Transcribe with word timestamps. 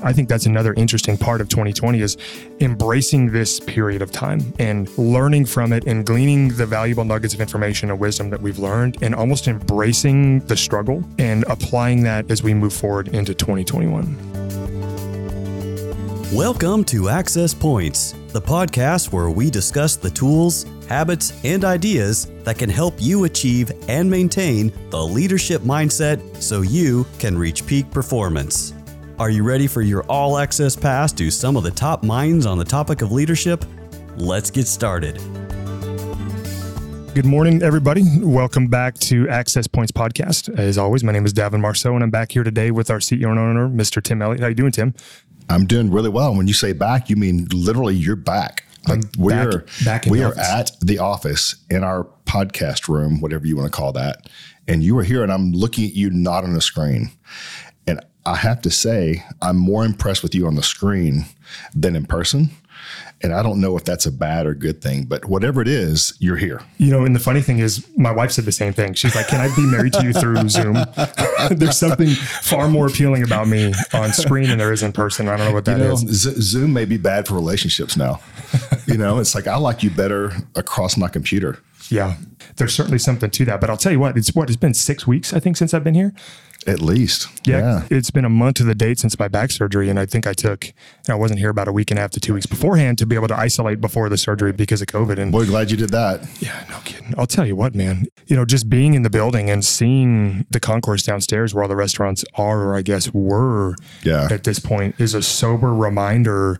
I 0.00 0.12
think 0.12 0.28
that's 0.28 0.46
another 0.46 0.74
interesting 0.74 1.18
part 1.18 1.40
of 1.40 1.48
2020 1.48 2.00
is 2.00 2.16
embracing 2.60 3.32
this 3.32 3.58
period 3.58 4.00
of 4.00 4.12
time 4.12 4.54
and 4.60 4.88
learning 4.96 5.46
from 5.46 5.72
it 5.72 5.88
and 5.88 6.06
gleaning 6.06 6.50
the 6.50 6.66
valuable 6.66 7.04
nuggets 7.04 7.34
of 7.34 7.40
information 7.40 7.90
and 7.90 7.98
wisdom 7.98 8.30
that 8.30 8.40
we've 8.40 8.60
learned 8.60 8.98
and 9.02 9.12
almost 9.12 9.48
embracing 9.48 10.38
the 10.40 10.56
struggle 10.56 11.02
and 11.18 11.44
applying 11.48 12.04
that 12.04 12.30
as 12.30 12.44
we 12.44 12.54
move 12.54 12.72
forward 12.72 13.08
into 13.08 13.34
2021. 13.34 14.16
Welcome 16.32 16.84
to 16.84 17.08
Access 17.08 17.52
Points, 17.52 18.14
the 18.28 18.40
podcast 18.40 19.10
where 19.10 19.30
we 19.30 19.50
discuss 19.50 19.96
the 19.96 20.10
tools, 20.10 20.64
habits, 20.88 21.32
and 21.42 21.64
ideas 21.64 22.30
that 22.44 22.56
can 22.56 22.70
help 22.70 22.94
you 22.98 23.24
achieve 23.24 23.72
and 23.88 24.08
maintain 24.08 24.72
the 24.90 25.04
leadership 25.04 25.62
mindset 25.62 26.40
so 26.40 26.60
you 26.60 27.04
can 27.18 27.36
reach 27.36 27.66
peak 27.66 27.90
performance. 27.90 28.74
Are 29.18 29.30
you 29.30 29.42
ready 29.42 29.66
for 29.66 29.82
your 29.82 30.04
all 30.04 30.38
access 30.38 30.76
pass 30.76 31.12
to 31.14 31.30
some 31.30 31.56
of 31.56 31.64
the 31.64 31.70
top 31.72 32.04
minds 32.04 32.46
on 32.46 32.56
the 32.56 32.64
topic 32.64 33.02
of 33.02 33.10
leadership? 33.10 33.64
Let's 34.16 34.48
get 34.50 34.66
started. 34.68 35.16
Good 37.14 37.24
morning, 37.24 37.62
everybody. 37.62 38.04
Welcome 38.20 38.68
back 38.68 38.94
to 39.00 39.28
Access 39.28 39.66
Points 39.66 39.90
Podcast. 39.90 40.56
As 40.56 40.78
always, 40.78 41.02
my 41.02 41.10
name 41.10 41.26
is 41.26 41.34
Davin 41.34 41.60
Marceau, 41.60 41.94
and 41.94 42.04
I'm 42.04 42.10
back 42.10 42.30
here 42.30 42.44
today 42.44 42.70
with 42.70 42.90
our 42.90 42.98
CEO 42.98 43.30
and 43.30 43.38
owner, 43.40 43.68
Mr. 43.68 44.00
Tim 44.00 44.22
Elliott. 44.22 44.40
How 44.40 44.46
you 44.46 44.54
doing, 44.54 44.70
Tim? 44.70 44.94
I'm 45.48 45.66
doing 45.66 45.90
really 45.90 46.10
well. 46.10 46.32
When 46.36 46.46
you 46.46 46.54
say 46.54 46.72
back, 46.72 47.10
you 47.10 47.16
mean 47.16 47.48
literally 47.52 47.96
you're 47.96 48.14
back. 48.14 48.64
Like 48.86 49.00
we 49.18 49.32
back- 49.32 49.46
are 49.48 49.64
back 49.84 50.06
in 50.06 50.12
we 50.12 50.20
the 50.20 50.26
are 50.26 50.38
at 50.38 50.70
the 50.80 51.00
office 51.00 51.56
in 51.68 51.82
our 51.82 52.04
podcast 52.24 52.88
room, 52.88 53.20
whatever 53.20 53.46
you 53.46 53.56
want 53.56 53.66
to 53.72 53.76
call 53.76 53.92
that. 53.94 54.28
And 54.68 54.84
you 54.84 54.96
are 54.98 55.02
here 55.02 55.22
and 55.22 55.32
I'm 55.32 55.52
looking 55.52 55.86
at 55.88 55.94
you 55.94 56.10
not 56.10 56.44
on 56.44 56.52
the 56.52 56.60
screen. 56.60 57.10
I 58.32 58.36
have 58.36 58.60
to 58.62 58.70
say, 58.70 59.22
I'm 59.42 59.56
more 59.56 59.84
impressed 59.84 60.22
with 60.22 60.34
you 60.34 60.46
on 60.46 60.54
the 60.54 60.62
screen 60.62 61.24
than 61.74 61.96
in 61.96 62.04
person. 62.06 62.50
And 63.20 63.32
I 63.32 63.42
don't 63.42 63.60
know 63.60 63.76
if 63.76 63.82
that's 63.84 64.06
a 64.06 64.12
bad 64.12 64.46
or 64.46 64.54
good 64.54 64.80
thing, 64.80 65.04
but 65.06 65.24
whatever 65.24 65.60
it 65.60 65.66
is, 65.66 66.12
you're 66.20 66.36
here. 66.36 66.60
You 66.76 66.92
know, 66.92 67.04
and 67.04 67.16
the 67.16 67.20
funny 67.20 67.40
thing 67.42 67.58
is, 67.58 67.84
my 67.96 68.12
wife 68.12 68.30
said 68.30 68.44
the 68.44 68.52
same 68.52 68.72
thing. 68.72 68.94
She's 68.94 69.16
like, 69.16 69.26
Can 69.26 69.40
I 69.40 69.52
be 69.56 69.62
married 69.66 69.92
to 69.94 70.04
you 70.04 70.12
through 70.12 70.48
Zoom? 70.48 70.76
There's 71.50 71.76
something 71.76 72.06
far 72.10 72.68
more 72.68 72.86
appealing 72.86 73.24
about 73.24 73.48
me 73.48 73.72
on 73.92 74.12
screen 74.12 74.48
than 74.50 74.58
there 74.58 74.72
is 74.72 74.84
in 74.84 74.92
person. 74.92 75.26
I 75.28 75.36
don't 75.36 75.48
know 75.48 75.52
what 75.54 75.64
that 75.64 75.78
You 75.78 75.84
know, 75.84 75.92
is. 75.94 76.00
Z- 76.00 76.40
Zoom 76.40 76.72
may 76.72 76.84
be 76.84 76.96
bad 76.96 77.26
for 77.26 77.34
relationships 77.34 77.96
now. 77.96 78.20
you 78.86 78.96
know, 78.96 79.18
it's 79.18 79.34
like 79.34 79.48
I 79.48 79.56
like 79.56 79.82
you 79.82 79.90
better 79.90 80.32
across 80.54 80.96
my 80.96 81.08
computer. 81.08 81.58
Yeah, 81.90 82.16
there's 82.56 82.74
certainly 82.74 82.98
something 82.98 83.30
to 83.30 83.44
that. 83.46 83.60
But 83.60 83.68
I'll 83.70 83.76
tell 83.78 83.90
you 83.92 83.98
what, 83.98 84.16
it's 84.16 84.34
what, 84.34 84.48
it's 84.48 84.56
been 84.56 84.74
six 84.74 85.06
weeks, 85.06 85.32
I 85.32 85.40
think, 85.40 85.56
since 85.56 85.72
I've 85.74 85.82
been 85.84 85.94
here. 85.94 86.12
At 86.66 86.82
least. 86.82 87.28
Yeah, 87.46 87.86
it's 87.90 88.10
been 88.10 88.24
a 88.26 88.28
month 88.28 88.56
to 88.56 88.64
the 88.64 88.74
date 88.74 88.98
since 88.98 89.18
my 89.18 89.28
back 89.28 89.50
surgery, 89.50 89.88
and 89.88 89.98
I 89.98 90.04
think 90.06 90.26
I 90.26 90.32
took. 90.34 90.72
I 91.08 91.14
wasn't 91.14 91.38
here 91.40 91.48
about 91.50 91.68
a 91.68 91.72
week 91.72 91.90
and 91.90 91.98
a 91.98 92.02
half 92.02 92.10
to 92.10 92.20
two 92.20 92.34
weeks 92.34 92.46
beforehand 92.46 92.98
to 92.98 93.06
be 93.06 93.14
able 93.14 93.28
to 93.28 93.36
isolate 93.36 93.80
before 93.80 94.08
the 94.08 94.18
surgery 94.18 94.52
because 94.52 94.82
of 94.82 94.88
COVID. 94.88 95.18
And 95.18 95.32
Boy, 95.32 95.46
glad 95.46 95.70
you 95.70 95.76
did 95.76 95.90
that. 95.90 96.28
yeah, 96.40 96.64
no 96.68 96.78
kidding. 96.84 97.14
I'll 97.16 97.26
tell 97.28 97.46
you 97.46 97.56
what, 97.56 97.74
man. 97.74 98.06
You 98.26 98.36
know, 98.36 98.44
just 98.44 98.68
being 98.68 98.94
in 98.94 99.02
the 99.02 99.08
building 99.10 99.48
and 99.48 99.64
seeing 99.64 100.44
the 100.50 100.60
concourse 100.60 101.02
downstairs 101.04 101.54
where 101.54 101.62
all 101.62 101.68
the 101.68 101.76
restaurants 101.76 102.24
are, 102.34 102.64
or 102.64 102.76
I 102.76 102.82
guess 102.82 103.14
were, 103.14 103.74
Yeah. 104.02 104.28
at 104.30 104.44
this 104.44 104.58
point, 104.58 104.96
is 104.98 105.14
a 105.14 105.22
sober 105.22 105.72
reminder 105.72 106.58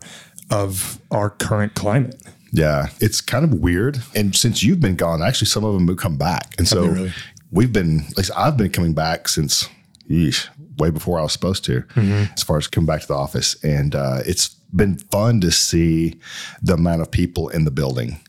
of 0.49 0.99
our 1.11 1.29
current 1.29 1.75
climate. 1.75 2.19
Yeah, 2.51 2.87
it's 2.99 3.21
kind 3.21 3.43
of 3.45 3.53
weird. 3.59 4.01
And 4.15 4.35
since 4.35 4.63
you've 4.63 4.79
been 4.79 4.95
gone, 4.95 5.21
actually, 5.21 5.47
some 5.47 5.63
of 5.63 5.73
them 5.75 5.87
have 5.87 5.97
come 5.97 6.17
back. 6.17 6.55
And 6.57 6.67
so 6.67 6.87
really? 6.87 7.13
we've 7.51 7.71
been, 7.71 8.05
at 8.09 8.17
least 8.17 8.31
I've 8.35 8.57
been 8.57 8.71
coming 8.71 8.93
back 8.93 9.27
since, 9.27 9.69
yeesh, 10.09 10.47
way 10.77 10.89
before 10.89 11.19
I 11.19 11.23
was 11.23 11.33
supposed 11.33 11.65
to, 11.65 11.83
as 12.33 12.43
far 12.43 12.57
as 12.57 12.67
coming 12.67 12.87
back 12.87 13.01
to 13.01 13.07
the 13.07 13.13
office. 13.15 13.61
And 13.63 13.95
uh, 13.95 14.19
it's 14.25 14.49
been 14.75 14.97
fun 14.97 15.41
to 15.41 15.51
see 15.51 16.19
the 16.61 16.73
amount 16.73 17.01
of 17.01 17.11
people 17.11 17.49
in 17.49 17.65
the 17.65 17.71
building 17.71 18.19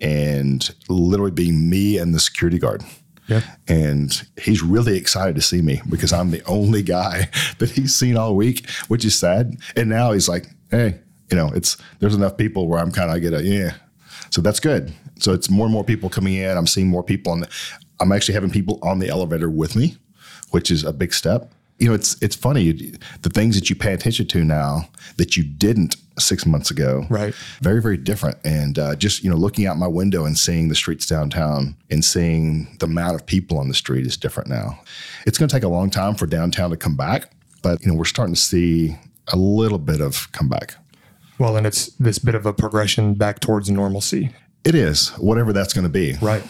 and 0.00 0.74
literally 0.88 1.30
being 1.30 1.68
me 1.68 1.98
and 1.98 2.14
the 2.14 2.20
security 2.20 2.58
guard. 2.58 2.82
Yeah. 3.26 3.40
And 3.66 4.26
he's 4.40 4.62
really 4.62 4.96
excited 4.96 5.34
to 5.36 5.42
see 5.42 5.62
me 5.62 5.80
because 5.88 6.12
I'm 6.12 6.30
the 6.30 6.44
only 6.44 6.82
guy 6.82 7.30
that 7.58 7.70
he's 7.70 7.94
seen 7.94 8.16
all 8.16 8.36
week, 8.36 8.68
which 8.88 9.04
is 9.04 9.18
sad. 9.18 9.56
And 9.76 9.88
now 9.88 10.12
he's 10.12 10.28
like, 10.28 10.46
hey, 10.70 11.00
you 11.30 11.36
know, 11.36 11.50
it's 11.54 11.76
there's 12.00 12.14
enough 12.14 12.36
people 12.36 12.68
where 12.68 12.80
I'm 12.80 12.92
kind 12.92 13.10
of 13.10 13.20
get 13.22 13.32
a 13.32 13.42
yeah. 13.42 13.74
So 14.30 14.40
that's 14.40 14.60
good. 14.60 14.92
So 15.20 15.32
it's 15.32 15.48
more 15.48 15.66
and 15.66 15.72
more 15.72 15.84
people 15.84 16.10
coming 16.10 16.34
in. 16.34 16.56
I'm 16.56 16.66
seeing 16.66 16.88
more 16.88 17.02
people 17.02 17.32
on 17.32 17.40
the, 17.40 17.48
I'm 18.00 18.12
actually 18.12 18.34
having 18.34 18.50
people 18.50 18.78
on 18.82 18.98
the 18.98 19.08
elevator 19.08 19.48
with 19.48 19.76
me, 19.76 19.96
which 20.54 20.70
is 20.70 20.84
a 20.84 20.92
big 20.92 21.12
step. 21.12 21.50
You 21.80 21.88
know, 21.88 21.94
it's 21.94 22.16
it's 22.22 22.36
funny 22.36 22.70
the 23.22 23.28
things 23.30 23.56
that 23.56 23.68
you 23.68 23.74
pay 23.76 23.92
attention 23.92 24.26
to 24.28 24.44
now 24.44 24.88
that 25.16 25.36
you 25.36 25.42
didn't 25.42 25.96
six 26.18 26.46
months 26.46 26.70
ago 26.70 27.04
Right. 27.10 27.34
very 27.60 27.82
very 27.82 27.96
different 27.96 28.38
and 28.44 28.78
uh, 28.78 28.94
just 28.94 29.24
you 29.24 29.30
know 29.30 29.36
looking 29.36 29.66
out 29.66 29.76
my 29.76 29.88
window 29.88 30.24
and 30.26 30.38
seeing 30.38 30.68
the 30.68 30.76
streets 30.76 31.06
downtown 31.06 31.74
and 31.90 32.04
seeing 32.04 32.68
the 32.78 32.86
amount 32.86 33.16
of 33.16 33.26
people 33.26 33.58
on 33.58 33.66
the 33.66 33.74
street 33.74 34.06
is 34.06 34.16
different 34.16 34.48
now 34.48 34.78
it's 35.26 35.36
going 35.38 35.48
to 35.48 35.52
take 35.56 35.64
a 35.64 35.68
long 35.68 35.90
time 35.90 36.14
for 36.14 36.26
downtown 36.26 36.70
to 36.70 36.76
come 36.76 36.96
back 36.96 37.32
but 37.62 37.80
you 37.82 37.88
know 37.88 37.94
we're 37.98 38.04
starting 38.04 38.36
to 38.36 38.40
see 38.40 38.96
a 39.32 39.36
little 39.36 39.78
bit 39.78 40.00
of 40.00 40.30
comeback 40.30 40.76
Well, 41.40 41.56
and 41.56 41.66
it's 41.66 41.86
this 41.98 42.20
bit 42.20 42.36
of 42.36 42.46
a 42.46 42.52
progression 42.52 43.14
back 43.14 43.40
towards 43.40 43.68
normalcy. 43.68 44.30
it 44.64 44.76
is 44.76 45.08
whatever 45.18 45.52
that's 45.52 45.72
going 45.74 45.88
to 45.92 45.96
be 46.02 46.14
Right. 46.22 46.44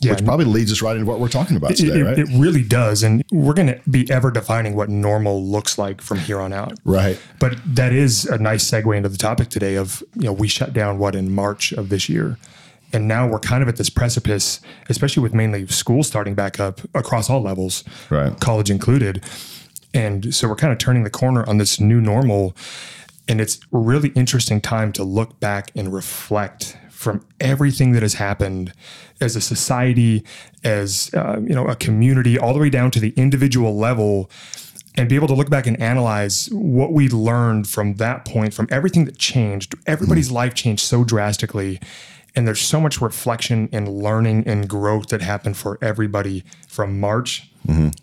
Yeah. 0.00 0.12
which 0.12 0.24
probably 0.24 0.44
leads 0.44 0.70
us 0.70 0.82
right 0.82 0.94
into 0.94 1.06
what 1.06 1.20
we're 1.20 1.28
talking 1.28 1.56
about 1.56 1.74
today 1.76 2.00
it- 2.00 2.04
right 2.04 2.18
it 2.18 2.28
really 2.34 2.62
does. 2.62 3.02
And 3.02 3.24
we're 3.32 3.54
going 3.54 3.68
to 3.68 3.80
be 3.90 4.10
ever 4.10 4.30
defining 4.30 4.74
what 4.76 4.88
normal 4.90 5.42
looks 5.44 5.78
like 5.78 6.00
from 6.02 6.18
here 6.18 6.38
on 6.40 6.52
out. 6.52 6.74
right 6.84 7.18
But 7.38 7.58
that 7.66 7.92
is 7.92 8.26
a 8.26 8.36
nice 8.38 8.68
segue 8.70 8.94
into 8.96 9.08
the 9.08 9.16
topic 9.16 9.48
today 9.48 9.76
of, 9.76 10.02
you 10.14 10.24
know, 10.24 10.32
we 10.32 10.48
shut 10.48 10.72
down 10.74 10.98
what 10.98 11.14
in 11.14 11.32
March 11.32 11.72
of 11.72 11.88
this 11.88 12.08
year. 12.08 12.36
And 12.92 13.08
now 13.08 13.26
we're 13.26 13.40
kind 13.40 13.62
of 13.62 13.68
at 13.68 13.76
this 13.76 13.90
precipice, 13.90 14.60
especially 14.88 15.22
with 15.22 15.34
mainly 15.34 15.66
school 15.66 16.02
starting 16.04 16.34
back 16.34 16.60
up 16.60 16.80
across 16.94 17.28
all 17.30 17.40
levels, 17.42 17.82
Right. 18.10 18.38
college 18.38 18.70
included. 18.70 19.24
And 19.94 20.34
so 20.34 20.46
we're 20.46 20.56
kind 20.56 20.72
of 20.72 20.78
turning 20.78 21.04
the 21.04 21.10
corner 21.10 21.48
on 21.48 21.56
this 21.58 21.80
new 21.80 22.00
normal. 22.00 22.54
And 23.28 23.40
it's 23.40 23.56
a 23.72 23.78
really 23.78 24.10
interesting 24.10 24.60
time 24.60 24.92
to 24.92 25.02
look 25.04 25.40
back 25.40 25.70
and 25.74 25.92
reflect 25.92 26.76
from 26.96 27.24
everything 27.40 27.92
that 27.92 28.02
has 28.02 28.14
happened 28.14 28.72
as 29.20 29.36
a 29.36 29.40
society, 29.40 30.24
as 30.64 31.10
uh, 31.14 31.38
you 31.40 31.54
know, 31.54 31.66
a 31.66 31.76
community, 31.76 32.38
all 32.38 32.54
the 32.54 32.58
way 32.58 32.70
down 32.70 32.90
to 32.90 32.98
the 32.98 33.12
individual 33.16 33.76
level, 33.76 34.30
and 34.96 35.08
be 35.08 35.14
able 35.14 35.28
to 35.28 35.34
look 35.34 35.50
back 35.50 35.66
and 35.66 35.78
analyze 35.80 36.48
what 36.50 36.92
we 36.92 37.08
learned 37.08 37.68
from 37.68 37.94
that 37.96 38.24
point, 38.24 38.54
from 38.54 38.66
everything 38.70 39.04
that 39.04 39.18
changed. 39.18 39.74
Everybody's 39.86 40.30
life 40.30 40.54
changed 40.54 40.82
so 40.82 41.04
drastically. 41.04 41.78
And 42.34 42.46
there's 42.46 42.60
so 42.60 42.80
much 42.80 43.00
reflection 43.00 43.68
and 43.72 43.88
learning 43.88 44.46
and 44.46 44.68
growth 44.68 45.08
that 45.08 45.22
happened 45.22 45.56
for 45.56 45.78
everybody 45.82 46.44
from 46.66 46.98
March 47.00 47.50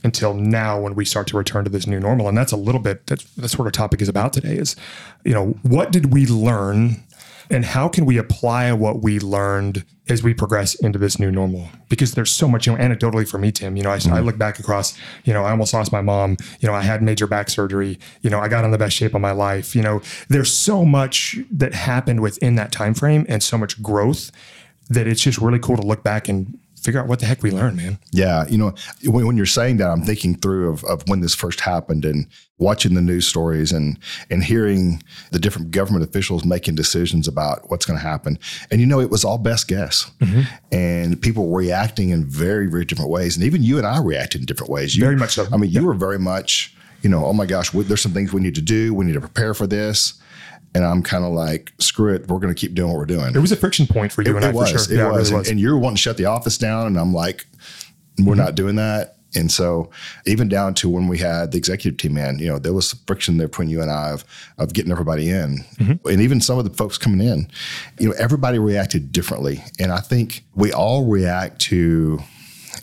until 0.04 0.34
now 0.34 0.80
when 0.80 0.94
we 0.96 1.06
start 1.06 1.28
to 1.28 1.38
return 1.38 1.64
to 1.64 1.70
this 1.70 1.88
new 1.88 2.00
normal. 2.00 2.28
And 2.28 2.38
that's 2.38 2.52
a 2.52 2.58
little 2.58 2.82
bit 2.82 3.08
that's 3.08 3.24
that's 3.36 3.58
what 3.58 3.66
our 3.66 3.72
topic 3.72 4.02
is 4.02 4.10
about 4.10 4.34
today 4.34 4.56
is, 4.56 4.76
you 5.24 5.34
know, 5.34 5.56
what 5.62 5.92
did 5.92 6.14
we 6.14 6.26
learn 6.26 7.04
and 7.54 7.64
how 7.64 7.88
can 7.88 8.06
we 8.06 8.18
apply 8.18 8.74
what 8.74 9.02
we 9.02 9.20
learned 9.20 9.86
as 10.10 10.24
we 10.24 10.34
progress 10.34 10.74
into 10.76 10.98
this 10.98 11.20
new 11.20 11.32
normal? 11.32 11.70
Because 11.88 12.14
there's 12.14 12.32
so 12.32 12.48
much, 12.48 12.66
you 12.66 12.76
know, 12.76 12.80
anecdotally 12.80 13.30
for 13.30 13.38
me, 13.38 13.52
Tim, 13.52 13.78
you 13.78 13.84
know, 13.84 13.92
I, 13.92 13.96
I 13.96 13.98
mm-hmm. 14.00 14.26
look 14.26 14.38
back 14.38 14.60
across, 14.60 14.98
you 15.24 15.34
know, 15.34 15.44
I 15.46 15.52
almost 15.52 15.74
lost 15.74 15.92
my 15.92 16.02
mom, 16.02 16.38
you 16.60 16.68
know, 16.68 16.74
I 16.74 16.82
had 16.82 17.04
major 17.04 17.28
back 17.28 17.50
surgery, 17.50 18.00
you 18.22 18.30
know, 18.30 18.40
I 18.40 18.48
got 18.48 18.66
in 18.66 18.72
the 18.72 18.78
best 18.78 18.96
shape 18.96 19.14
of 19.14 19.22
my 19.22 19.32
life, 19.32 19.76
you 19.76 19.84
know, 19.84 20.02
there's 20.30 20.52
so 20.52 20.84
much 20.84 21.38
that 21.52 21.74
happened 21.74 22.22
within 22.22 22.56
that 22.56 22.72
time 22.72 22.96
frame 22.96 23.26
and 23.30 23.44
so 23.44 23.58
much 23.58 23.82
growth 23.82 24.32
that 24.90 25.08
it's 25.08 25.22
just 25.22 25.38
really 25.38 25.60
cool 25.60 25.78
to 25.78 25.86
look 25.86 26.04
back 26.04 26.28
and 26.28 26.58
figure 26.84 27.00
out 27.00 27.08
what 27.08 27.20
the 27.20 27.26
heck 27.26 27.42
we 27.42 27.52
learned, 27.52 27.78
man. 27.78 27.98
Yeah, 28.12 28.46
you 28.48 28.58
know, 28.58 28.74
when, 29.06 29.26
when 29.26 29.38
you're 29.38 29.46
saying 29.46 29.78
that, 29.78 29.90
I'm 29.90 30.02
thinking 30.02 30.36
through 30.36 30.72
of, 30.72 30.84
of 30.84 31.08
when 31.08 31.22
this 31.22 31.34
first 31.34 31.62
happened 31.62 32.06
and 32.06 32.28
watching 32.58 32.94
the 32.94 33.02
news 33.02 33.26
stories 33.26 33.72
and 33.72 33.98
and 34.30 34.44
hearing 34.44 35.02
the 35.32 35.40
different 35.40 35.72
government 35.72 36.04
officials 36.04 36.46
making 36.46 36.76
decisions 36.76 37.28
about 37.28 37.70
what's 37.70 37.86
going 37.86 37.98
to 37.98 38.06
happen. 38.06 38.38
And 38.70 38.80
you 38.80 38.88
know, 38.88 39.00
it 39.00 39.10
was 39.10 39.24
all 39.24 39.38
best 39.38 39.68
guess, 39.68 40.12
mm-hmm. 40.20 40.42
and 40.72 41.22
people 41.22 41.48
were 41.48 41.60
reacting 41.60 42.10
in 42.10 42.26
very 42.26 42.68
very 42.68 42.86
different 42.86 43.10
ways. 43.12 43.36
And 43.36 43.46
even 43.46 43.64
you 43.64 43.78
and 43.78 43.88
I 43.88 44.00
reacted 44.02 44.42
in 44.42 44.46
different 44.46 44.72
ways. 44.72 44.96
You, 44.96 45.04
Very 45.04 45.16
much 45.16 45.32
so. 45.32 45.48
I 45.52 45.58
mean, 45.58 45.72
you 45.72 45.86
were 45.86 45.94
very 45.94 46.20
much, 46.20 46.76
you 47.02 47.10
know, 47.10 47.26
oh 47.26 47.34
my 47.34 47.46
gosh, 47.46 47.72
there's 47.72 48.02
some 48.02 48.14
things 48.14 48.34
we 48.34 48.42
need 48.42 48.56
to 48.56 48.62
do. 48.62 48.94
We 48.94 49.06
need 49.06 49.14
to 49.14 49.22
prepare 49.22 49.54
for 49.54 49.68
this. 49.68 50.16
And 50.76 50.84
I'm 50.84 51.04
kind 51.04 51.24
of 51.24 51.34
like, 51.34 51.72
screw 51.78 52.14
it, 52.16 52.28
we're 52.28 52.40
going 52.40 52.54
to 52.54 52.60
keep 52.60 52.74
doing 52.74 52.90
what 52.90 52.98
we're 52.98 53.06
doing. 53.06 53.36
It 53.36 53.40
was 53.40 53.52
a 53.52 53.56
friction 53.56 53.86
point 53.86 54.12
for 54.12 54.24
you 54.24 54.36
and 54.36 54.46
I 54.46 54.52
was. 54.52 54.72
for 54.72 54.80
sure. 54.80 54.94
It 54.94 54.98
yeah, 54.98 55.12
was. 55.12 55.30
it 55.30 55.34
really 55.34 55.42
And, 55.42 55.52
and 55.52 55.60
you're 55.60 55.78
wanting 55.78 55.98
to 55.98 56.02
shut 56.02 56.18
the 56.18 56.26
office 56.26 56.58
down, 56.58 56.88
and 56.88 56.98
I'm 56.98 57.14
like, 57.14 57.46
we're 58.18 58.36
not 58.36 58.48
mm-hmm. 58.48 58.56
doing 58.56 58.76
that. 58.78 59.18
And 59.36 59.52
so, 59.52 59.90
even 60.26 60.48
down 60.48 60.76
to 60.76 60.90
when 60.90 61.08
we 61.08 61.18
had 61.18 61.52
the 61.52 61.58
executive 61.58 61.98
team 61.98 62.18
in, 62.18 62.38
you 62.40 62.48
know, 62.48 62.60
there 62.60 62.74
was 62.74 62.94
friction 63.08 63.38
there 63.38 63.48
between 63.48 63.70
you 63.70 63.82
and 63.82 63.90
I 63.90 64.12
of 64.12 64.24
of 64.58 64.74
getting 64.74 64.92
everybody 64.92 65.30
in, 65.30 65.66
mm-hmm. 65.78 66.08
and 66.08 66.22
even 66.22 66.40
some 66.40 66.60
of 66.60 66.66
the 66.66 66.76
folks 66.76 66.98
coming 66.98 67.26
in. 67.26 67.50
You 68.00 68.10
know, 68.10 68.16
everybody 68.18 68.60
reacted 68.60 69.12
differently, 69.12 69.64
and 69.80 69.92
I 69.92 70.00
think 70.00 70.44
we 70.56 70.72
all 70.72 71.06
react 71.06 71.60
to, 71.62 72.20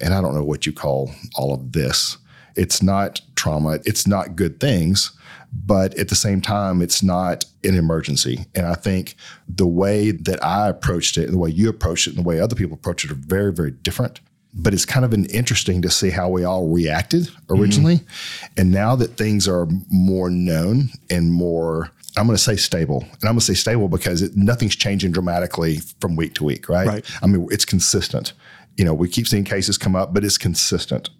and 0.01 0.13
I 0.13 0.21
don't 0.21 0.35
know 0.35 0.45
what 0.45 0.67
you 0.67 0.73
call 0.73 1.13
all 1.37 1.55
of 1.55 1.73
this. 1.73 2.19
It's 2.57 2.83
not 2.83 3.21
trauma. 3.37 3.79
It's 3.85 4.07
not 4.07 4.35
good 4.35 4.59
things, 4.59 5.13
but 5.53 5.95
at 5.99 6.09
the 6.09 6.15
same 6.15 6.41
time, 6.41 6.81
it's 6.81 7.03
not 7.03 7.45
an 7.65 7.77
emergency. 7.77 8.47
And 8.55 8.67
I 8.67 8.75
think 8.75 9.17
the 9.49 9.67
way 9.67 10.11
that 10.13 10.43
I 10.45 10.69
approached 10.69 11.19
it, 11.19 11.25
and 11.25 11.35
the 11.35 11.39
way 11.39 11.51
you 11.51 11.69
approached 11.69 12.07
it, 12.07 12.11
and 12.11 12.25
the 12.25 12.29
way 12.29 12.41
other 12.41 12.55
people 12.55 12.75
approach 12.75 13.05
it 13.05 13.11
are 13.11 13.15
very, 13.15 13.53
very 13.53 13.71
different. 13.71 14.21
But 14.53 14.75
it's 14.75 14.85
kind 14.85 15.05
of 15.05 15.13
been 15.13 15.27
interesting 15.27 15.81
to 15.83 15.91
see 15.91 16.11
how 16.11 16.29
we 16.29 16.43
all 16.43 16.69
reacted 16.69 17.29
originally. 17.49 17.99
Mm-hmm. 17.99 18.61
And 18.61 18.73
now 18.73 18.97
that 18.97 19.17
things 19.17 19.47
are 19.47 19.69
more 19.89 20.29
known 20.29 20.91
and 21.09 21.33
more 21.33 21.93
I'm 22.17 22.27
going 22.27 22.37
to 22.37 22.43
say 22.43 22.57
stable, 22.57 23.03
and 23.03 23.25
I'm 23.25 23.33
going 23.35 23.39
to 23.39 23.45
say 23.45 23.55
stable 23.55 23.89
because 23.89 24.23
it, 24.23 24.37
nothing's 24.37 24.75
changing 24.75 25.13
dramatically 25.13 25.79
from 26.01 26.17
week 26.17 26.35
to 26.35 26.45
week, 26.45 26.69
right? 26.69 26.87
right? 26.87 27.11
I 27.23 27.27
mean, 27.27 27.47
it's 27.51 27.65
consistent. 27.65 28.33
You 28.77 28.85
know, 28.85 28.95
we 28.95 29.09
keep 29.09 29.29
seeing 29.29 29.45
cases 29.45 29.79
come 29.79 29.95
up, 29.95 30.13
but 30.13 30.25
it's 30.25 30.39
consistent. 30.39 31.11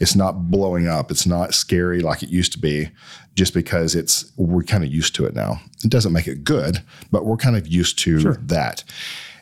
It's 0.00 0.16
not 0.16 0.50
blowing 0.50 0.88
up. 0.88 1.10
It's 1.10 1.26
not 1.26 1.54
scary 1.54 2.00
like 2.00 2.22
it 2.22 2.30
used 2.30 2.52
to 2.52 2.58
be, 2.58 2.90
just 3.34 3.54
because 3.54 3.94
it's 3.94 4.30
we're 4.36 4.62
kind 4.62 4.84
of 4.84 4.92
used 4.92 5.14
to 5.16 5.26
it 5.26 5.34
now. 5.34 5.60
It 5.84 5.90
doesn't 5.90 6.12
make 6.12 6.28
it 6.28 6.44
good, 6.44 6.82
but 7.10 7.24
we're 7.24 7.36
kind 7.36 7.56
of 7.56 7.66
used 7.66 7.98
to 8.00 8.20
sure. 8.20 8.38
that. 8.42 8.84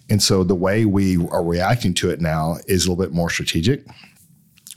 And 0.09 0.23
so 0.23 0.43
the 0.43 0.56
way 0.56 0.85
we 0.85 1.17
are 1.29 1.44
reacting 1.44 1.94
to 1.94 2.11
it 2.11 2.21
now 2.21 2.56
is 2.67 2.85
a 2.85 2.91
little 2.91 3.03
bit 3.03 3.15
more 3.15 3.31
strategic 3.31 3.87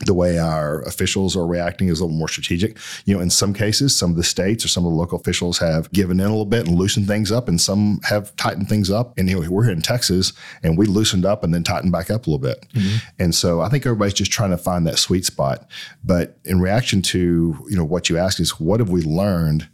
the 0.05 0.13
way 0.13 0.39
our 0.39 0.81
officials 0.81 1.35
are 1.35 1.45
reacting 1.45 1.87
is 1.87 1.99
a 1.99 2.03
little 2.03 2.17
more 2.17 2.27
strategic. 2.27 2.77
You 3.05 3.15
know, 3.15 3.21
in 3.21 3.29
some 3.29 3.53
cases, 3.53 3.95
some 3.95 4.11
of 4.11 4.17
the 4.17 4.23
states 4.23 4.65
or 4.65 4.67
some 4.67 4.85
of 4.85 4.91
the 4.91 4.97
local 4.97 5.19
officials 5.19 5.59
have 5.59 5.91
given 5.91 6.19
in 6.19 6.25
a 6.25 6.29
little 6.29 6.45
bit 6.45 6.67
and 6.67 6.77
loosened 6.77 7.07
things 7.07 7.31
up, 7.31 7.47
and 7.47 7.59
some 7.59 7.99
have 8.03 8.35
tightened 8.35 8.69
things 8.69 8.89
up. 8.89 9.17
And 9.17 9.29
you 9.29 9.39
know, 9.39 9.49
we're 9.49 9.63
here 9.63 9.73
in 9.73 9.81
Texas, 9.81 10.33
and 10.61 10.77
we 10.77 10.85
loosened 10.85 11.25
up 11.25 11.43
and 11.43 11.53
then 11.53 11.63
tightened 11.63 11.91
back 11.91 12.09
up 12.09 12.27
a 12.27 12.29
little 12.29 12.39
bit. 12.39 12.65
Mm-hmm. 12.73 12.97
And 13.19 13.35
so 13.35 13.61
I 13.61 13.69
think 13.69 13.85
everybody's 13.85 14.13
just 14.13 14.31
trying 14.31 14.51
to 14.51 14.57
find 14.57 14.85
that 14.87 14.99
sweet 14.99 15.25
spot. 15.25 15.67
But 16.03 16.37
in 16.45 16.59
reaction 16.59 17.01
to 17.03 17.57
you 17.69 17.77
know 17.77 17.85
what 17.85 18.09
you 18.09 18.17
asked 18.17 18.39
is 18.39 18.59
what 18.59 18.79
have 18.79 18.89
we 18.89 19.01
learned? 19.01 19.67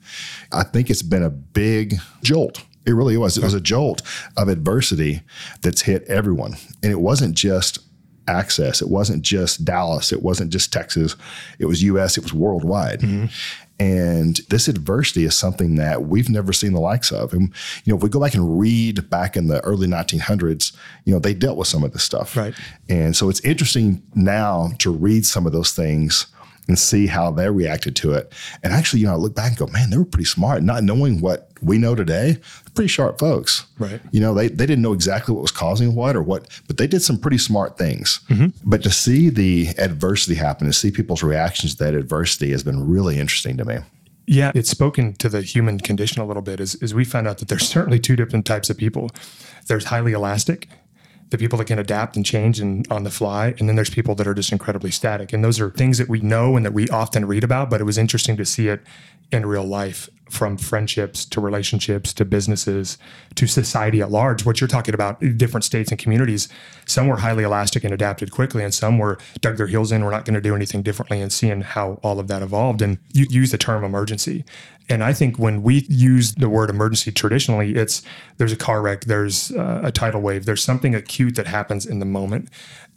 I 0.52 0.64
think 0.64 0.90
it's 0.90 1.02
been 1.02 1.24
a 1.24 1.30
big 1.30 1.96
jolt. 2.24 2.64
It 2.86 2.94
really 2.94 3.18
was. 3.18 3.38
It 3.38 3.44
was 3.44 3.54
a 3.54 3.62
jolt 3.62 4.02
of 4.38 4.48
adversity 4.48 5.22
that's 5.62 5.84
hit 5.84 6.04
everyone. 6.06 6.56
And 6.82 6.92
it 6.92 7.00
wasn't 7.00 7.36
just 7.36 7.80
access. 8.30 8.82
It 8.82 8.90
wasn't 8.90 9.24
just 9.24 9.66
Dallas. 9.66 10.14
It 10.14 10.22
wasn't 10.22 10.52
just 10.52 10.72
Texas. 10.72 11.16
It 11.58 11.66
was 11.66 11.84
U.S. 11.84 12.18
It 12.18 12.24
was 12.24 12.34
worldwide. 12.34 13.02
Mm-hmm. 13.02 13.26
And 13.82 14.42
this 14.50 14.68
adversity 14.68 15.24
is 15.24 15.38
something 15.38 15.76
that 15.76 16.04
we've 16.04 16.30
never 16.30 16.52
seen 16.52 16.74
the 16.74 16.82
likes 16.82 17.12
of. 17.12 17.32
And 17.32 17.54
you 17.86 17.92
know, 17.92 17.98
if 17.98 18.04
we 18.04 18.10
go 18.10 18.20
back 18.20 18.34
and 18.34 18.60
read 18.60 19.10
back 19.10 19.38
in 19.38 19.48
the 19.48 19.62
early 19.62 19.88
1900s, 19.88 20.76
you 21.06 21.14
know, 21.14 21.20
they 21.20 21.34
dealt 21.34 21.58
with 21.58 21.68
some 21.68 21.84
of 21.84 21.94
this 21.94 22.04
stuff. 22.04 22.36
Right. 22.36 22.54
And 22.90 23.16
so 23.16 23.30
it's 23.30 23.40
interesting 23.40 24.04
now 24.16 24.72
to 24.80 24.92
read 24.92 25.26
some 25.26 25.46
of 25.46 25.54
those 25.54 25.72
things 25.72 26.28
and 26.68 26.78
see 26.78 27.08
how 27.08 27.32
they 27.32 27.50
reacted 27.50 27.96
to 27.98 28.14
it. 28.14 28.32
And 28.64 28.74
actually, 28.74 29.00
you 29.00 29.08
know, 29.08 29.14
I 29.14 29.16
look 29.16 29.34
back 29.34 29.50
and 29.50 29.58
go, 29.58 29.68
man, 29.68 29.90
they 29.90 29.98
were 29.98 30.06
pretty 30.06 30.26
smart, 30.26 30.62
not 30.62 30.84
knowing 30.84 31.20
what 31.22 31.49
we 31.62 31.78
know 31.78 31.96
today. 31.96 32.38
Pretty 32.74 32.88
sharp 32.88 33.20
folks. 33.20 33.66
Right. 33.78 34.02
You 34.12 34.20
know, 34.22 34.34
they, 34.34 34.48
they 34.48 34.66
didn't 34.66 34.82
know 34.82 34.94
exactly 34.94 35.34
what 35.34 35.42
was 35.42 35.52
causing 35.52 35.96
what 35.96 36.16
or 36.16 36.22
what, 36.22 36.48
but 36.68 36.78
they 36.78 36.88
did 36.88 37.02
some 37.02 37.18
pretty 37.18 37.38
smart 37.38 37.78
things. 37.78 38.22
Mm-hmm. 38.30 38.48
But 38.64 38.84
to 38.84 38.92
see 38.92 39.30
the 39.30 39.70
adversity 39.78 40.36
happen, 40.36 40.68
to 40.68 40.74
see 40.74 40.92
people's 40.92 41.24
reactions 41.24 41.76
to 41.76 41.84
that 41.84 41.94
adversity 41.94 42.52
has 42.52 42.64
been 42.64 42.88
really 42.90 43.20
interesting 43.20 43.58
to 43.58 43.66
me. 43.66 43.78
Yeah, 44.26 44.52
it's 44.54 44.70
spoken 44.70 45.14
to 45.16 45.30
the 45.30 45.42
human 45.42 45.80
condition 45.80 46.22
a 46.22 46.26
little 46.26 46.44
bit 46.44 46.60
as, 46.60 46.76
as 46.84 46.94
we 46.94 47.04
found 47.04 47.28
out 47.28 47.40
that 47.40 47.48
there's 47.48 47.68
certainly 47.68 48.00
two 48.00 48.16
different 48.16 48.46
types 48.46 48.70
of 48.70 48.78
people. 48.78 49.10
There's 49.68 49.86
highly 49.86 50.14
elastic 50.14 50.68
the 51.30 51.38
people 51.38 51.58
that 51.60 51.66
can 51.66 51.80
adapt 51.80 52.16
and 52.16 52.26
change 52.26 52.60
and 52.60 52.88
on 52.92 53.04
the 53.04 53.12
fly 53.12 53.54
and 53.60 53.70
then 53.70 53.76
there's 53.76 53.90
people 53.90 54.16
that 54.16 54.28
are 54.28 54.34
just 54.34 54.52
incredibly 54.52 54.92
static 54.92 55.32
and 55.32 55.44
those 55.44 55.60
are 55.60 55.70
things 55.72 55.98
that 55.98 56.10
we 56.10 56.20
know 56.22 56.56
and 56.56 56.66
that 56.66 56.74
we 56.74 56.88
often 56.90 57.26
read 57.26 57.44
about 57.44 57.70
but 57.70 57.80
it 57.80 57.84
was 57.84 57.98
interesting 57.98 58.36
to 58.38 58.46
see 58.46 58.68
it 58.68 58.82
in 59.32 59.46
real 59.46 59.64
life 59.64 60.10
from 60.30 60.58
friendships 60.58 61.26
to 61.26 61.42
relationships 61.42 62.14
to 62.14 62.26
businesses 62.26 62.98
to 63.36 63.48
society 63.48 64.02
at 64.02 64.12
large. 64.12 64.46
What 64.46 64.62
you're 64.62 64.68
talking 64.68 64.94
about, 64.94 65.20
different 65.38 65.64
states 65.64 65.92
and 65.92 66.00
communities, 66.00 66.50
some 66.86 67.08
were 67.08 67.18
highly 67.18 67.44
elastic 67.44 67.84
and 67.84 67.94
adapted 67.94 68.32
quickly, 68.32 68.64
and 68.64 68.74
some 68.74 68.98
were 68.98 69.18
dug 69.42 69.58
their 69.58 69.68
heels 69.68 69.92
in. 69.92 70.04
We're 70.04 70.12
not 70.12 70.26
going 70.26 70.36
to 70.36 70.42
do 70.42 70.56
anything 70.56 70.82
differently, 70.82 71.22
and 71.22 71.32
seeing 71.32 71.62
how 71.62 72.00
all 72.04 72.20
of 72.20 72.28
that 72.28 72.42
evolved. 72.42 72.82
And 72.82 72.98
you 73.14 73.26
use 73.30 73.52
the 73.52 73.58
term 73.58 73.84
emergency. 73.84 74.46
And 74.90 75.04
I 75.04 75.14
think 75.14 75.38
when 75.38 75.62
we 75.62 75.86
use 75.88 76.34
the 76.34 76.50
word 76.50 76.72
emergency 76.72 77.12
traditionally, 77.12 77.76
it's 77.76 78.02
there's 78.38 78.52
a 78.52 78.58
car 78.58 78.82
wreck, 78.82 79.02
there's 79.06 79.52
uh, 79.52 79.82
a 79.84 79.92
tidal 79.92 80.22
wave, 80.22 80.46
there's 80.46 80.64
something 80.64 80.96
acute 80.96 81.36
that 81.36 81.46
happens 81.46 81.86
in 81.86 82.00
the 82.00 82.06
moment. 82.06 82.50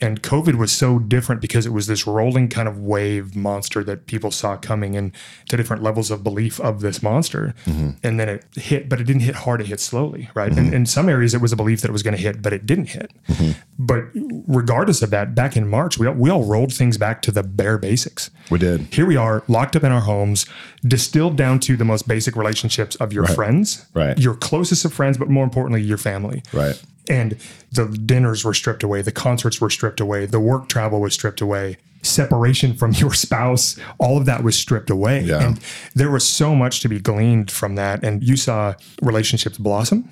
And 0.02 0.20
COVID 0.20 0.56
was 0.56 0.72
so 0.72 0.98
different 0.98 1.40
because 1.40 1.64
it 1.64 1.72
was 1.72 1.86
this 1.86 2.08
rolling 2.08 2.48
kind 2.48 2.68
of 2.68 2.78
wave 2.78 3.36
monster 3.36 3.84
that 3.84 4.06
people 4.06 4.32
saw 4.32 4.56
coming 4.56 4.96
and 4.96 5.12
to 5.48 5.56
different 5.56 5.82
levels 5.82 6.10
of 6.10 6.24
belief 6.24 6.60
of 6.60 6.80
this 6.80 7.04
monster. 7.04 7.54
Mm-hmm. 7.66 7.90
And 8.02 8.18
then 8.18 8.28
it 8.28 8.44
hit, 8.56 8.88
but 8.88 9.00
it 9.00 9.04
didn't 9.04 9.22
hit 9.22 9.36
hard, 9.36 9.60
it 9.60 9.68
hit 9.68 9.78
slowly, 9.78 10.28
right? 10.34 10.50
Mm-hmm. 10.50 10.58
And 10.58 10.74
in 10.74 10.86
some 10.86 11.08
areas, 11.08 11.34
it 11.34 11.40
was 11.40 11.52
a 11.52 11.56
belief 11.56 11.82
that 11.82 11.88
it 11.88 11.92
was 11.92 12.02
going 12.02 12.16
to 12.16 12.20
hit, 12.20 12.42
but 12.42 12.52
it 12.52 12.66
didn't 12.66 12.86
hit. 12.86 13.12
Mm-hmm. 13.28 13.52
But 13.78 14.06
regardless 14.48 15.02
of 15.02 15.10
that, 15.10 15.36
back 15.36 15.56
in 15.56 15.68
March, 15.68 15.98
we 15.98 16.08
all, 16.08 16.14
we 16.14 16.30
all 16.30 16.44
rolled 16.44 16.74
things 16.74 16.98
back 16.98 17.22
to 17.22 17.30
the 17.30 17.44
bare 17.44 17.78
basics. 17.78 18.30
We 18.50 18.58
did. 18.58 18.92
Here 18.92 19.06
we 19.06 19.16
are, 19.16 19.44
locked 19.46 19.76
up 19.76 19.84
in 19.84 19.92
our 19.92 20.00
homes, 20.00 20.46
distilled 20.86 21.36
down 21.36 21.60
to 21.60 21.76
the 21.76 21.84
most 21.84 22.08
basic 22.08 22.36
relationships 22.36 22.96
of 22.96 23.12
your 23.12 23.24
right. 23.24 23.34
friends, 23.34 23.86
right. 23.94 24.18
your 24.18 24.34
closest 24.34 24.84
of 24.84 24.92
friends, 24.92 25.16
but 25.16 25.28
more 25.28 25.44
importantly, 25.44 25.80
your 25.82 25.98
family. 25.98 26.42
Right 26.52 26.80
and 27.08 27.36
the 27.72 27.86
dinners 27.86 28.44
were 28.44 28.54
stripped 28.54 28.82
away, 28.82 29.02
the 29.02 29.12
concerts 29.12 29.60
were 29.60 29.70
stripped 29.70 30.00
away, 30.00 30.26
the 30.26 30.40
work 30.40 30.68
travel 30.68 31.00
was 31.00 31.14
stripped 31.14 31.40
away, 31.40 31.76
separation 32.02 32.74
from 32.74 32.92
your 32.96 33.12
spouse, 33.12 33.78
all 33.98 34.18
of 34.18 34.26
that 34.26 34.42
was 34.42 34.56
stripped 34.56 34.90
away. 34.90 35.22
Yeah. 35.22 35.42
And 35.42 35.60
there 35.94 36.10
was 36.10 36.28
so 36.28 36.54
much 36.54 36.80
to 36.80 36.88
be 36.88 37.00
gleaned 37.00 37.50
from 37.50 37.76
that. 37.76 38.04
And 38.04 38.22
you 38.22 38.36
saw 38.36 38.74
relationships 39.00 39.58
blossom. 39.58 40.08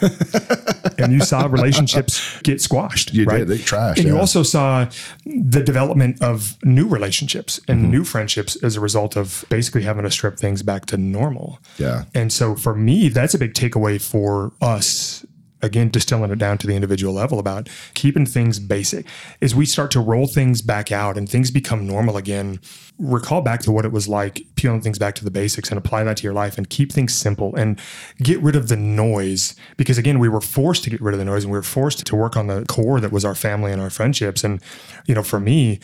and 0.98 1.12
you 1.12 1.20
saw 1.20 1.46
relationships 1.46 2.40
get 2.42 2.60
squashed. 2.60 3.12
You 3.12 3.24
right? 3.24 3.38
did. 3.38 3.48
They 3.48 3.58
trashed. 3.58 3.96
And 3.96 4.06
yeah. 4.06 4.12
you 4.12 4.18
also 4.18 4.42
saw 4.42 4.88
the 5.24 5.62
development 5.62 6.22
of 6.22 6.56
new 6.64 6.86
relationships 6.86 7.60
and 7.68 7.82
mm-hmm. 7.82 7.90
new 7.90 8.04
friendships 8.04 8.56
as 8.62 8.76
a 8.76 8.80
result 8.80 9.16
of 9.16 9.44
basically 9.48 9.82
having 9.82 10.04
to 10.04 10.10
strip 10.10 10.38
things 10.38 10.62
back 10.62 10.86
to 10.86 10.96
normal. 10.96 11.60
Yeah. 11.78 12.04
And 12.14 12.32
so 12.32 12.54
for 12.54 12.74
me, 12.74 13.08
that's 13.08 13.34
a 13.34 13.38
big 13.38 13.54
takeaway 13.54 14.00
for 14.00 14.52
us 14.60 15.24
again 15.62 15.90
distilling 15.90 16.30
it 16.30 16.38
down 16.38 16.58
to 16.58 16.66
the 16.66 16.74
individual 16.74 17.14
level 17.14 17.38
about 17.38 17.68
keeping 17.94 18.26
things 18.26 18.58
basic. 18.58 19.06
As 19.40 19.54
we 19.54 19.66
start 19.66 19.90
to 19.92 20.00
roll 20.00 20.26
things 20.26 20.62
back 20.62 20.92
out 20.92 21.16
and 21.16 21.28
things 21.28 21.50
become 21.50 21.86
normal 21.86 22.16
again 22.16 22.60
recall 22.98 23.42
back 23.42 23.60
to 23.60 23.70
what 23.70 23.84
it 23.84 23.92
was 23.92 24.08
like 24.08 24.42
peeling 24.54 24.80
things 24.80 24.98
back 24.98 25.14
to 25.14 25.22
the 25.22 25.30
basics 25.30 25.68
and 25.68 25.76
apply 25.76 26.02
that 26.02 26.16
to 26.16 26.22
your 26.22 26.32
life 26.32 26.56
and 26.56 26.70
keep 26.70 26.90
things 26.90 27.14
simple 27.14 27.54
and 27.54 27.78
get 28.18 28.40
rid 28.40 28.56
of 28.56 28.68
the 28.68 28.76
noise. 28.76 29.54
Because 29.76 29.98
again 29.98 30.18
we 30.18 30.28
were 30.28 30.40
forced 30.40 30.84
to 30.84 30.90
get 30.90 31.00
rid 31.00 31.12
of 31.12 31.18
the 31.18 31.24
noise 31.24 31.44
and 31.44 31.52
we 31.52 31.58
were 31.58 31.62
forced 31.62 32.06
to 32.06 32.16
work 32.16 32.36
on 32.36 32.46
the 32.46 32.64
core 32.66 33.00
that 33.00 33.12
was 33.12 33.24
our 33.24 33.34
family 33.34 33.70
and 33.70 33.82
our 33.82 33.90
friendships. 33.90 34.44
And 34.44 34.62
you 35.06 35.14
know 35.14 35.22
for 35.22 35.40
me 35.40 35.78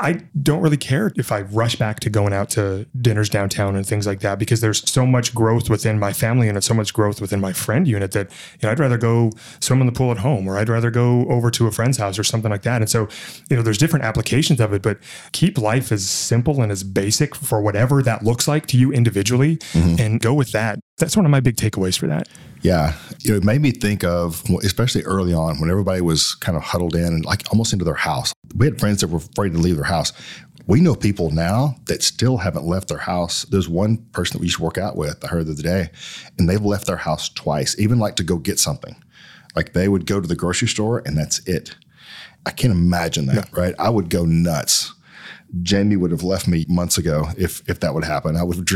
i 0.00 0.12
don't 0.40 0.60
really 0.60 0.76
care 0.76 1.12
if 1.16 1.30
i 1.30 1.42
rush 1.42 1.76
back 1.76 2.00
to 2.00 2.10
going 2.10 2.32
out 2.32 2.50
to 2.50 2.86
dinners 3.00 3.28
downtown 3.28 3.76
and 3.76 3.86
things 3.86 4.06
like 4.06 4.20
that 4.20 4.38
because 4.38 4.60
there's 4.60 4.88
so 4.90 5.06
much 5.06 5.34
growth 5.34 5.70
within 5.70 5.98
my 5.98 6.12
family 6.12 6.48
and 6.48 6.56
it's 6.56 6.66
so 6.66 6.74
much 6.74 6.92
growth 6.92 7.20
within 7.20 7.40
my 7.40 7.52
friend 7.52 7.86
unit 7.86 8.12
that 8.12 8.30
you 8.30 8.66
know 8.66 8.70
i'd 8.70 8.78
rather 8.78 8.98
go 8.98 9.11
swim 9.60 9.80
in 9.80 9.86
the 9.86 9.92
pool 9.92 10.10
at 10.10 10.18
home 10.18 10.48
or 10.48 10.58
I'd 10.58 10.68
rather 10.68 10.90
go 10.90 11.26
over 11.28 11.50
to 11.52 11.66
a 11.66 11.70
friend's 11.70 11.98
house 11.98 12.18
or 12.18 12.24
something 12.24 12.50
like 12.50 12.62
that. 12.62 12.80
And 12.82 12.90
so, 12.90 13.08
you 13.50 13.56
know, 13.56 13.62
there's 13.62 13.78
different 13.78 14.04
applications 14.04 14.60
of 14.60 14.72
it, 14.72 14.82
but 14.82 14.98
keep 15.32 15.58
life 15.58 15.92
as 15.92 16.08
simple 16.08 16.62
and 16.62 16.70
as 16.72 16.82
basic 16.84 17.34
for 17.34 17.60
whatever 17.60 18.02
that 18.02 18.22
looks 18.22 18.46
like 18.48 18.66
to 18.66 18.76
you 18.76 18.92
individually 18.92 19.56
mm-hmm. 19.72 20.00
and 20.00 20.20
go 20.20 20.34
with 20.34 20.52
that. 20.52 20.78
That's 20.98 21.16
one 21.16 21.24
of 21.24 21.30
my 21.30 21.40
big 21.40 21.56
takeaways 21.56 21.98
for 21.98 22.06
that. 22.06 22.28
Yeah. 22.62 22.94
You 23.20 23.32
know, 23.32 23.36
it 23.38 23.44
made 23.44 23.60
me 23.60 23.72
think 23.72 24.04
of, 24.04 24.42
especially 24.62 25.02
early 25.02 25.34
on 25.34 25.60
when 25.60 25.68
everybody 25.68 26.00
was 26.00 26.34
kind 26.36 26.56
of 26.56 26.62
huddled 26.62 26.94
in 26.94 27.06
and 27.06 27.24
like 27.24 27.42
almost 27.50 27.72
into 27.72 27.84
their 27.84 27.94
house. 27.94 28.32
We 28.54 28.66
had 28.66 28.78
friends 28.78 29.00
that 29.00 29.08
were 29.08 29.18
afraid 29.18 29.52
to 29.52 29.58
leave 29.58 29.76
their 29.76 29.84
house. 29.84 30.12
We 30.66 30.80
know 30.80 30.94
people 30.94 31.30
now 31.30 31.76
that 31.86 32.02
still 32.02 32.36
haven't 32.38 32.64
left 32.64 32.88
their 32.88 32.98
house. 32.98 33.44
There's 33.44 33.68
one 33.68 33.98
person 34.12 34.34
that 34.34 34.40
we 34.40 34.46
used 34.46 34.58
to 34.58 34.62
work 34.62 34.78
out 34.78 34.96
with, 34.96 35.24
I 35.24 35.28
heard 35.28 35.46
the 35.46 35.52
other 35.52 35.62
day, 35.62 35.90
and 36.38 36.48
they've 36.48 36.64
left 36.64 36.86
their 36.86 36.96
house 36.96 37.28
twice, 37.28 37.78
even 37.78 37.98
like 37.98 38.16
to 38.16 38.24
go 38.24 38.36
get 38.36 38.58
something. 38.58 38.96
Like 39.54 39.72
they 39.72 39.88
would 39.88 40.06
go 40.06 40.20
to 40.20 40.28
the 40.28 40.36
grocery 40.36 40.68
store 40.68 41.02
and 41.04 41.16
that's 41.16 41.40
it. 41.40 41.76
I 42.46 42.50
can't 42.50 42.72
imagine 42.72 43.26
that, 43.26 43.50
yeah. 43.52 43.60
right? 43.60 43.74
I 43.78 43.90
would 43.90 44.08
go 44.08 44.24
nuts. 44.24 44.92
Jamie 45.62 45.96
would 45.96 46.10
have 46.10 46.22
left 46.22 46.48
me 46.48 46.64
months 46.68 46.96
ago 46.96 47.28
if 47.36 47.62
if 47.68 47.80
that 47.80 47.92
would 47.92 48.04
happen. 48.04 48.36
I 48.36 48.42
would. 48.42 48.70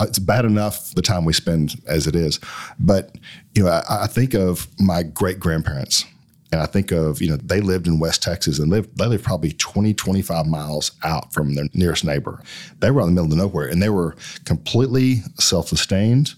It's 0.00 0.18
bad 0.18 0.44
enough 0.44 0.94
the 0.94 1.00
time 1.00 1.24
we 1.24 1.32
spend 1.32 1.80
as 1.86 2.06
it 2.06 2.14
is, 2.14 2.38
but 2.78 3.16
you 3.54 3.64
know, 3.64 3.70
I, 3.70 4.04
I 4.04 4.06
think 4.06 4.34
of 4.34 4.68
my 4.78 5.02
great 5.02 5.40
grandparents, 5.40 6.04
and 6.52 6.60
I 6.60 6.66
think 6.66 6.92
of 6.92 7.20
you 7.20 7.28
know 7.28 7.36
they 7.36 7.60
lived 7.60 7.86
in 7.86 7.98
West 7.98 8.22
Texas 8.22 8.58
and 8.58 8.70
lived 8.70 8.96
they 8.98 9.06
lived 9.06 9.24
probably 9.24 9.52
20, 9.52 9.94
25 9.94 10.46
miles 10.46 10.92
out 11.02 11.32
from 11.32 11.54
their 11.54 11.68
nearest 11.74 12.04
neighbor. 12.04 12.42
They 12.80 12.90
were 12.90 13.00
out 13.00 13.08
in 13.08 13.14
the 13.14 13.22
middle 13.22 13.32
of 13.32 13.38
nowhere, 13.38 13.68
and 13.68 13.82
they 13.82 13.90
were 13.90 14.16
completely 14.44 15.22
self 15.38 15.68
sustained. 15.68 16.34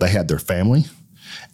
They 0.00 0.10
had 0.10 0.28
their 0.28 0.38
family 0.38 0.84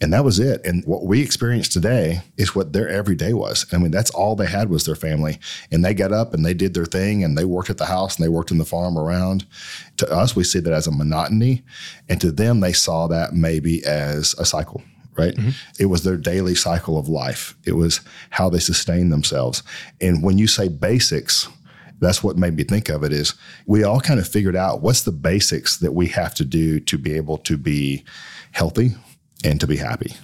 And 0.00 0.12
that 0.12 0.24
was 0.24 0.38
it. 0.38 0.64
And 0.64 0.84
what 0.84 1.04
we 1.04 1.22
experienced 1.22 1.72
today 1.72 2.22
is 2.36 2.54
what 2.54 2.72
their 2.72 2.88
everyday 2.88 3.32
was. 3.32 3.66
I 3.72 3.78
mean, 3.78 3.90
that's 3.90 4.10
all 4.10 4.36
they 4.36 4.46
had 4.46 4.70
was 4.70 4.84
their 4.84 4.94
family. 4.94 5.38
And 5.70 5.84
they 5.84 5.94
got 5.94 6.12
up 6.12 6.34
and 6.34 6.44
they 6.44 6.54
did 6.54 6.74
their 6.74 6.84
thing 6.84 7.24
and 7.24 7.36
they 7.36 7.44
worked 7.44 7.70
at 7.70 7.78
the 7.78 7.86
house 7.86 8.16
and 8.16 8.24
they 8.24 8.28
worked 8.28 8.50
in 8.50 8.58
the 8.58 8.64
farm 8.64 8.98
around. 8.98 9.46
To 9.98 10.10
us, 10.10 10.36
we 10.36 10.44
see 10.44 10.60
that 10.60 10.72
as 10.72 10.86
a 10.86 10.92
monotony. 10.92 11.62
And 12.08 12.20
to 12.20 12.30
them, 12.30 12.60
they 12.60 12.72
saw 12.72 13.06
that 13.08 13.34
maybe 13.34 13.84
as 13.84 14.34
a 14.38 14.44
cycle 14.44 14.82
right? 15.18 15.34
Mm-hmm. 15.34 15.50
It 15.78 15.86
was 15.86 16.04
their 16.04 16.16
daily 16.16 16.54
cycle 16.54 16.98
of 16.98 17.08
life. 17.08 17.56
It 17.64 17.72
was 17.72 18.00
how 18.30 18.48
they 18.48 18.58
sustained 18.58 19.12
themselves. 19.12 19.62
And 20.00 20.22
when 20.22 20.38
you 20.38 20.46
say 20.46 20.68
basics, 20.68 21.48
that's 22.00 22.22
what 22.22 22.36
made 22.36 22.54
me 22.54 22.64
think 22.64 22.88
of 22.88 23.02
it 23.02 23.12
is 23.12 23.34
we 23.66 23.82
all 23.82 24.00
kind 24.00 24.20
of 24.20 24.28
figured 24.28 24.56
out 24.56 24.82
what's 24.82 25.02
the 25.02 25.12
basics 25.12 25.78
that 25.78 25.92
we 25.92 26.06
have 26.08 26.34
to 26.36 26.44
do 26.44 26.80
to 26.80 26.96
be 26.96 27.14
able 27.14 27.38
to 27.38 27.56
be 27.56 28.04
healthy 28.52 28.92
and 29.44 29.60
to 29.60 29.66
be 29.66 29.76
happy. 29.76 30.14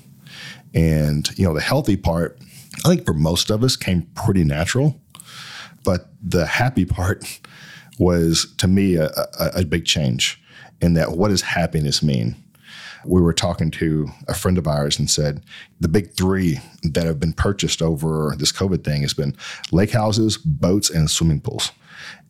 And, 0.72 1.28
you 1.36 1.44
know, 1.44 1.54
the 1.54 1.60
healthy 1.60 1.96
part, 1.96 2.38
I 2.84 2.88
think 2.88 3.04
for 3.04 3.14
most 3.14 3.50
of 3.50 3.62
us 3.62 3.76
came 3.76 4.02
pretty 4.14 4.44
natural. 4.44 5.00
But 5.84 6.08
the 6.22 6.46
happy 6.46 6.84
part 6.84 7.40
was 7.98 8.52
to 8.58 8.66
me 8.66 8.96
a, 8.96 9.06
a, 9.38 9.50
a 9.56 9.64
big 9.64 9.84
change 9.84 10.40
in 10.80 10.94
that 10.94 11.12
what 11.12 11.28
does 11.28 11.42
happiness 11.42 12.02
mean? 12.02 12.36
We 13.04 13.20
were 13.20 13.32
talking 13.32 13.70
to 13.72 14.08
a 14.28 14.34
friend 14.34 14.58
of 14.58 14.66
ours 14.66 14.98
and 14.98 15.10
said 15.10 15.44
the 15.80 15.88
big 15.88 16.14
three 16.14 16.60
that 16.82 17.06
have 17.06 17.20
been 17.20 17.32
purchased 17.32 17.82
over 17.82 18.34
this 18.38 18.52
COVID 18.52 18.84
thing 18.84 19.02
has 19.02 19.14
been 19.14 19.36
lake 19.72 19.90
houses, 19.90 20.36
boats, 20.36 20.90
and 20.90 21.10
swimming 21.10 21.40
pools. 21.40 21.72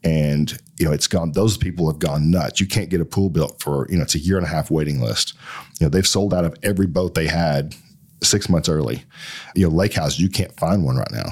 And 0.03 0.59
you 0.79 0.85
know 0.85 0.93
it's 0.93 1.07
gone 1.07 1.33
those 1.33 1.57
people 1.57 1.91
have 1.91 1.99
gone 1.99 2.31
nuts. 2.31 2.61
You 2.61 2.67
can't 2.67 2.91
get 2.91 3.01
a 3.01 3.07
pool 3.07 3.31
built 3.31 3.63
for 3.63 3.87
you 3.91 3.97
know 3.97 4.03
it's 4.03 4.15
a 4.15 4.19
year 4.19 4.37
and 4.37 4.47
a 4.47 4.51
half 4.51 4.71
waiting 4.71 5.01
list. 5.01 5.35
You 5.81 5.87
know 5.87 5.91
they've 5.91 6.07
sold 6.07 6.35
out 6.35 6.45
of 6.45 6.57
every 6.63 6.87
boat 6.87 7.15
they 7.15 7.27
had 7.27 7.75
six 8.23 8.49
months 8.49 8.69
early. 8.69 9.05
You 9.55 9.69
know 9.69 9.75
lake 9.75 9.95
houses 9.95 10.21
you 10.21 10.29
can't 10.29 10.55
find 10.59 10.85
one 10.85 10.97
right 10.97 11.13
now 11.13 11.31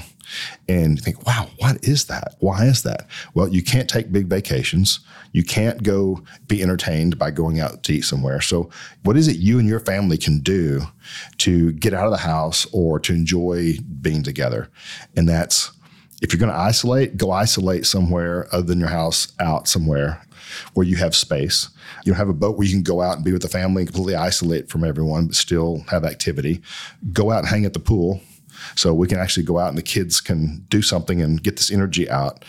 and 0.67 0.97
you 0.97 1.03
think 1.03 1.25
wow 1.25 1.47
what 1.59 1.83
is 1.83 2.05
that 2.05 2.35
why 2.39 2.65
is 2.65 2.83
that 2.83 3.07
well 3.33 3.47
you 3.47 3.63
can't 3.63 3.89
take 3.89 4.11
big 4.11 4.27
vacations 4.27 4.99
you 5.31 5.43
can't 5.43 5.83
go 5.83 6.21
be 6.47 6.61
entertained 6.61 7.17
by 7.17 7.31
going 7.31 7.59
out 7.59 7.83
to 7.83 7.93
eat 7.93 8.05
somewhere 8.05 8.41
so 8.41 8.69
what 9.03 9.17
is 9.17 9.27
it 9.27 9.37
you 9.37 9.59
and 9.59 9.67
your 9.67 9.79
family 9.79 10.17
can 10.17 10.39
do 10.39 10.81
to 11.37 11.71
get 11.73 11.93
out 11.93 12.05
of 12.05 12.11
the 12.11 12.17
house 12.17 12.67
or 12.71 12.99
to 12.99 13.13
enjoy 13.13 13.73
being 14.01 14.23
together 14.23 14.69
and 15.15 15.27
that's 15.27 15.71
if 16.23 16.31
you're 16.31 16.39
going 16.39 16.51
to 16.51 16.57
isolate, 16.57 17.17
go 17.17 17.31
isolate 17.31 17.85
somewhere 17.85 18.47
other 18.53 18.63
than 18.63 18.79
your 18.79 18.87
house, 18.87 19.33
out 19.41 19.67
somewhere 19.67 20.25
where 20.73 20.85
you 20.85 20.95
have 20.95 21.13
space. 21.13 21.69
You 22.05 22.13
have 22.13 22.29
a 22.29 22.33
boat 22.33 22.57
where 22.57 22.65
you 22.65 22.73
can 22.73 22.81
go 22.81 23.01
out 23.01 23.17
and 23.17 23.25
be 23.25 23.33
with 23.33 23.41
the 23.41 23.49
family 23.49 23.81
and 23.81 23.89
completely 23.89 24.15
isolate 24.15 24.69
from 24.69 24.85
everyone, 24.85 25.27
but 25.27 25.35
still 25.35 25.83
have 25.89 26.05
activity. 26.05 26.61
Go 27.11 27.29
out 27.29 27.39
and 27.39 27.47
hang 27.49 27.65
at 27.65 27.73
the 27.73 27.79
pool. 27.79 28.21
So 28.75 28.93
we 28.93 29.07
can 29.07 29.19
actually 29.19 29.43
go 29.43 29.59
out 29.59 29.69
and 29.69 29.77
the 29.77 29.83
kids 29.83 30.21
can 30.21 30.65
do 30.69 30.81
something 30.81 31.21
and 31.21 31.41
get 31.41 31.57
this 31.57 31.71
energy 31.71 32.09
out. 32.09 32.45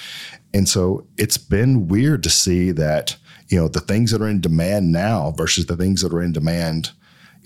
And 0.52 0.68
so 0.68 1.06
it's 1.18 1.38
been 1.38 1.88
weird 1.88 2.22
to 2.22 2.30
see 2.30 2.70
that, 2.72 3.16
you 3.48 3.58
know, 3.58 3.68
the 3.68 3.80
things 3.80 4.10
that 4.12 4.22
are 4.22 4.28
in 4.28 4.40
demand 4.40 4.92
now 4.92 5.32
versus 5.32 5.66
the 5.66 5.76
things 5.76 6.02
that 6.02 6.12
are 6.12 6.22
in 6.22 6.32
demand 6.32 6.92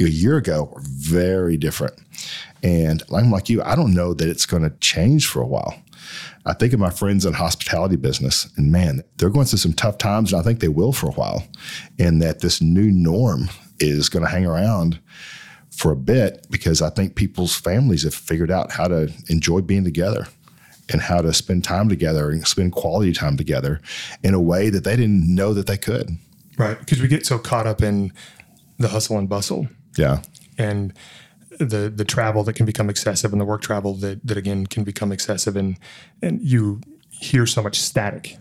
a 0.00 0.04
year 0.04 0.36
ago 0.36 0.72
are 0.74 0.82
very 0.84 1.56
different. 1.56 1.94
And 2.62 3.02
I'm 3.14 3.30
like 3.30 3.48
you, 3.48 3.62
I 3.62 3.74
don't 3.74 3.94
know 3.94 4.14
that 4.14 4.28
it's 4.28 4.46
going 4.46 4.62
to 4.62 4.76
change 4.78 5.26
for 5.26 5.40
a 5.40 5.46
while. 5.46 5.74
I 6.46 6.54
think 6.54 6.72
of 6.72 6.80
my 6.80 6.90
friends 6.90 7.26
in 7.26 7.34
hospitality 7.34 7.96
business, 7.96 8.48
and 8.56 8.72
man, 8.72 9.02
they're 9.16 9.28
going 9.28 9.46
through 9.46 9.58
some 9.58 9.74
tough 9.74 9.98
times, 9.98 10.32
and 10.32 10.40
I 10.40 10.44
think 10.44 10.60
they 10.60 10.68
will 10.68 10.92
for 10.92 11.08
a 11.08 11.12
while. 11.12 11.46
And 11.98 12.22
that 12.22 12.40
this 12.40 12.62
new 12.62 12.90
norm 12.90 13.50
is 13.80 14.08
going 14.08 14.24
to 14.24 14.30
hang 14.30 14.46
around 14.46 14.98
for 15.78 15.92
a 15.92 15.96
bit 15.96 16.44
because 16.50 16.82
I 16.82 16.90
think 16.90 17.14
people's 17.14 17.54
families 17.54 18.02
have 18.02 18.12
figured 18.12 18.50
out 18.50 18.72
how 18.72 18.88
to 18.88 19.12
enjoy 19.28 19.60
being 19.60 19.84
together 19.84 20.26
and 20.88 21.00
how 21.00 21.20
to 21.22 21.32
spend 21.32 21.62
time 21.62 21.88
together 21.88 22.30
and 22.30 22.44
spend 22.44 22.72
quality 22.72 23.12
time 23.12 23.36
together 23.36 23.80
in 24.24 24.34
a 24.34 24.40
way 24.40 24.70
that 24.70 24.82
they 24.82 24.96
didn't 24.96 25.32
know 25.32 25.54
that 25.54 25.68
they 25.68 25.76
could. 25.76 26.10
Right. 26.56 26.76
Because 26.76 27.00
we 27.00 27.06
get 27.06 27.24
so 27.24 27.38
caught 27.38 27.68
up 27.68 27.80
in 27.80 28.12
the 28.78 28.88
hustle 28.88 29.18
and 29.18 29.28
bustle. 29.28 29.68
Yeah. 29.96 30.22
And 30.58 30.92
the 31.60 31.88
the 31.94 32.04
travel 32.04 32.42
that 32.42 32.54
can 32.54 32.66
become 32.66 32.90
excessive 32.90 33.30
and 33.30 33.40
the 33.40 33.44
work 33.44 33.62
travel 33.62 33.94
that 33.94 34.26
that 34.26 34.36
again 34.36 34.66
can 34.66 34.82
become 34.82 35.12
excessive 35.12 35.54
and 35.56 35.78
and 36.20 36.40
you 36.42 36.80
hear 37.10 37.46
so 37.46 37.62
much 37.62 37.78
static. 37.78 38.36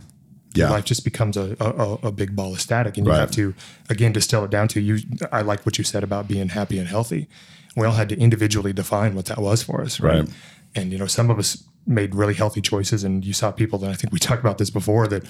Yeah. 0.57 0.69
life 0.69 0.85
just 0.85 1.03
becomes 1.03 1.37
a, 1.37 1.55
a, 1.59 2.07
a, 2.07 2.11
big 2.11 2.35
ball 2.35 2.53
of 2.53 2.61
static 2.61 2.97
and 2.97 3.05
you 3.05 3.11
right. 3.11 3.19
have 3.19 3.31
to 3.31 3.53
again 3.89 4.11
distill 4.11 4.43
it 4.43 4.51
down 4.51 4.67
to 4.69 4.81
you 4.81 4.99
I 5.31 5.41
like 5.41 5.65
what 5.65 5.77
you 5.77 5.83
said 5.83 6.03
about 6.03 6.27
being 6.27 6.49
happy 6.49 6.79
and 6.79 6.87
healthy. 6.87 7.27
We 7.75 7.85
all 7.85 7.93
had 7.93 8.09
to 8.09 8.19
individually 8.19 8.73
define 8.73 9.13
what 9.13 9.25
that 9.25 9.37
was 9.37 9.61
for 9.61 9.81
us, 9.81 9.99
right? 9.99 10.21
right. 10.21 10.29
And 10.75 10.91
you 10.91 10.97
know, 10.97 11.07
some 11.07 11.29
of 11.29 11.37
us 11.37 11.63
made 11.85 12.15
really 12.15 12.33
healthy 12.33 12.61
choices 12.61 13.03
and 13.03 13.25
you 13.25 13.33
saw 13.33 13.51
people 13.51 13.79
that 13.79 13.89
I 13.89 13.93
think 13.93 14.11
we 14.11 14.19
talked 14.19 14.41
about 14.41 14.57
this 14.57 14.69
before 14.69 15.07
that 15.07 15.23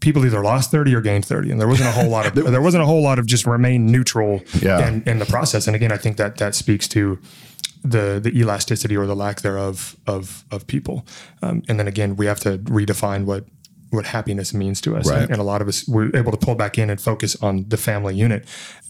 people 0.00 0.24
either 0.24 0.42
lost 0.42 0.70
30 0.70 0.94
or 0.94 1.00
gained 1.00 1.24
30 1.24 1.50
and 1.50 1.60
there 1.60 1.68
wasn't 1.68 1.88
a 1.88 1.92
whole 1.92 2.08
lot 2.08 2.26
of 2.26 2.34
there 2.52 2.62
wasn't 2.62 2.82
a 2.82 2.86
whole 2.86 3.02
lot 3.02 3.18
of 3.18 3.26
just 3.26 3.46
remain 3.46 3.86
neutral 3.86 4.42
yeah. 4.60 4.86
in, 4.86 5.02
in 5.06 5.18
the 5.18 5.26
process 5.26 5.66
and 5.66 5.74
again 5.74 5.92
i 5.92 5.96
think 5.96 6.16
that 6.16 6.36
that 6.36 6.54
speaks 6.54 6.86
to 6.86 7.18
the 7.82 8.20
the 8.22 8.30
elasticity 8.38 8.96
or 8.96 9.06
the 9.06 9.16
lack 9.16 9.40
thereof 9.40 9.96
of 10.06 10.44
of 10.50 10.66
people 10.66 11.04
um, 11.42 11.62
and 11.68 11.78
then 11.78 11.88
again 11.88 12.16
we 12.16 12.26
have 12.26 12.40
to 12.40 12.58
redefine 12.58 13.24
what 13.24 13.44
what 13.90 14.06
happiness 14.06 14.52
means 14.52 14.80
to 14.82 14.96
us. 14.96 15.08
Right. 15.08 15.22
And, 15.22 15.32
and, 15.32 15.40
a 15.40 15.44
lot 15.44 15.62
of 15.62 15.68
us 15.68 15.86
were 15.88 16.14
able 16.16 16.30
to 16.30 16.36
pull 16.36 16.54
back 16.54 16.78
in 16.78 16.90
and 16.90 17.00
focus 17.00 17.36
on 17.42 17.68
the 17.68 17.76
family 17.76 18.14
unit. 18.14 18.46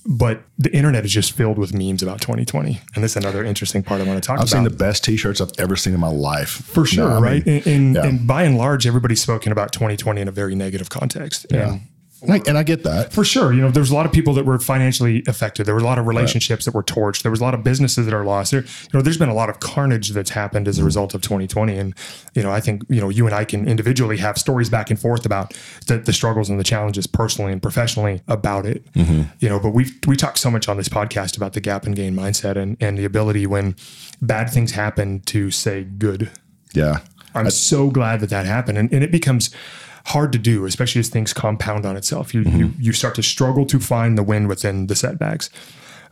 But 0.07 0.43
the 0.57 0.73
internet 0.75 1.05
is 1.05 1.13
just 1.13 1.33
filled 1.33 1.59
with 1.59 1.75
memes 1.75 2.03
about 2.03 2.21
2020. 2.21 2.81
And 2.95 3.05
this 3.05 3.13
is 3.13 3.17
another 3.17 3.45
interesting 3.45 3.83
part 3.83 4.01
I 4.01 4.05
want 4.05 4.23
to 4.23 4.27
talk 4.27 4.41
I've 4.41 4.49
about. 4.49 4.59
I've 4.59 4.65
seen 4.65 4.65
the 4.65 4.71
best 4.71 5.05
t-shirts 5.05 5.41
I've 5.41 5.53
ever 5.59 5.77
seen 5.77 5.95
in 5.95 6.01
my 6.01 6.09
life. 6.09 6.49
For 6.49 6.87
sure, 6.87 7.09
no, 7.09 7.21
right? 7.21 7.45
Mean, 7.45 7.57
and, 7.59 7.67
and, 7.67 7.95
yeah. 7.95 8.07
and, 8.07 8.27
by 8.27 8.45
and 8.45 8.57
large, 8.57 8.87
everybody's 8.87 9.21
spoken 9.21 9.53
about 9.53 9.73
2020 9.73 10.21
in 10.21 10.29
a 10.29 10.33
very 10.33 10.55
negative 10.55 10.89
context. 10.89 11.47
Yeah. 11.51 11.73
And 11.73 11.81
and 12.23 12.33
I, 12.33 12.41
and 12.49 12.59
I, 12.59 12.63
get 12.65 12.83
that 12.83 13.13
for 13.13 13.25
sure. 13.25 13.53
You 13.53 13.61
know, 13.61 13.71
there 13.71 13.81
was 13.81 13.91
a 13.91 13.95
lot 13.95 14.05
of 14.05 14.13
people 14.13 14.35
that 14.35 14.45
were 14.45 14.59
financially 14.59 15.23
affected. 15.29 15.67
There 15.67 15.75
were 15.75 15.81
a 15.81 15.85
lot 15.85 15.99
of 15.99 16.07
relationships 16.07 16.67
right. 16.67 16.73
that 16.73 16.77
were 16.77 16.83
torched. 16.83 17.23
There 17.23 17.31
was 17.31 17.41
a 17.41 17.45
lot 17.45 17.55
of 17.55 17.63
businesses 17.63 18.07
that 18.07 18.15
are 18.15 18.25
lost. 18.25 18.51
There, 18.51 18.63
you 18.63 18.91
know, 18.93 19.03
there's 19.03 19.19
been 19.19 19.29
a 19.29 19.35
lot 19.35 19.49
of 19.49 19.61
carnage 19.61 20.11
that's 20.11 20.31
happened 20.31 20.67
as 20.67 20.79
a 20.79 20.85
result 20.85 21.15
of 21.15 21.23
2020. 21.23 21.77
And 21.77 21.95
you 22.35 22.43
know, 22.43 22.51
I 22.51 22.61
think 22.61 22.83
you 22.89 23.01
know, 23.01 23.09
you 23.09 23.27
and 23.27 23.35
I 23.35 23.45
can 23.45 23.69
individually 23.69 24.17
have 24.17 24.37
stories 24.37 24.69
back 24.69 24.91
and 24.91 24.99
forth 24.99 25.25
about 25.25 25.55
the, 25.87 25.99
the 25.99 26.13
struggles 26.13 26.51
and 26.51 26.59
the 26.59 26.65
challenges 26.65 27.07
personally 27.07 27.53
and 27.53 27.63
professionally 27.63 28.21
about 28.27 28.67
it. 28.67 28.93
Mm-hmm. 28.95 29.23
You 29.39 29.49
know, 29.49 29.61
but 29.61 29.71
we 29.71 29.87
we 30.07 30.17
talk 30.17 30.39
so 30.39 30.51
much 30.51 30.69
on 30.69 30.77
this 30.77 30.89
podcast 30.89 31.37
about 31.37 31.53
the 31.53 31.61
gap 31.61 31.87
and 31.87 31.95
gain 31.95 32.15
mindset 32.15 32.57
and 32.57 32.77
and 32.81 32.99
the 32.99 33.05
ability 33.05 33.47
when 33.47 33.77
bad 34.21 34.51
things 34.51 34.73
happen 34.73 35.21
to 35.21 35.51
say 35.51 35.85
good. 35.85 36.31
Yeah, 36.75 36.99
I'm 37.35 37.47
I, 37.47 37.51
so 37.51 37.91
glad 37.91 38.21
that 38.21 38.31
that 38.31 38.45
happened, 38.45 38.79
and, 38.79 38.93
and 38.93 39.05
it 39.05 39.13
becomes 39.13 39.51
hard 40.09 40.33
to 40.33 40.39
do, 40.39 40.65
especially 40.65 41.01
as 41.01 41.09
things 41.09 41.33
compound 41.33 41.85
on 41.85 41.97
itself. 41.97 42.35
You, 42.35 42.43
mm-hmm. 42.43 42.59
you, 42.59 42.73
you 42.79 42.93
start 42.93 43.15
to 43.17 43.23
struggle 43.23 43.67
to 43.67 43.79
find 43.79 44.17
the 44.17 44.23
win 44.23 44.49
within 44.49 44.87
the 44.87 44.97
setbacks. 44.97 45.51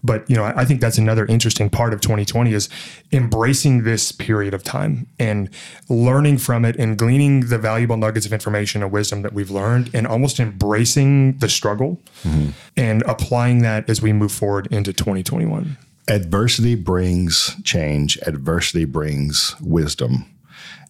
But 0.05 0.29
you 0.29 0.37
know, 0.37 0.45
I, 0.45 0.61
I 0.61 0.65
think 0.65 0.81
that's 0.81 0.99
another 0.99 1.25
interesting 1.27 1.71
part 1.71 1.93
of 1.95 2.01
2020 2.01 2.53
is 2.53 2.69
embracing 3.11 3.85
this 3.85 4.13
period 4.13 4.55
of 4.55 4.63
time 4.63 5.07
and 5.19 5.49
learning 5.89 6.39
from 6.39 6.65
it 6.65 6.77
and 6.77 6.99
gleaning 6.99 7.49
the 7.49 7.59
valuable 7.59 7.97
nuggets 7.97 8.27
of 8.27 8.33
information 8.33 8.83
and 8.83 8.93
wisdom 8.93 9.23
that 9.23 9.33
we've 9.33 9.51
learned 9.51 9.91
and 9.95 10.07
almost 10.07 10.39
embracing 10.39 11.39
the 11.39 11.49
struggle 11.49 12.01
mm-hmm. 12.23 12.51
and 12.77 13.03
applying 13.07 13.63
that 13.63 13.89
as 13.89 14.03
we 14.03 14.13
move 14.13 14.31
forward 14.31 14.69
into 14.71 14.93
2021. 14.93 15.79
Adversity 16.09 16.77
brings 16.77 17.57
change. 17.65 18.17
Adversity 18.27 18.85
brings 18.85 19.57
wisdom. 19.61 20.27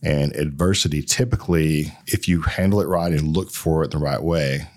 And 0.06 0.36
adversity, 0.36 1.02
typically, 1.02 1.92
if 2.06 2.28
you 2.28 2.42
handle 2.42 2.80
it 2.80 2.86
right 2.86 3.12
and 3.12 3.36
look 3.36 3.50
for 3.50 3.82
it 3.82 3.90
the 3.90 3.98
right 3.98 4.22
way, 4.22 4.68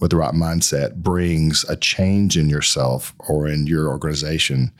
with 0.00 0.10
the 0.10 0.16
right 0.16 0.32
mindset, 0.32 0.94
brings 0.94 1.64
a 1.68 1.76
change 1.76 2.38
in 2.38 2.48
yourself 2.48 3.14
or 3.18 3.46
in 3.46 3.66
your 3.66 3.88
organization 3.88 4.72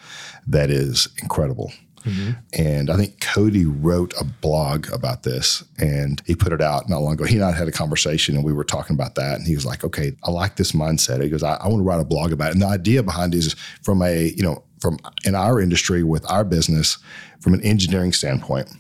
that 0.47 0.71
is 0.71 1.09
incredible. 1.21 1.71
Mm-hmm. 2.05 2.31
And 2.55 2.89
I 2.89 2.97
think 2.97 3.21
Cody 3.21 3.67
wrote 3.67 4.15
a 4.19 4.25
blog 4.25 4.91
about 4.91 5.23
this 5.23 5.63
and 5.79 6.23
he 6.27 6.35
put 6.35 6.55
it 6.55 6.63
out 6.63 6.89
not 6.89 7.03
long 7.03 7.13
ago. 7.13 7.25
He 7.25 7.37
and 7.37 7.45
I 7.45 7.53
had 7.53 7.69
a 7.69 7.73
conversation 7.73 8.35
and 8.37 8.43
we 8.43 8.55
were 8.55 8.65
talking 8.65 8.95
about 8.95 9.17
that. 9.17 9.37
And 9.37 9.47
he 9.47 9.55
was 9.55 9.67
like, 9.67 9.85
okay, 9.85 10.13
I 10.25 10.31
like 10.31 10.57
this 10.57 10.73
mindset. 10.73 11.23
He 11.23 11.29
goes, 11.29 11.43
I, 11.43 11.57
I 11.57 11.69
want 11.69 11.81
to 11.81 11.85
write 11.85 12.01
a 12.01 12.05
blog 12.05 12.33
about 12.33 12.49
it. 12.49 12.53
And 12.55 12.63
the 12.63 12.69
idea 12.69 13.03
behind 13.03 13.35
it 13.35 13.39
is 13.39 13.55
from 13.83 14.01
a, 14.01 14.29
you 14.35 14.43
know, 14.43 14.65
from 14.81 14.99
in 15.25 15.35
our 15.35 15.61
industry 15.61 16.03
with 16.03 16.29
our 16.31 16.43
business, 16.43 16.97
from 17.41 17.53
an 17.53 17.61
engineering 17.61 18.15
standpoint, 18.15 18.71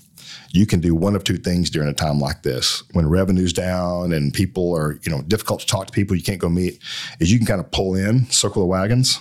you 0.51 0.67
can 0.67 0.81
do 0.81 0.95
one 0.95 1.15
of 1.15 1.25
two 1.25 1.37
things 1.37 1.71
during 1.71 1.89
a 1.89 1.95
time 1.95 2.19
like 2.19 2.43
this 2.43 2.83
when 2.93 3.09
revenue's 3.09 3.53
down 3.53 4.13
and 4.13 4.33
people 4.35 4.75
are 4.77 4.99
you 5.03 5.11
know 5.11 5.23
difficult 5.23 5.61
to 5.61 5.67
talk 5.67 5.87
to 5.87 5.93
people 5.93 6.17
you 6.17 6.23
can't 6.23 6.41
go 6.41 6.49
meet 6.49 6.79
is 7.21 7.31
you 7.33 7.39
can 7.39 7.47
kind 7.47 7.61
of 7.61 7.71
pull 7.71 7.95
in 7.95 8.27
circle 8.31 8.63
the 8.63 8.67
wagons 8.67 9.21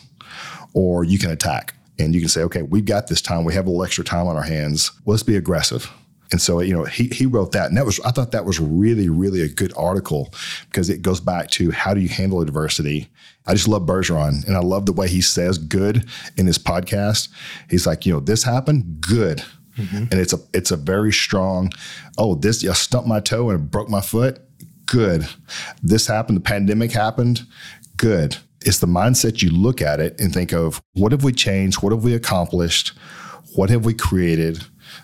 or 0.73 1.03
you 1.03 1.19
can 1.19 1.31
attack 1.31 1.73
and 1.99 2.13
you 2.13 2.21
can 2.21 2.29
say 2.29 2.41
okay 2.41 2.61
we've 2.61 2.85
got 2.85 3.07
this 3.07 3.21
time 3.21 3.43
we 3.43 3.53
have 3.53 3.65
a 3.65 3.69
little 3.69 3.83
extra 3.83 4.03
time 4.03 4.27
on 4.27 4.35
our 4.35 4.43
hands 4.43 4.91
let's 5.05 5.23
be 5.23 5.35
aggressive 5.35 5.91
And 6.31 6.39
so, 6.39 6.61
you 6.61 6.75
know, 6.75 6.83
he, 6.83 7.07
he 7.07 7.25
wrote 7.25 7.53
that. 7.53 7.69
And 7.69 7.77
that 7.77 7.85
was, 7.85 7.99
I 8.01 8.11
thought 8.11 8.31
that 8.31 8.45
was 8.45 8.59
really, 8.59 9.09
really 9.09 9.41
a 9.41 9.47
good 9.47 9.73
article 9.75 10.31
because 10.65 10.89
it 10.89 11.01
goes 11.01 11.19
back 11.19 11.49
to 11.51 11.71
how 11.71 11.93
do 11.93 12.01
you 12.01 12.09
handle 12.09 12.41
adversity? 12.41 13.09
I 13.47 13.53
just 13.53 13.67
love 13.67 13.83
Bergeron 13.87 14.45
and 14.45 14.55
I 14.55 14.59
love 14.59 14.85
the 14.85 14.93
way 14.93 15.07
he 15.07 15.21
says 15.21 15.57
good 15.57 16.05
in 16.37 16.45
his 16.45 16.59
podcast. 16.59 17.29
He's 17.69 17.87
like, 17.87 18.05
you 18.05 18.13
know, 18.13 18.19
this 18.19 18.43
happened, 18.43 19.01
good. 19.01 19.43
Mm-hmm. 19.79 20.03
And 20.11 20.13
it's 20.13 20.33
a 20.33 20.39
it's 20.53 20.71
a 20.71 20.77
very 20.77 21.11
strong, 21.11 21.71
oh, 22.17 22.35
this 22.35 22.65
I 22.67 22.73
stumped 22.73 23.07
my 23.07 23.19
toe 23.19 23.49
and 23.49 23.69
broke 23.69 23.89
my 23.89 24.01
foot. 24.01 24.41
Good. 24.85 25.27
This 25.83 26.07
happened, 26.07 26.37
the 26.37 26.41
pandemic 26.41 26.91
happened, 26.91 27.45
good. 27.97 28.37
It's 28.61 28.79
the 28.79 28.87
mindset 28.87 29.41
you 29.41 29.51
look 29.51 29.81
at 29.81 29.99
it 29.99 30.19
and 30.19 30.33
think 30.33 30.51
of 30.51 30.81
what 30.93 31.11
have 31.11 31.23
we 31.23 31.31
changed? 31.31 31.81
What 31.81 31.93
have 31.93 32.03
we 32.03 32.13
accomplished? 32.13 32.89
What 33.55 33.69
have 33.69 33.85
we 33.85 33.93
created? 33.93 34.63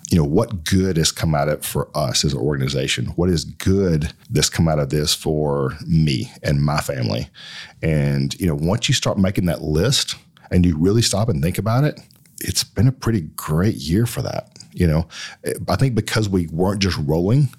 you 0.09 0.17
know, 0.17 0.23
what 0.23 0.63
good 0.63 0.97
has 0.97 1.11
come 1.11 1.33
out 1.33 1.47
of 1.47 1.59
it 1.59 1.65
for 1.65 1.89
us 1.95 2.23
as 2.23 2.33
an 2.33 2.39
organization? 2.39 3.07
What 3.15 3.29
is 3.29 3.43
good 3.43 4.13
that's 4.29 4.49
come 4.49 4.67
out 4.67 4.79
of 4.79 4.89
this 4.89 5.13
for 5.13 5.73
me 5.85 6.31
and 6.43 6.63
my 6.63 6.79
family? 6.79 7.29
And, 7.81 8.39
you 8.39 8.47
know, 8.47 8.55
once 8.55 8.87
you 8.87 8.95
start 8.95 9.17
making 9.17 9.45
that 9.45 9.61
list 9.61 10.15
and 10.51 10.65
you 10.65 10.77
really 10.77 11.01
stop 11.01 11.29
and 11.29 11.41
think 11.41 11.57
about 11.57 11.83
it, 11.83 11.99
it's 12.39 12.63
been 12.63 12.87
a 12.87 12.91
pretty 12.91 13.21
great 13.21 13.75
year 13.75 14.05
for 14.05 14.21
that. 14.21 14.54
You 14.75 14.87
know, 14.87 15.07
I 15.69 15.77
think 15.77 15.95
because 15.95 16.27
we 16.27 16.47
weren't 16.47 16.81
just 16.81 16.97
rolling, 16.97 17.49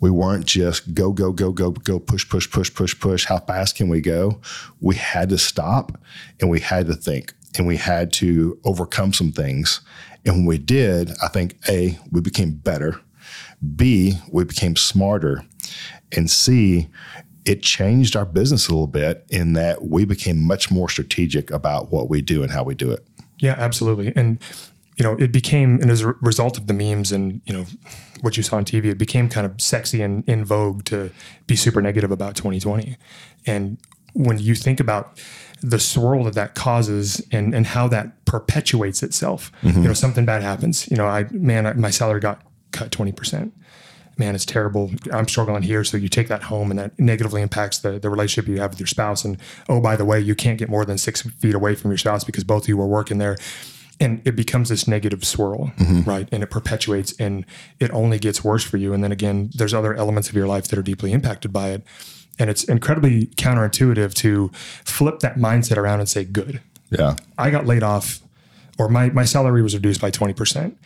we 0.00 0.10
weren't 0.10 0.44
just 0.44 0.94
go, 0.94 1.12
go, 1.12 1.32
go, 1.32 1.50
go, 1.50 1.70
go, 1.70 1.98
push, 1.98 2.28
push, 2.28 2.50
push, 2.50 2.72
push, 2.74 2.98
push. 2.98 3.24
How 3.24 3.38
fast 3.38 3.74
can 3.76 3.88
we 3.88 4.00
go? 4.00 4.40
We 4.80 4.96
had 4.96 5.30
to 5.30 5.38
stop 5.38 5.98
and 6.40 6.50
we 6.50 6.60
had 6.60 6.86
to 6.86 6.94
think 6.94 7.32
and 7.56 7.66
we 7.66 7.78
had 7.78 8.12
to 8.14 8.60
overcome 8.64 9.14
some 9.14 9.32
things 9.32 9.80
and 10.24 10.36
when 10.36 10.46
we 10.46 10.58
did, 10.58 11.10
I 11.22 11.28
think 11.28 11.56
A, 11.68 11.98
we 12.10 12.20
became 12.20 12.52
better. 12.52 13.00
B, 13.76 14.18
we 14.30 14.44
became 14.44 14.76
smarter. 14.76 15.44
And 16.12 16.30
C, 16.30 16.88
it 17.44 17.62
changed 17.62 18.14
our 18.14 18.26
business 18.26 18.68
a 18.68 18.72
little 18.72 18.86
bit 18.86 19.24
in 19.30 19.54
that 19.54 19.84
we 19.84 20.04
became 20.04 20.42
much 20.42 20.70
more 20.70 20.88
strategic 20.88 21.50
about 21.50 21.90
what 21.90 22.10
we 22.10 22.20
do 22.20 22.42
and 22.42 22.52
how 22.52 22.62
we 22.62 22.74
do 22.74 22.90
it. 22.90 23.06
Yeah, 23.38 23.54
absolutely. 23.56 24.12
And 24.14 24.38
you 24.98 25.04
know, 25.04 25.14
it 25.16 25.32
became, 25.32 25.80
and 25.80 25.90
as 25.90 26.02
a 26.02 26.08
result 26.20 26.58
of 26.58 26.66
the 26.66 26.74
memes 26.74 27.12
and 27.12 27.40
you 27.46 27.52
know 27.52 27.66
what 28.20 28.36
you 28.36 28.42
saw 28.42 28.56
on 28.56 28.64
TV, 28.64 28.86
it 28.86 28.98
became 28.98 29.28
kind 29.28 29.46
of 29.46 29.60
sexy 29.60 30.02
and 30.02 30.28
in 30.28 30.44
vogue 30.44 30.84
to 30.86 31.10
be 31.46 31.54
super 31.54 31.80
negative 31.80 32.10
about 32.10 32.34
2020. 32.34 32.96
And 33.46 33.78
when 34.12 34.38
you 34.38 34.56
think 34.56 34.80
about 34.80 35.18
the 35.60 35.78
swirl 35.78 36.24
that 36.24 36.34
that 36.34 36.54
causes 36.54 37.24
and 37.32 37.54
and 37.54 37.66
how 37.66 37.88
that 37.88 38.24
perpetuates 38.24 39.02
itself. 39.02 39.50
Mm-hmm. 39.62 39.82
You 39.82 39.88
know, 39.88 39.94
something 39.94 40.24
bad 40.24 40.42
happens. 40.42 40.88
You 40.90 40.96
know, 40.96 41.06
I 41.06 41.26
man, 41.30 41.66
I, 41.66 41.72
my 41.74 41.90
salary 41.90 42.20
got 42.20 42.42
cut 42.72 42.90
twenty 42.90 43.12
percent. 43.12 43.52
Man, 44.16 44.34
it's 44.34 44.44
terrible. 44.44 44.90
I'm 45.12 45.28
struggling 45.28 45.62
here. 45.62 45.84
So 45.84 45.96
you 45.96 46.08
take 46.08 46.26
that 46.26 46.44
home, 46.44 46.70
and 46.70 46.78
that 46.78 46.98
negatively 46.98 47.42
impacts 47.42 47.78
the 47.78 47.98
the 47.98 48.10
relationship 48.10 48.48
you 48.48 48.60
have 48.60 48.70
with 48.70 48.80
your 48.80 48.86
spouse. 48.86 49.24
And 49.24 49.38
oh, 49.68 49.80
by 49.80 49.96
the 49.96 50.04
way, 50.04 50.20
you 50.20 50.34
can't 50.34 50.58
get 50.58 50.68
more 50.68 50.84
than 50.84 50.98
six 50.98 51.22
feet 51.22 51.54
away 51.54 51.74
from 51.74 51.90
your 51.90 51.98
spouse 51.98 52.24
because 52.24 52.44
both 52.44 52.64
of 52.64 52.68
you 52.68 52.80
are 52.80 52.86
working 52.86 53.18
there 53.18 53.36
and 54.00 54.22
it 54.24 54.36
becomes 54.36 54.68
this 54.68 54.86
negative 54.86 55.24
swirl, 55.24 55.72
mm-hmm. 55.78 56.08
right? 56.08 56.28
And 56.30 56.42
it 56.42 56.50
perpetuates 56.50 57.12
and 57.18 57.44
it 57.80 57.90
only 57.90 58.18
gets 58.18 58.44
worse 58.44 58.62
for 58.62 58.76
you. 58.76 58.92
And 58.92 59.02
then 59.02 59.12
again, 59.12 59.50
there's 59.54 59.74
other 59.74 59.94
elements 59.94 60.28
of 60.28 60.34
your 60.34 60.46
life 60.46 60.68
that 60.68 60.78
are 60.78 60.82
deeply 60.82 61.12
impacted 61.12 61.52
by 61.52 61.70
it. 61.70 61.84
And 62.38 62.48
it's 62.48 62.64
incredibly 62.64 63.26
counterintuitive 63.26 64.14
to 64.14 64.50
flip 64.84 65.18
that 65.20 65.36
mindset 65.36 65.76
around 65.76 65.98
and 66.00 66.08
say, 66.08 66.24
good. 66.24 66.60
Yeah. 66.90 67.16
I 67.36 67.50
got 67.50 67.66
laid 67.66 67.82
off 67.82 68.20
or 68.78 68.88
my, 68.88 69.10
my 69.10 69.24
salary 69.24 69.62
was 69.62 69.74
reduced 69.74 70.00
by 70.00 70.10
20%. 70.10 70.76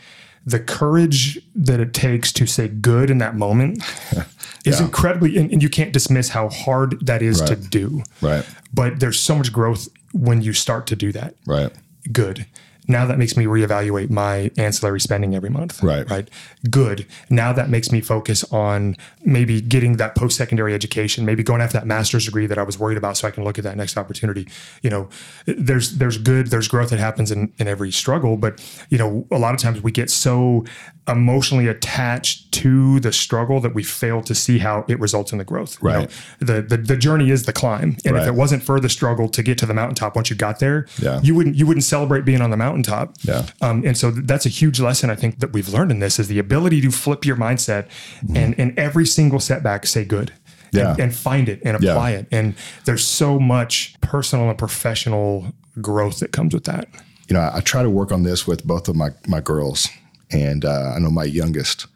The 0.45 0.59
courage 0.59 1.39
that 1.55 1.79
it 1.79 1.93
takes 1.93 2.33
to 2.33 2.47
say 2.47 2.67
good 2.67 3.11
in 3.11 3.19
that 3.19 3.37
moment 3.37 3.79
is 4.65 4.81
yeah. 4.81 4.87
incredibly, 4.87 5.37
and, 5.37 5.53
and, 5.53 5.63
you 5.63 5.69
can't 5.69 5.93
dismiss 5.93 6.31
how 6.31 6.49
hard 6.49 7.07
that 7.07 7.23
is 7.23 7.41
right. 7.41 7.51
to 7.51 7.57
do. 7.57 8.03
Right. 8.21 8.45
But 8.75 8.99
there's 8.99 9.21
so 9.21 9.37
much 9.37 9.53
growth 9.53 9.89
when 10.13 10.43
you 10.43 10.53
start 10.53 10.89
to 10.89 10.97
do 10.97 11.13
that. 11.13 11.37
Right. 11.47 11.71
Good. 12.11 12.47
Now 12.93 13.07
that 13.07 13.19
makes 13.19 13.37
me 13.37 13.47
reevaluate 13.47 14.11
my 14.11 14.51
ancillary 14.57 15.01
spending 15.01 15.35
every 15.35 15.51
month. 15.51 15.83
Right. 15.83 16.09
Right. 16.09 16.29
Good. 16.71 17.07
Now 17.31 17.53
that 17.53 17.71
makes 17.71 17.91
me 17.91 18.01
focus 18.01 18.45
on 18.53 18.97
maybe 19.25 19.61
getting 19.61 19.97
that 19.97 20.15
post 20.15 20.37
secondary 20.37 20.75
education, 20.75 21.25
maybe 21.25 21.43
going 21.43 21.61
after 21.61 21.79
that 21.79 21.87
master's 21.87 22.27
degree 22.27 22.47
that 22.47 22.59
I 22.59 22.63
was 22.63 22.79
worried 22.79 22.99
about 22.99 23.17
so 23.17 23.27
I 23.27 23.31
can 23.31 23.45
look 23.45 23.59
at 23.59 23.65
that 23.65 23.77
next 23.77 23.97
opportunity. 23.97 24.47
You 24.83 24.91
know, 24.91 25.09
there's 25.47 25.97
there's 25.97 26.19
good, 26.19 26.49
there's 26.49 26.69
growth 26.69 26.91
that 26.91 26.99
happens 26.99 27.31
in, 27.31 27.53
in 27.59 27.67
every 27.67 27.91
struggle, 27.91 28.37
but 28.37 28.63
you 28.91 28.99
know, 28.99 29.27
a 29.31 29.39
lot 29.39 29.55
of 29.55 29.61
times 29.61 29.83
we 29.83 29.91
get 29.91 30.11
so 30.11 30.65
emotionally 31.09 31.67
attached 31.67 32.53
to 32.53 33.01
the 33.01 33.13
struggle 33.13 33.61
that 33.61 33.75
we 33.75 33.83
fail 33.83 34.23
to 34.23 34.35
see 34.35 34.59
how 34.59 34.85
it 34.89 35.01
results 35.01 35.33
in 35.33 35.39
the 35.39 35.45
growth. 35.45 35.83
Right. 35.83 36.09
You 36.41 36.47
know, 36.47 36.55
the, 36.55 36.63
the 36.63 36.77
the 36.77 36.97
journey 36.97 37.31
is 37.31 37.45
the 37.45 37.53
climb. 37.53 37.97
And 38.05 38.15
right. 38.15 38.23
if 38.23 38.29
it 38.29 38.35
wasn't 38.35 38.63
for 38.63 38.79
the 38.79 38.89
struggle 38.89 39.29
to 39.31 39.43
get 39.43 39.59
to 39.59 39.67
the 39.67 39.75
mountaintop 39.75 40.15
once 40.15 40.31
you 40.31 40.37
got 40.37 40.61
there, 40.61 40.87
yeah. 41.01 41.21
you 41.23 41.35
wouldn't 41.35 41.57
you 41.57 41.67
wouldn't 41.67 41.85
celebrate 41.85 42.25
being 42.25 42.41
on 42.41 42.51
the 42.51 42.57
mountaintop. 42.57 43.17
Yeah. 43.23 43.47
Um, 43.61 43.85
and 43.85 43.99
so 43.99 44.11
that's 44.13 44.47
a 44.47 44.49
huge 44.49 44.79
lesson 44.79 45.11
I 45.11 45.17
think 45.17 45.41
that 45.41 45.53
we've 45.53 45.69
learned 45.69 45.91
in 45.91 45.99
this 45.99 46.19
is 46.19 46.29
the 46.29 46.39
ability 46.39 46.81
to 46.83 46.91
flip 46.91 47.25
your 47.25 47.37
mindset 47.37 47.89
mm-hmm. 48.21 48.37
and 48.37 48.55
in 48.55 48.79
every 48.79 49.07
single 49.07 49.41
setback 49.41 49.87
say 49.87 50.05
good. 50.05 50.33
Yeah. 50.71 50.93
And, 50.93 51.01
and 51.01 51.15
find 51.15 51.51
it 51.51 51.61
and 51.67 51.77
apply 51.77 52.13
yeah. 52.13 52.19
it. 52.21 52.29
And 52.33 52.55
there's 52.87 53.05
so 53.05 53.39
much 53.39 53.95
personal 54.01 54.49
and 54.49 54.57
professional 54.57 55.53
growth 55.83 56.21
that 56.21 56.33
comes 56.33 56.55
with 56.55 56.65
that. 56.65 56.89
You 57.29 57.35
know, 57.35 57.41
I, 57.41 57.59
I 57.59 57.61
try 57.61 57.83
to 57.83 57.91
work 57.91 58.11
on 58.11 58.23
this 58.23 58.47
with 58.47 58.65
both 58.65 58.89
of 58.89 58.97
my 58.97 59.11
my 59.27 59.41
girls, 59.41 59.89
and 60.33 60.65
uh, 60.65 60.93
I 60.95 60.99
know 60.99 61.11
my 61.11 61.25
youngest. 61.25 61.87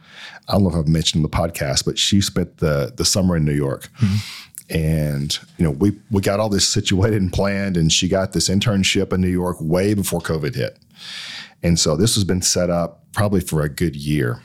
I 0.49 0.53
don't 0.53 0.63
know 0.63 0.71
if 0.71 0.77
I've 0.77 0.89
mentioned 0.89 1.25
the 1.25 1.29
podcast, 1.29 1.85
but 1.85 1.99
she 1.99 2.21
spent 2.21 2.59
the 2.59 2.93
the 2.97 3.05
summer 3.05 3.37
in 3.37 3.45
New 3.45 3.55
York. 3.55 3.89
Mm-hmm 3.99 4.43
and 4.69 5.39
you 5.59 5.65
know 5.65 5.71
we 5.71 5.97
we 6.11 6.21
got 6.21 6.41
all 6.41 6.49
this 6.49 6.67
situated 6.67 7.23
and 7.23 7.33
planned 7.33 7.77
and 7.77 7.93
she 7.93 8.09
got 8.09 8.33
this 8.33 8.49
internship 8.49 9.13
in 9.13 9.21
New 9.21 9.29
York 9.29 9.57
way 9.61 9.95
before 9.95 10.21
covid 10.21 10.55
hit 10.55 10.79
and 11.63 11.79
so 11.79 11.97
this 11.97 12.15
has 12.15 12.25
been 12.25 12.43
set 12.43 12.69
up 12.69 13.05
probably 13.13 13.41
for 13.41 13.63
a 13.63 13.69
good 13.69 13.95
year 13.95 14.43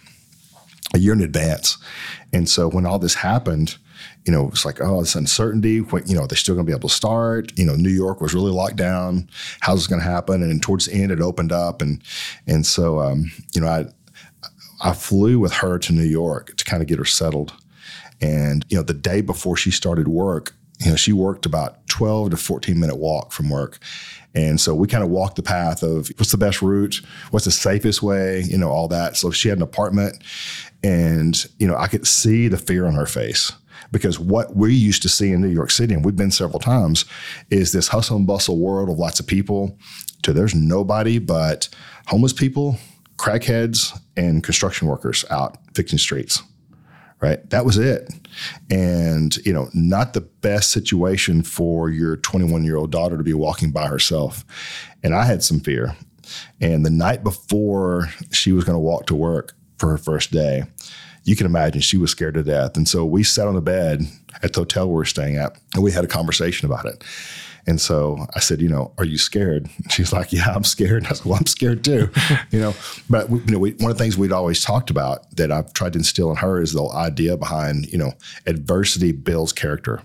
a 0.94 1.00
year 1.00 1.14
in 1.14 1.22
advance 1.22 1.78
and 2.32 2.48
so 2.48 2.70
when 2.70 2.86
all 2.86 3.00
this 3.00 3.16
happened 3.16 3.78
you 4.26 4.32
know 4.32 4.48
it's 4.50 4.66
like 4.66 4.80
oh 4.82 5.00
this 5.00 5.16
uncertainty 5.16 5.80
when, 5.80 6.06
you 6.08 6.16
know 6.16 6.24
are 6.24 6.28
they're 6.28 6.38
still 6.38 6.56
going 6.56 6.66
to 6.66 6.70
be 6.70 6.76
able 6.76 6.90
to 6.90 6.96
start. 6.96 7.58
You 7.58 7.66
know 7.66 7.76
New 7.76 7.90
York 7.90 8.22
was 8.22 8.34
really 8.34 8.52
locked 8.52 8.76
down. 8.76 9.30
How's 9.60 9.80
this 9.80 9.88
going 9.88 10.02
to 10.02 10.08
happen? 10.08 10.44
And 10.44 10.62
towards 10.62 10.86
the 10.86 10.94
end 10.94 11.12
it 11.12 11.22
opened 11.22 11.52
up. 11.52 11.82
And 11.82 12.04
and 12.48 12.66
so 12.66 13.00
um, 13.00 13.32
you 13.54 13.62
know 13.62 13.68
I 13.68 13.86
I 14.82 14.94
flew 14.94 15.40
with 15.40 15.54
her 15.54 15.78
to 15.78 15.94
New 15.94 16.04
York 16.04 16.56
to 16.58 16.66
kind 16.66 16.82
of 16.82 16.88
get 16.88 16.98
her 16.98 17.06
settled. 17.06 17.54
And, 18.20 18.66
you 18.70 18.78
know, 18.78 18.84
the 18.84 18.94
day 18.94 19.22
before 19.22 19.56
she 19.56 19.72
started 19.72 20.08
work, 20.08 20.56
you 20.80 20.90
know, 20.90 20.96
she 20.96 21.14
worked 21.14 21.46
about 21.46 21.88
12 21.88 22.32
to 22.32 22.38
14 22.38 22.80
minute 22.80 22.98
walk 22.98 23.32
from 23.32 23.50
work. 23.50 23.80
And 24.34 24.60
so 24.60 24.74
we 24.74 24.88
kind 24.88 25.04
of 25.04 25.10
walked 25.10 25.36
the 25.36 25.44
path 25.44 25.84
of 25.84 26.10
what's 26.18 26.32
the 26.32 26.38
best 26.38 26.62
route, 26.62 27.02
what's 27.30 27.46
the 27.46 27.52
safest 27.52 28.02
way, 28.02 28.42
you 28.42 28.58
know, 28.58 28.70
all 28.70 28.88
that. 28.88 29.18
So 29.18 29.30
she 29.30 29.50
had 29.50 29.58
an 29.58 29.64
apartment. 29.64 30.24
And, 30.84 31.46
you 31.60 31.68
know, 31.68 31.76
I 31.76 31.88
could 31.88 32.08
see 32.08 32.48
the 32.48 32.58
fear 32.58 32.88
on 32.88 32.94
her 32.94 33.06
face 33.06 33.52
because 33.92 34.20
what 34.20 34.56
we 34.56 34.74
used 34.74 35.02
to 35.02 35.10
see 35.10 35.32
in 35.32 35.42
New 35.42 35.50
York 35.50 35.72
City, 35.72 35.94
and 35.94 36.06
we've 36.06 36.16
been 36.16 36.32
several 36.32 36.60
times, 36.60 37.06
is 37.50 37.72
this 37.72 37.90
hustle 37.90 38.18
and 38.18 38.28
bustle 38.28 38.58
world 38.58 38.90
of 38.90 38.98
lots 38.98 39.20
of 39.20 39.28
people 39.28 39.78
to 40.24 40.34
there's 40.34 40.56
nobody 40.56 41.20
but 41.20 41.68
homeless 42.08 42.34
people, 42.34 42.78
crackheads, 43.18 44.00
and 44.16 44.44
construction 44.44 44.88
workers 44.88 45.26
out 45.30 45.58
fixing 45.74 46.00
streets 46.00 46.42
right? 47.22 47.48
That 47.52 47.66
was 47.66 47.78
it. 47.78 48.12
And, 48.70 49.38
you 49.46 49.54
know, 49.54 49.70
not 49.74 50.14
the 50.14 50.22
best 50.22 50.72
situation 50.72 51.44
for 51.44 51.90
your 51.90 52.18
21 52.18 52.64
year 52.64 52.76
old 52.76 52.92
daughter 52.92 53.16
to 53.16 53.24
be 53.24 53.34
walking 53.34 53.72
by 53.72 53.88
herself. 53.88 54.44
And 55.04 55.14
I 55.14 55.26
had 55.26 55.44
some 55.44 55.60
fear. 55.60 55.96
And 56.60 56.86
the 56.86 56.90
night 56.90 57.24
before 57.24 58.10
she 58.32 58.52
was 58.52 58.64
going 58.64 58.76
to 58.76 58.80
walk 58.80 59.06
to 59.08 59.16
work 59.16 59.54
for 59.78 59.90
her 59.90 59.98
first 59.98 60.32
day, 60.32 60.64
you 61.24 61.36
can 61.36 61.46
imagine 61.46 61.82
she 61.82 61.98
was 61.98 62.12
scared 62.12 62.34
to 62.36 62.44
death. 62.44 62.76
And 62.76 62.88
so 62.88 63.06
we 63.06 63.24
sat 63.24 63.48
on 63.48 63.56
the 63.56 63.62
bed 63.62 64.02
at 64.42 64.54
the 64.54 64.62
hotel 64.62 64.88
we 64.88 64.96
were 64.96 65.06
staying 65.06 65.38
at 65.38 65.58
and 65.74 65.84
we 65.84 65.92
had 65.92 66.04
a 66.04 66.08
conversation 66.08 66.66
about 66.66 66.86
it. 66.86 67.04
And 67.68 67.80
so 67.80 68.26
I 68.36 68.40
said, 68.40 68.60
you 68.60 68.70
know, 68.70 68.92
are 68.98 69.06
you 69.06 69.18
scared? 69.18 69.70
She's 69.90 70.12
like, 70.12 70.34
yeah, 70.34 70.52
I'm 70.54 70.64
scared. 70.64 71.06
I 71.10 71.14
said, 71.14 71.26
well, 71.26 71.38
I'm 71.38 71.46
scared 71.46 71.84
too, 71.84 72.10
you 72.52 72.60
know. 72.60 72.74
But 73.10 73.30
we, 73.30 73.40
you 73.42 73.52
know, 73.52 73.60
we, 73.60 73.72
one 73.74 73.92
of 73.92 73.98
the 73.98 74.04
things 74.04 74.18
we'd 74.18 74.32
always 74.32 74.64
talked 74.64 74.90
about 74.90 75.30
that 75.36 75.52
I've 75.52 75.72
tried 75.74 75.94
to 75.94 76.00
instill 76.00 76.32
in 76.32 76.38
her 76.38 76.62
is 76.62 76.74
the 76.74 76.88
idea 76.90 77.38
behind, 77.38 77.92
you 77.92 77.98
know, 77.98 78.14
adversity 78.48 79.12
builds 79.12 79.54
character. 79.54 80.02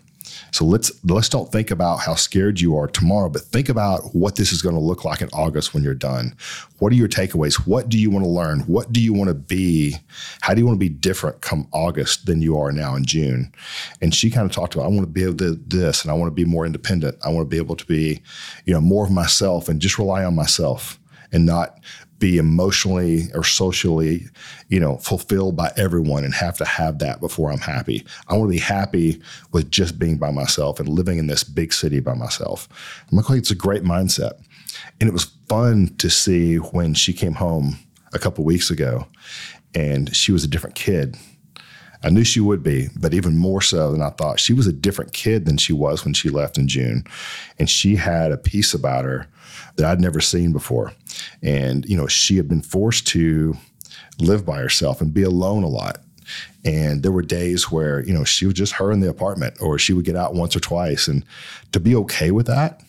So 0.57 0.65
let's 0.65 0.91
let's 1.05 1.29
don't 1.29 1.53
think 1.53 1.71
about 1.71 1.99
how 1.99 2.15
scared 2.15 2.63
you 2.63 2.79
are 2.79 2.87
tomorrow, 2.87 3.29
but 3.29 3.43
think 3.43 3.69
about 3.69 4.15
what 4.15 4.37
this 4.37 4.53
is 4.53 4.63
going 4.63 4.75
to 4.75 4.81
look 4.81 5.05
like 5.05 5.21
in 5.21 5.29
August 5.35 5.75
when 5.75 5.83
you're 5.83 5.93
done. 5.93 6.35
What 6.79 6.93
are 6.93 6.97
your 6.97 7.09
takeaways? 7.09 7.67
What 7.67 7.91
do 7.91 7.99
you 7.99 8.09
want 8.09 8.25
to 8.25 8.31
learn? 8.31 8.61
What 8.61 8.91
do 8.91 9.03
you 9.03 9.13
want 9.13 9.29
to 9.29 9.35
be? 9.35 9.97
How 10.41 10.55
do 10.55 10.61
you 10.61 10.67
want 10.67 10.77
to 10.77 10.81
be 10.81 10.89
different 10.89 11.43
come 11.43 11.69
August 11.73 12.25
than 12.25 12.41
you 12.41 12.59
are 12.59 12.73
now 12.73 12.97
in 12.97 13.05
June? 13.05 13.53
And 14.01 14.15
she 14.15 14.31
kind 14.31 14.49
of 14.49 14.51
talked 14.51 14.75
about 14.75 14.87
I 14.87 14.89
want 14.89 15.03
to 15.03 15.07
be 15.09 15.25
able 15.25 15.37
to 15.37 15.57
this 15.57 16.03
and 16.03 16.11
I 16.11 16.15
want 16.15 16.29
to 16.29 16.35
be 16.35 16.47
more 16.47 16.65
independent. 16.65 17.19
I 17.23 17.29
want 17.29 17.45
to 17.45 17.51
be 17.51 17.59
able 17.59 17.77
to 17.77 17.85
be, 17.85 18.23
you 18.65 18.73
know, 18.73 18.81
more 18.81 19.05
of 19.05 19.11
myself 19.11 19.69
and 19.69 19.79
just 19.79 19.99
rely 19.99 20.25
on 20.25 20.35
myself 20.35 20.99
and 21.33 21.45
not 21.45 21.79
be 22.19 22.39
emotionally 22.39 23.25
or 23.35 23.45
socially, 23.45 24.27
you 24.69 24.81
know, 24.81 24.97
fulfilled 24.99 25.57
by 25.57 25.71
everyone 25.77 26.25
and 26.25 26.35
have 26.35 26.57
to 26.59 26.65
have 26.65 26.99
that 26.99 27.21
before 27.21 27.51
I'm 27.51 27.59
happy. 27.59 28.07
I 28.29 28.37
want 28.37 28.49
to 28.49 28.57
be 28.57 28.63
happy 28.63 29.21
with 29.53 29.71
just 29.71 29.99
being 29.99 30.17
by 30.17 30.31
myself 30.31 30.81
and 30.81 30.89
living 30.89 31.19
in 31.19 31.27
this 31.27 31.45
big 31.45 31.73
city 31.73 32.01
by 32.01 32.15
myself. 32.15 32.69
I'm 33.11 33.19
like, 33.19 33.31
it's 33.31 33.51
a 33.51 33.57
great 33.57 33.83
mindset. 33.83 34.33
And 35.01 35.09
it 35.09 35.13
was 35.13 35.31
fun 35.49 35.95
to 35.99 36.09
see 36.09 36.57
when 36.57 36.95
she 36.95 37.13
came 37.13 37.35
home 37.35 37.79
a 38.13 38.19
couple 38.19 38.45
weeks 38.45 38.71
ago 38.71 39.07
and 39.75 40.15
she 40.15 40.33
was 40.33 40.45
a 40.45 40.49
different 40.49 40.75
kid. 40.75 41.17
I 42.03 42.11
knew 42.11 42.25
she 42.25 42.41
would 42.41 42.63
be, 42.63 42.89
but 42.97 43.15
even 43.15 43.37
more 43.37 43.61
so 43.61 43.91
than 43.91 44.03
I 44.03 44.11
thought. 44.11 44.39
She 44.39 44.53
was 44.53 44.67
a 44.67 44.73
different 44.73 45.13
kid 45.13 45.45
than 45.45 45.57
she 45.57 45.73
was 45.73 46.05
when 46.05 46.15
she 46.15 46.29
left 46.29 46.57
in 46.57 46.69
June. 46.69 47.05
And 47.59 47.69
she 47.69 47.97
had 47.97 48.33
a 48.33 48.37
piece 48.37 48.75
about 48.75 49.05
her 49.05 49.27
that 49.77 49.87
I'd 49.87 50.01
never 50.01 50.21
seen 50.21 50.53
before. 50.53 50.93
And, 51.43 51.85
you 51.87 51.97
know, 51.97 52.07
she 52.07 52.37
had 52.37 52.49
been 52.49 52.63
forced 52.63 53.07
to 53.09 53.57
live 54.19 54.47
by 54.47 54.59
herself 54.59 55.01
and 55.01 55.13
be 55.13 55.23
alone 55.23 55.63
a 55.63 55.69
lot. 55.69 55.99
And 56.65 57.03
there 57.03 57.13
were 57.13 57.23
days 57.23 57.71
where, 57.71 58.01
you 58.05 58.13
know, 58.13 58.25
she 58.25 58.47
was 58.47 58.55
just 58.55 58.75
her 58.75 58.91
in 58.91 59.01
the 59.01 59.09
apartment 59.09 59.57
or 59.61 59.79
she 59.79 59.93
would 59.93 60.05
get 60.05 60.17
out 60.17 60.35
once 60.35 60.57
or 60.57 60.61
twice. 60.61 61.07
And 61.07 61.25
to 61.73 61.79
be 61.79 61.95
okay 61.97 62.31
with 62.31 62.47
that 62.47 62.83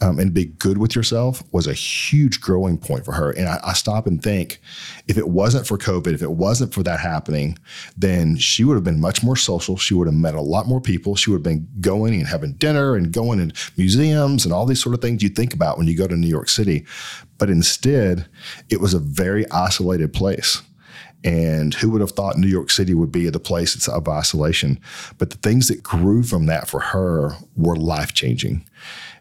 um, 0.00 0.18
and 0.18 0.34
be 0.34 0.46
good 0.46 0.78
with 0.78 0.94
yourself 0.94 1.42
was 1.52 1.66
a 1.66 1.72
huge 1.72 2.40
growing 2.40 2.78
point 2.78 3.04
for 3.04 3.12
her. 3.12 3.30
And 3.30 3.48
I, 3.48 3.60
I, 3.64 3.72
stop 3.72 4.06
and 4.06 4.22
think 4.22 4.60
if 5.08 5.16
it 5.16 5.28
wasn't 5.28 5.66
for 5.66 5.78
COVID, 5.78 6.14
if 6.14 6.22
it 6.22 6.32
wasn't 6.32 6.74
for 6.74 6.82
that 6.82 7.00
happening, 7.00 7.58
then 7.96 8.36
she 8.36 8.64
would 8.64 8.74
have 8.74 8.84
been 8.84 9.00
much 9.00 9.22
more 9.22 9.36
social. 9.36 9.76
She 9.76 9.94
would 9.94 10.06
have 10.06 10.14
met 10.14 10.34
a 10.34 10.40
lot 10.40 10.66
more 10.66 10.80
people. 10.80 11.16
She 11.16 11.30
would 11.30 11.38
have 11.38 11.42
been 11.42 11.68
going 11.80 12.14
and 12.14 12.26
having 12.26 12.52
dinner 12.54 12.96
and 12.96 13.12
going 13.12 13.40
in 13.40 13.52
museums 13.76 14.44
and 14.44 14.52
all 14.52 14.66
these 14.66 14.82
sort 14.82 14.94
of 14.94 15.00
things 15.00 15.22
you 15.22 15.28
think 15.28 15.54
about 15.54 15.78
when 15.78 15.86
you 15.86 15.96
go 15.96 16.06
to 16.06 16.16
New 16.16 16.28
York 16.28 16.48
City. 16.48 16.84
But 17.38 17.50
instead, 17.50 18.26
it 18.70 18.80
was 18.80 18.94
a 18.94 18.98
very 18.98 19.48
isolated 19.50 20.12
place. 20.12 20.62
And 21.24 21.72
who 21.72 21.88
would 21.90 22.02
have 22.02 22.10
thought 22.10 22.36
New 22.36 22.48
York 22.48 22.70
City 22.70 22.92
would 22.92 23.10
be 23.10 23.30
the 23.30 23.40
place 23.40 23.88
of 23.88 24.08
isolation? 24.08 24.78
But 25.16 25.30
the 25.30 25.38
things 25.38 25.68
that 25.68 25.82
grew 25.82 26.22
from 26.22 26.46
that 26.46 26.68
for 26.68 26.80
her 26.80 27.36
were 27.56 27.76
life 27.76 28.12
changing. 28.12 28.68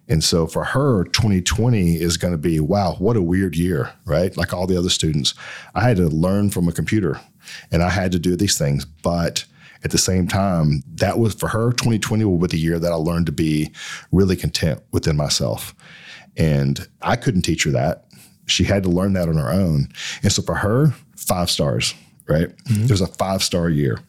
And 0.08 0.24
so 0.24 0.48
for 0.48 0.64
her, 0.64 1.06
2020 1.06 1.96
is 1.96 2.18
going 2.18 2.34
to 2.34 2.38
be, 2.38 2.60
wow, 2.60 2.96
what 3.00 3.16
a 3.16 3.22
weird 3.22 3.56
year, 3.56 3.94
right? 4.06 4.36
Like 4.36 4.54
all 4.54 4.68
the 4.68 4.78
other 4.78 4.90
students. 4.90 5.34
I 5.76 5.82
had 5.82 5.98
to 5.98 6.08
learn 6.08 6.50
from 6.50 6.68
a 6.68 6.74
computer 6.74 7.20
and 7.72 7.82
I 7.82 7.90
had 7.90 8.12
to 8.12 8.20
do 8.20 8.36
these 8.36 8.58
things. 8.58 8.86
But 8.86 9.46
at 9.84 9.92
the 9.92 9.98
same 9.98 10.28
time, 10.28 10.84
that 10.96 11.20
was 11.20 11.34
for 11.34 11.48
her, 11.50 11.72
2020 11.72 12.26
was 12.26 12.52
the 12.52 12.60
year 12.60 12.80
that 12.80 12.92
I 12.92 12.96
learned 12.96 13.28
to 13.28 13.32
be 13.32 13.72
really 14.12 14.36
content 14.36 14.82
within 14.92 15.16
myself. 15.16 15.74
And 16.36 16.86
I 17.02 17.16
couldn't 17.16 17.44
teach 17.44 17.64
her 17.64 17.72
that. 17.72 18.06
She 18.46 18.66
had 18.66 18.84
to 18.84 18.90
learn 18.90 19.14
that 19.14 19.30
on 19.30 19.38
her 19.38 19.52
own. 19.52 19.88
And 20.22 20.32
so 20.32 20.42
for 20.42 20.56
her, 20.56 20.94
five 21.16 21.50
stars, 21.50 21.94
right? 22.28 22.50
Mm-hmm. 22.50 22.84
It 22.86 22.92
was 22.92 23.02
a 23.02 23.08
five 23.08 23.42
star 23.42 23.70
year 23.70 24.00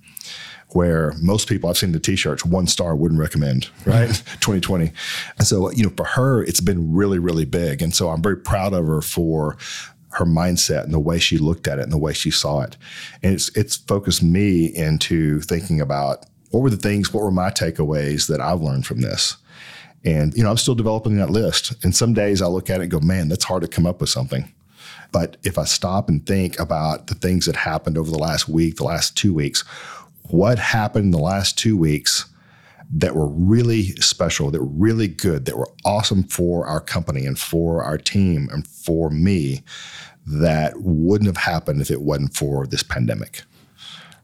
where 0.74 1.12
most 1.22 1.48
people 1.48 1.70
I've 1.70 1.78
seen 1.78 1.92
the 1.92 2.00
t-shirts 2.00 2.44
one 2.44 2.66
star 2.66 2.96
wouldn't 2.96 3.20
recommend, 3.20 3.70
right? 3.87 4.08
2020. 4.08 4.92
And 5.38 5.46
so, 5.46 5.70
you 5.70 5.84
know, 5.84 5.92
for 5.96 6.04
her, 6.04 6.42
it's 6.42 6.60
been 6.60 6.92
really, 6.92 7.18
really 7.18 7.44
big. 7.44 7.80
And 7.80 7.94
so 7.94 8.10
I'm 8.10 8.20
very 8.20 8.37
proud 8.37 8.72
of 8.72 8.84
her 8.87 9.00
for 9.00 9.56
her 10.10 10.24
mindset 10.24 10.84
and 10.84 10.92
the 10.92 10.98
way 10.98 11.18
she 11.18 11.38
looked 11.38 11.68
at 11.68 11.78
it 11.78 11.82
and 11.82 11.92
the 11.92 11.98
way 11.98 12.12
she 12.12 12.30
saw 12.30 12.62
it. 12.62 12.76
And 13.22 13.34
it's 13.34 13.56
it's 13.56 13.76
focused 13.76 14.22
me 14.22 14.66
into 14.66 15.40
thinking 15.40 15.80
about 15.80 16.26
what 16.50 16.62
were 16.62 16.70
the 16.70 16.76
things, 16.76 17.12
what 17.12 17.22
were 17.22 17.30
my 17.30 17.50
takeaways 17.50 18.26
that 18.28 18.40
I've 18.40 18.60
learned 18.60 18.87
from 18.87 19.00
this. 19.00 19.37
And, 20.04 20.37
you 20.37 20.42
know, 20.42 20.50
I'm 20.50 20.56
still 20.56 20.74
developing 20.74 21.16
that 21.16 21.30
list. 21.30 21.72
And 21.84 21.94
some 21.94 22.14
days 22.14 22.42
I 22.42 22.46
look 22.46 22.68
at 22.68 22.80
it 22.80 22.84
and 22.84 22.90
go, 22.90 23.00
man, 23.00 23.28
that's 23.28 23.44
hard 23.44 23.62
to 23.62 23.68
come 23.68 23.87
up 23.87 24.00
with 24.00 24.10
something. 24.10 24.52
But 25.12 25.37
if 25.44 25.56
I 25.56 25.64
stop 25.64 26.08
and 26.08 26.26
think 26.26 26.58
about 26.58 27.06
the 27.06 27.14
things 27.14 27.46
that 27.46 27.54
happened 27.54 27.96
over 27.96 28.10
the 28.10 28.18
last 28.18 28.48
week, 28.48 28.76
the 28.76 28.84
last 28.84 29.16
two 29.16 29.32
weeks, 29.32 29.64
what 30.30 30.58
happened 30.58 31.06
in 31.06 31.10
the 31.10 31.18
last 31.18 31.58
two 31.58 31.76
weeks 31.76 32.26
that 32.92 33.14
were 33.14 33.28
really 33.28 33.87
special, 33.96 34.50
that 34.50 34.60
were 34.60 34.66
really 34.66 35.08
good, 35.08 35.46
that 35.46 35.56
were 35.56 35.70
awesome 35.84 36.22
for 36.24 36.66
our 36.66 36.80
company 36.80 37.26
and 37.26 37.38
for 37.38 37.82
our 37.82 37.98
team 37.98 38.48
and 38.52 38.66
for 38.66 39.10
me 39.10 39.62
that 40.26 40.74
wouldn't 40.76 41.26
have 41.26 41.37
happened 41.37 41.80
if 41.80 41.90
it 41.90 42.02
wasn't 42.02 42.34
for 42.34 42.66
this 42.66 42.82
pandemic. 42.82 43.42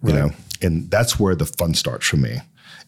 Right. 0.00 0.14
You 0.14 0.20
know, 0.20 0.30
and 0.62 0.90
that's 0.90 1.18
where 1.18 1.34
the 1.34 1.46
fun 1.46 1.74
starts 1.74 2.06
for 2.06 2.16
me 2.16 2.38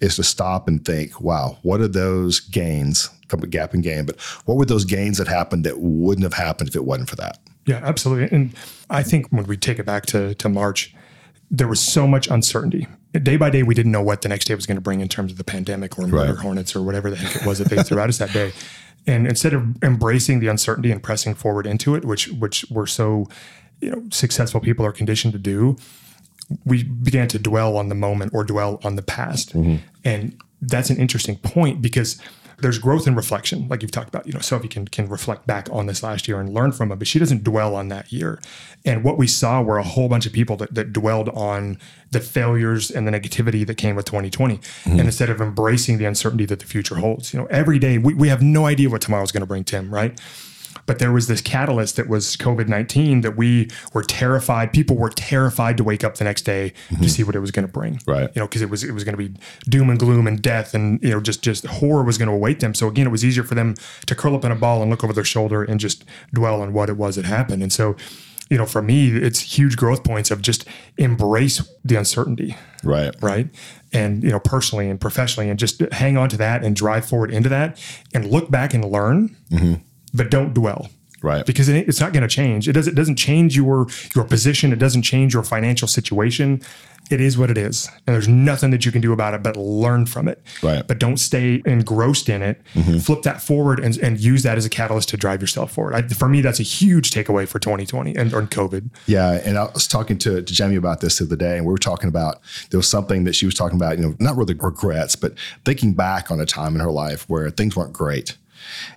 is 0.00 0.16
to 0.16 0.24
stop 0.24 0.66
and 0.66 0.84
think, 0.84 1.20
wow, 1.20 1.58
what 1.62 1.80
are 1.80 1.88
those 1.88 2.40
gains, 2.40 3.08
gap 3.50 3.72
and 3.72 3.82
gain, 3.82 4.04
but 4.04 4.20
what 4.44 4.56
were 4.56 4.64
those 4.64 4.84
gains 4.84 5.18
that 5.18 5.28
happened 5.28 5.64
that 5.64 5.78
wouldn't 5.78 6.24
have 6.24 6.34
happened 6.34 6.68
if 6.68 6.74
it 6.74 6.84
wasn't 6.84 7.08
for 7.08 7.16
that? 7.16 7.38
Yeah, 7.66 7.80
absolutely. 7.82 8.36
And 8.36 8.54
I 8.90 9.02
think 9.02 9.28
when 9.28 9.46
we 9.46 9.56
take 9.56 9.78
it 9.78 9.86
back 9.86 10.06
to, 10.06 10.34
to 10.34 10.48
March, 10.48 10.94
there 11.50 11.68
was 11.68 11.80
so 11.80 12.06
much 12.06 12.28
uncertainty. 12.28 12.88
Day 13.12 13.36
by 13.36 13.50
day, 13.50 13.62
we 13.62 13.74
didn't 13.74 13.92
know 13.92 14.02
what 14.02 14.22
the 14.22 14.28
next 14.28 14.46
day 14.46 14.54
was 14.54 14.66
going 14.66 14.76
to 14.76 14.82
bring 14.82 15.00
in 15.00 15.08
terms 15.08 15.32
of 15.32 15.38
the 15.38 15.44
pandemic 15.44 15.98
or 15.98 16.06
murder 16.06 16.32
right. 16.32 16.42
hornets 16.42 16.74
or 16.74 16.82
whatever 16.82 17.10
the 17.10 17.16
heck 17.16 17.36
it 17.36 17.46
was 17.46 17.58
that 17.58 17.68
they 17.68 17.82
threw 17.82 17.98
at 17.98 18.08
us 18.08 18.18
that 18.18 18.32
day. 18.32 18.52
And 19.04 19.26
instead 19.26 19.52
of 19.52 19.82
embracing 19.82 20.38
the 20.38 20.46
uncertainty 20.46 20.92
and 20.92 21.02
pressing 21.02 21.34
forward 21.34 21.66
into 21.66 21.96
it, 21.96 22.04
which 22.04 22.28
which 22.28 22.64
we're 22.70 22.86
so 22.86 23.26
you 23.80 23.90
know 23.90 24.04
successful 24.12 24.60
people 24.60 24.86
are 24.86 24.92
conditioned 24.92 25.32
to 25.32 25.40
do, 25.40 25.76
we 26.64 26.84
began 26.84 27.26
to 27.28 27.38
dwell 27.40 27.76
on 27.76 27.88
the 27.88 27.96
moment 27.96 28.32
or 28.32 28.44
dwell 28.44 28.80
on 28.84 28.96
the 28.96 29.02
past. 29.02 29.54
Mm-hmm. 29.54 29.84
And 30.04 30.40
that's 30.60 30.90
an 30.90 30.98
interesting 30.98 31.36
point 31.36 31.82
because 31.82 32.20
there's 32.62 32.78
growth 32.78 33.06
and 33.06 33.16
reflection, 33.16 33.68
like 33.68 33.82
you've 33.82 33.90
talked 33.90 34.08
about. 34.08 34.26
You 34.26 34.32
know, 34.32 34.40
Sophie 34.40 34.68
can 34.68 34.86
can 34.86 35.08
reflect 35.08 35.46
back 35.46 35.68
on 35.70 35.86
this 35.86 36.02
last 36.02 36.26
year 36.26 36.40
and 36.40 36.54
learn 36.54 36.72
from 36.72 36.90
it, 36.92 36.96
but 36.96 37.08
she 37.08 37.18
doesn't 37.18 37.44
dwell 37.44 37.74
on 37.74 37.88
that 37.88 38.12
year. 38.12 38.40
And 38.84 39.04
what 39.04 39.18
we 39.18 39.26
saw 39.26 39.60
were 39.60 39.78
a 39.78 39.82
whole 39.82 40.08
bunch 40.08 40.26
of 40.26 40.32
people 40.32 40.56
that, 40.56 40.74
that 40.74 40.92
dwelled 40.92 41.28
on 41.30 41.78
the 42.10 42.20
failures 42.20 42.90
and 42.90 43.06
the 43.06 43.12
negativity 43.12 43.66
that 43.66 43.76
came 43.76 43.96
with 43.96 44.06
2020, 44.06 44.58
mm-hmm. 44.58 44.90
and 44.90 45.00
instead 45.00 45.28
of 45.28 45.40
embracing 45.40 45.98
the 45.98 46.04
uncertainty 46.04 46.46
that 46.46 46.60
the 46.60 46.66
future 46.66 46.96
holds. 46.96 47.34
You 47.34 47.40
know, 47.40 47.46
every 47.46 47.78
day 47.78 47.98
we, 47.98 48.14
we 48.14 48.28
have 48.28 48.42
no 48.42 48.66
idea 48.66 48.88
what 48.88 49.02
tomorrow's 49.02 49.32
going 49.32 49.42
to 49.42 49.46
bring, 49.46 49.64
Tim. 49.64 49.92
Right? 49.92 50.18
But 50.86 50.98
there 50.98 51.12
was 51.12 51.28
this 51.28 51.40
catalyst 51.40 51.96
that 51.96 52.08
was 52.08 52.36
COVID 52.36 52.68
19 52.68 53.20
that 53.22 53.36
we 53.36 53.70
were 53.92 54.02
terrified. 54.02 54.72
People 54.72 54.96
were 54.96 55.10
terrified 55.10 55.76
to 55.76 55.84
wake 55.84 56.04
up 56.04 56.16
the 56.16 56.24
next 56.24 56.42
day 56.42 56.72
mm-hmm. 56.88 57.02
to 57.02 57.08
see 57.08 57.22
what 57.22 57.34
it 57.34 57.40
was 57.40 57.50
going 57.50 57.66
to 57.66 57.72
bring. 57.72 58.00
Right. 58.06 58.30
You 58.34 58.40
know, 58.40 58.46
because 58.46 58.62
it 58.62 58.70
was 58.70 58.84
it 58.84 58.92
was 58.92 59.04
going 59.04 59.16
to 59.16 59.28
be 59.28 59.34
doom 59.68 59.90
and 59.90 59.98
gloom 59.98 60.26
and 60.26 60.40
death 60.40 60.74
and 60.74 61.02
you 61.02 61.10
know 61.10 61.20
just 61.20 61.42
just 61.42 61.66
horror 61.66 62.02
was 62.02 62.18
going 62.18 62.28
to 62.28 62.34
await 62.34 62.60
them. 62.60 62.74
So 62.74 62.88
again, 62.88 63.06
it 63.06 63.10
was 63.10 63.24
easier 63.24 63.44
for 63.44 63.54
them 63.54 63.74
to 64.06 64.14
curl 64.14 64.34
up 64.34 64.44
in 64.44 64.52
a 64.52 64.56
ball 64.56 64.82
and 64.82 64.90
look 64.90 65.04
over 65.04 65.12
their 65.12 65.24
shoulder 65.24 65.62
and 65.62 65.78
just 65.78 66.04
dwell 66.32 66.60
on 66.60 66.72
what 66.72 66.88
it 66.88 66.96
was 66.96 67.16
that 67.16 67.24
happened. 67.24 67.62
And 67.62 67.72
so 67.72 67.96
you 68.50 68.58
know, 68.58 68.66
for 68.66 68.82
me, 68.82 69.08
it's 69.08 69.40
huge 69.40 69.78
growth 69.78 70.04
points 70.04 70.30
of 70.30 70.42
just 70.42 70.66
embrace 70.98 71.66
the 71.86 71.96
uncertainty. 71.96 72.54
Right. 72.84 73.14
Right. 73.22 73.48
And, 73.94 74.22
you 74.22 74.28
know, 74.28 74.40
personally 74.40 74.90
and 74.90 75.00
professionally, 75.00 75.48
and 75.48 75.58
just 75.58 75.80
hang 75.90 76.18
on 76.18 76.28
to 76.28 76.36
that 76.36 76.62
and 76.62 76.76
drive 76.76 77.06
forward 77.06 77.30
into 77.30 77.48
that 77.48 77.82
and 78.12 78.30
look 78.30 78.50
back 78.50 78.74
and 78.74 78.84
learn. 78.84 79.34
Mm-hmm 79.50 79.74
but 80.12 80.30
don't 80.30 80.54
dwell. 80.54 80.88
Right. 81.22 81.46
Because 81.46 81.68
it, 81.68 81.88
it's 81.88 82.00
not 82.00 82.12
going 82.12 82.22
to 82.22 82.28
change. 82.28 82.68
It 82.68 82.72
doesn't, 82.72 82.92
it 82.92 82.96
doesn't 82.96 83.16
change 83.16 83.56
your 83.56 83.86
your 84.14 84.24
position. 84.24 84.72
It 84.72 84.78
doesn't 84.78 85.02
change 85.02 85.34
your 85.34 85.44
financial 85.44 85.88
situation. 85.88 86.62
It 87.10 87.20
is 87.20 87.36
what 87.36 87.50
it 87.50 87.58
is. 87.58 87.88
And 88.06 88.14
there's 88.14 88.28
nothing 88.28 88.70
that 88.70 88.86
you 88.86 88.92
can 88.92 89.00
do 89.00 89.12
about 89.12 89.34
it 89.34 89.42
but 89.42 89.56
learn 89.56 90.06
from 90.06 90.28
it. 90.28 90.42
Right. 90.62 90.86
But 90.86 90.98
don't 90.98 91.18
stay 91.18 91.60
engrossed 91.66 92.28
in 92.28 92.42
it. 92.42 92.62
Mm-hmm. 92.74 92.98
Flip 92.98 93.22
that 93.22 93.42
forward 93.42 93.80
and, 93.80 93.96
and 93.98 94.18
use 94.18 94.44
that 94.44 94.56
as 94.56 94.64
a 94.64 94.70
catalyst 94.70 95.10
to 95.10 95.16
drive 95.16 95.40
yourself 95.40 95.72
forward. 95.72 95.94
I, 95.94 96.02
for 96.02 96.28
me, 96.28 96.40
that's 96.40 96.60
a 96.60 96.64
huge 96.64 97.10
takeaway 97.10 97.46
for 97.46 97.58
2020 97.58 98.16
and 98.16 98.32
or 98.32 98.42
COVID. 98.42 98.90
Yeah. 99.06 99.40
And 99.44 99.58
I 99.58 99.64
was 99.64 99.86
talking 99.86 100.16
to, 100.18 100.42
to 100.42 100.54
Jamie 100.54 100.76
about 100.76 101.00
this 101.00 101.18
the 101.18 101.24
other 101.24 101.36
day, 101.36 101.56
and 101.56 101.66
we 101.66 101.72
were 101.72 101.78
talking 101.78 102.08
about 102.08 102.40
there 102.70 102.78
was 102.78 102.88
something 102.88 103.24
that 103.24 103.34
she 103.34 103.46
was 103.46 103.54
talking 103.54 103.76
about, 103.76 103.98
you 103.98 104.04
know, 104.04 104.14
not 104.18 104.36
really 104.36 104.54
regrets, 104.54 105.16
but 105.16 105.34
thinking 105.64 105.92
back 105.92 106.30
on 106.30 106.40
a 106.40 106.46
time 106.46 106.74
in 106.74 106.80
her 106.80 106.92
life 106.92 107.28
where 107.28 107.50
things 107.50 107.76
weren't 107.76 107.92
great 107.92 108.38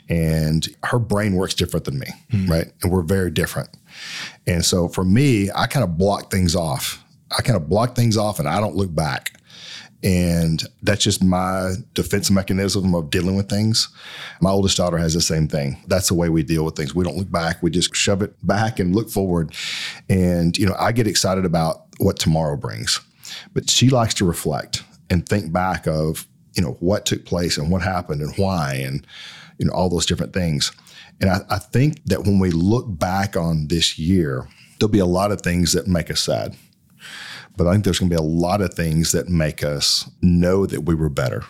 and 0.10 0.68
her 0.84 1.00
brain 1.00 1.36
works 1.36 1.54
different 1.54 1.86
than 1.86 2.00
me, 2.00 2.08
mm. 2.32 2.50
right? 2.50 2.72
And 2.82 2.92
we're 2.92 3.04
very 3.04 3.32
different. 3.32 3.70
And 4.48 4.64
so 4.64 4.88
for 4.88 5.04
me, 5.04 5.50
I 5.56 5.68
kind 5.68 5.84
of 5.84 5.98
block 5.98 6.32
things 6.32 6.56
off. 6.56 7.04
I 7.38 7.42
kind 7.42 7.58
of 7.58 7.70
block 7.70 7.96
things 7.96 8.18
off 8.18 8.40
and 8.40 8.48
I 8.48 8.60
don't 8.60 8.76
look 8.76 8.94
back. 8.94 9.32
And 10.04 10.64
that's 10.84 11.04
just 11.04 11.24
my 11.24 11.74
defense 11.96 12.30
mechanism 12.30 12.94
of 12.94 13.10
dealing 13.10 13.36
with 13.36 13.50
things. 13.50 13.90
My 14.40 14.52
oldest 14.52 14.78
daughter 14.78 14.98
has 14.98 15.16
the 15.16 15.22
same 15.22 15.48
thing. 15.48 15.82
That's 15.88 16.10
the 16.10 16.14
way 16.14 16.30
we 16.30 16.44
deal 16.44 16.64
with 16.64 16.76
things. 16.76 16.94
We 16.94 17.04
don't 17.04 17.18
look 17.18 17.32
back, 17.32 17.64
we 17.64 17.72
just 17.72 17.96
shove 17.96 18.22
it 18.22 18.36
back 18.46 18.80
and 18.80 18.96
look 18.96 19.10
forward. 19.10 19.56
And, 20.08 20.56
you 20.58 20.68
know, 20.68 20.76
I 20.78 20.92
get 20.92 21.08
excited 21.08 21.44
about 21.44 21.86
what 21.98 22.20
tomorrow 22.20 22.56
brings. 22.56 23.00
But 23.54 23.70
she 23.70 23.90
likes 23.90 24.14
to 24.16 24.26
reflect 24.26 24.84
and 25.10 25.28
think 25.28 25.52
back 25.52 25.88
of, 25.88 26.28
you 26.54 26.62
know, 26.62 26.78
what 26.80 27.08
took 27.08 27.26
place 27.26 27.58
and 27.58 27.72
what 27.72 27.82
happened 27.82 28.22
and 28.22 28.36
why. 28.38 28.76
And, 28.76 29.08
you 29.58 29.66
know, 29.66 29.74
all 29.74 29.90
those 29.90 30.06
different 30.06 30.34
things. 30.34 30.72
And 31.22 31.30
I, 31.30 31.40
I 31.50 31.60
think 31.60 32.04
that 32.06 32.24
when 32.24 32.40
we 32.40 32.52
look 32.52 32.86
back 32.88 33.38
on 33.38 33.68
this 33.68 33.98
year, 33.98 34.48
there'll 34.80 34.92
be 34.92 35.00
a 35.00 35.06
lot 35.06 35.32
of 35.32 35.42
things 35.42 35.74
that 35.74 35.88
make 35.88 36.12
us 36.12 36.22
sad. 36.22 36.56
But 37.58 37.68
I 37.68 37.72
think 37.72 37.86
there's 37.86 38.00
going 38.00 38.10
to 38.10 38.16
be 38.16 38.22
a 38.22 38.26
lot 38.26 38.62
of 38.62 38.74
things 38.74 39.12
that 39.14 39.30
make 39.30 39.64
us 39.64 40.10
know 40.22 40.66
that 40.66 40.82
we 40.82 40.96
were 40.96 41.10
better. 41.10 41.44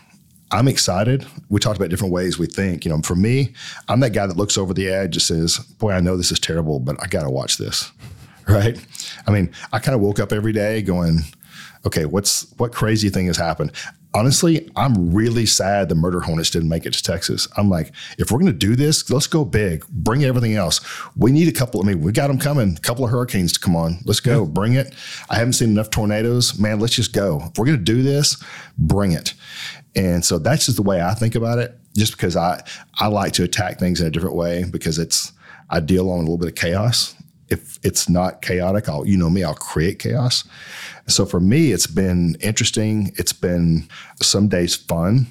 I'm 0.52 0.68
excited. 0.68 1.26
We 1.50 1.60
talked 1.60 1.78
about 1.78 1.90
different 1.90 2.14
ways 2.14 2.38
we 2.38 2.46
think. 2.46 2.86
You 2.86 2.92
know, 2.92 3.02
for 3.02 3.16
me, 3.16 3.54
I'm 3.90 4.00
that 4.02 4.12
guy 4.12 4.28
that 4.28 4.38
looks 4.38 4.58
over 4.58 4.74
the 4.74 4.88
edge 4.90 5.16
and 5.16 5.22
says, 5.22 5.58
"Boy, 5.58 5.92
I 5.92 6.00
know 6.00 6.16
this 6.16 6.32
is 6.32 6.40
terrible, 6.40 6.80
but 6.80 7.02
I 7.02 7.08
got 7.08 7.24
to 7.24 7.30
watch 7.30 7.58
this." 7.58 7.92
Right? 8.48 8.80
I 9.26 9.32
mean, 9.32 9.50
I 9.74 9.80
kind 9.80 9.96
of 9.96 10.02
woke 10.02 10.20
up 10.20 10.32
every 10.32 10.54
day 10.54 10.84
going, 10.84 11.22
"Okay, 11.84 12.06
what's 12.06 12.46
what 12.58 12.72
crazy 12.72 13.10
thing 13.10 13.26
has 13.26 13.38
happened?" 13.38 13.72
Honestly, 14.16 14.70
I'm 14.78 15.14
really 15.14 15.46
sad 15.46 15.90
the 15.90 15.96
murder 15.96 16.22
hornets 16.22 16.50
didn't 16.50 16.70
make 16.70 16.86
it 16.86 16.94
to 16.94 17.04
Texas. 17.04 17.48
I'm 17.58 17.70
like, 17.70 17.92
if 18.18 18.32
we're 18.32 18.40
going 18.40 18.52
to 18.52 18.58
do 18.58 18.76
this, 18.76 19.10
let's 19.10 19.28
go 19.28 19.44
big. 19.44 19.86
Bring 19.90 20.24
everything 20.24 20.56
else. 20.56 20.80
We 21.18 21.32
need 21.32 21.50
a 21.50 21.52
couple. 21.52 21.84
I 21.84 21.86
mean, 21.86 22.00
we 22.00 22.14
got 22.14 22.28
them 22.28 22.40
coming. 22.40 22.78
A 22.78 22.80
couple 22.80 23.04
of 23.04 23.12
hurricanes 23.12 23.52
to 23.54 23.60
come 23.60 23.76
on. 23.76 24.00
Let's 24.06 24.22
go. 24.22 24.44
Yeah. 24.44 24.50
Bring 24.50 24.74
it. 24.74 24.96
I 25.30 25.36
haven't 25.36 25.54
seen 25.54 25.70
enough 25.70 25.90
tornadoes. 25.90 26.58
Man, 26.58 26.80
let's 26.80 26.96
just 26.96 27.14
go. 27.14 27.42
If 27.44 27.58
we're 27.58 27.66
going 27.66 27.78
to 27.78 27.84
do 27.84 28.04
this, 28.04 28.42
bring 28.78 29.12
it. 29.12 29.34
And 29.96 30.24
so 30.24 30.40
that's 30.40 30.66
just 30.66 30.78
the 30.78 30.84
way 30.84 31.02
I 31.02 31.14
think 31.14 31.36
about 31.36 31.60
it. 31.60 31.78
Just 31.94 32.14
because 32.14 32.36
I 32.36 32.62
I 33.00 33.08
like 33.08 33.34
to 33.34 33.44
attack 33.44 33.80
things 33.80 34.02
in 34.02 34.08
a 34.08 34.12
different 34.12 34.36
way 34.36 34.66
because 34.70 35.00
it's 35.00 35.32
I 35.70 35.80
deal 35.80 36.10
on 36.10 36.18
a 36.18 36.22
little 36.22 36.38
bit 36.38 36.50
of 36.50 36.56
chaos. 36.56 37.16
If 37.50 37.80
it's 37.84 38.10
not 38.10 38.42
chaotic, 38.42 38.90
I'll 38.90 39.06
you 39.06 39.18
know 39.18 39.30
me, 39.30 39.44
I'll 39.44 39.56
create 39.56 40.00
chaos. 40.00 40.44
So 41.08 41.26
for 41.26 41.40
me, 41.40 41.72
it's 41.72 41.88
been 41.88 42.36
interesting. 42.42 43.12
It's 43.16 43.34
been 43.34 43.88
some 44.22 44.48
days 44.48 44.76
fun, 44.76 45.28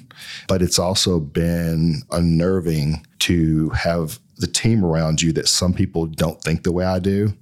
but 0.47 0.61
it's 0.61 0.79
also 0.79 1.19
been 1.19 2.03
unnerving 2.11 3.05
to 3.19 3.69
have 3.69 4.19
the 4.37 4.47
team 4.47 4.83
around 4.83 5.21
you 5.21 5.31
that 5.33 5.47
some 5.47 5.73
people 5.73 6.05
don't 6.05 6.41
think 6.41 6.63
the 6.63 6.71
way 6.71 6.85
I 6.85 6.99
do 6.99 7.33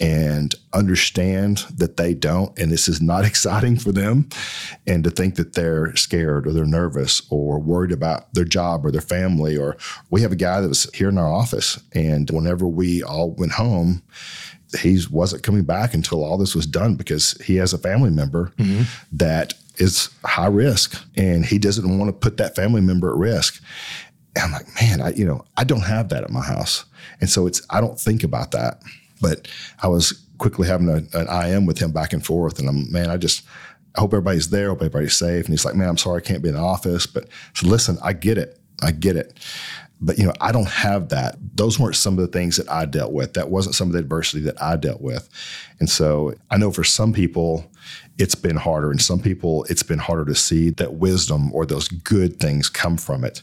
and 0.00 0.54
understand 0.72 1.58
that 1.76 1.96
they 1.96 2.14
don't 2.14 2.58
and 2.58 2.70
this 2.72 2.88
is 2.88 3.00
not 3.00 3.24
exciting 3.26 3.76
for 3.76 3.92
them 3.92 4.28
and 4.86 5.04
to 5.04 5.10
think 5.10 5.36
that 5.36 5.52
they're 5.52 5.94
scared 5.94 6.46
or 6.46 6.52
they're 6.52 6.64
nervous 6.64 7.22
or 7.30 7.58
worried 7.58 7.92
about 7.92 8.32
their 8.34 8.44
job 8.44 8.84
or 8.84 8.90
their 8.90 9.00
family 9.00 9.56
or 9.56 9.76
we 10.10 10.20
have 10.20 10.32
a 10.32 10.36
guy 10.36 10.60
that 10.60 10.68
was 10.68 10.90
here 10.94 11.08
in 11.08 11.18
our 11.18 11.32
office 11.32 11.80
and 11.92 12.30
whenever 12.30 12.66
we 12.66 13.02
all 13.02 13.30
went 13.32 13.52
home 13.52 14.02
he 14.80 14.98
wasn't 15.10 15.42
coming 15.42 15.64
back 15.64 15.94
until 15.94 16.24
all 16.24 16.36
this 16.36 16.54
was 16.54 16.66
done 16.66 16.96
because 16.96 17.32
he 17.44 17.56
has 17.56 17.72
a 17.72 17.78
family 17.78 18.10
member 18.10 18.52
mm-hmm. 18.58 18.82
that 19.12 19.54
is 19.76 20.10
high 20.24 20.46
risk 20.46 21.02
and 21.16 21.44
he 21.44 21.58
doesn't 21.58 21.98
want 21.98 22.08
to 22.08 22.12
put 22.12 22.36
that 22.36 22.54
family 22.54 22.80
member 22.80 23.10
at 23.10 23.16
risk. 23.16 23.62
And 24.36 24.44
I'm 24.44 24.52
like, 24.52 24.66
man, 24.80 25.00
I 25.00 25.12
you 25.12 25.24
know, 25.24 25.44
I 25.56 25.64
don't 25.64 25.82
have 25.82 26.08
that 26.08 26.24
at 26.24 26.30
my 26.30 26.42
house. 26.42 26.84
And 27.20 27.30
so 27.30 27.46
it's 27.46 27.62
I 27.70 27.80
don't 27.80 27.98
think 27.98 28.24
about 28.24 28.50
that. 28.52 28.80
But 29.20 29.48
I 29.82 29.88
was 29.88 30.24
quickly 30.38 30.66
having 30.66 30.88
a, 30.88 31.18
an 31.18 31.50
IM 31.50 31.66
with 31.66 31.78
him 31.78 31.92
back 31.92 32.12
and 32.12 32.24
forth. 32.24 32.58
And 32.58 32.68
I'm, 32.68 32.90
man, 32.90 33.10
I 33.10 33.16
just 33.16 33.44
I 33.96 34.00
hope 34.00 34.12
everybody's 34.12 34.50
there, 34.50 34.70
hope 34.70 34.78
everybody's 34.78 35.16
safe. 35.16 35.44
And 35.44 35.52
he's 35.52 35.64
like, 35.64 35.74
man, 35.74 35.88
I'm 35.88 35.98
sorry 35.98 36.18
I 36.18 36.26
can't 36.26 36.42
be 36.42 36.48
in 36.48 36.56
the 36.56 36.60
office. 36.60 37.06
But 37.06 37.28
so 37.54 37.66
listen, 37.66 37.98
I 38.02 38.12
get 38.12 38.38
it. 38.38 38.58
I 38.82 38.90
get 38.90 39.16
it. 39.16 39.38
But 40.00 40.18
you 40.18 40.26
know, 40.26 40.34
I 40.40 40.52
don't 40.52 40.68
have 40.68 41.10
that. 41.10 41.36
Those 41.56 41.78
weren't 41.78 41.96
some 41.96 42.18
of 42.18 42.20
the 42.20 42.38
things 42.38 42.56
that 42.56 42.70
I 42.70 42.84
dealt 42.84 43.12
with. 43.12 43.34
That 43.34 43.50
wasn't 43.50 43.76
some 43.76 43.88
of 43.88 43.92
the 43.92 44.00
adversity 44.00 44.42
that 44.44 44.60
I 44.60 44.76
dealt 44.76 45.00
with. 45.00 45.28
And 45.78 45.88
so 45.88 46.34
I 46.50 46.56
know 46.56 46.72
for 46.72 46.84
some 46.84 47.12
people 47.12 47.70
it's 48.18 48.34
been 48.34 48.56
harder 48.56 48.90
and 48.90 49.00
some 49.00 49.20
people 49.20 49.64
it's 49.70 49.82
been 49.82 49.98
harder 49.98 50.24
to 50.24 50.34
see 50.34 50.70
that 50.70 50.94
wisdom 50.94 51.52
or 51.52 51.64
those 51.64 51.88
good 51.88 52.40
things 52.40 52.68
come 52.68 52.96
from 52.96 53.24
it. 53.24 53.42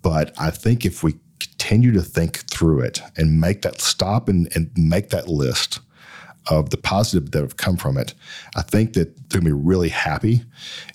But 0.00 0.32
I 0.38 0.50
think 0.50 0.84
if 0.84 1.02
we 1.02 1.14
continue 1.62 1.92
to 1.92 2.02
think 2.02 2.38
through 2.50 2.80
it 2.80 3.00
and 3.16 3.40
make 3.40 3.62
that 3.62 3.80
stop 3.80 4.28
and, 4.28 4.48
and 4.56 4.70
make 4.76 5.10
that 5.10 5.28
list 5.28 5.78
of 6.50 6.70
the 6.70 6.76
positive 6.76 7.30
that 7.30 7.40
have 7.40 7.56
come 7.56 7.76
from 7.76 7.96
it, 7.96 8.14
I 8.56 8.62
think 8.62 8.94
that 8.94 9.30
they're 9.30 9.40
gonna 9.40 9.54
be 9.54 9.62
really 9.62 9.88
happy 9.88 10.42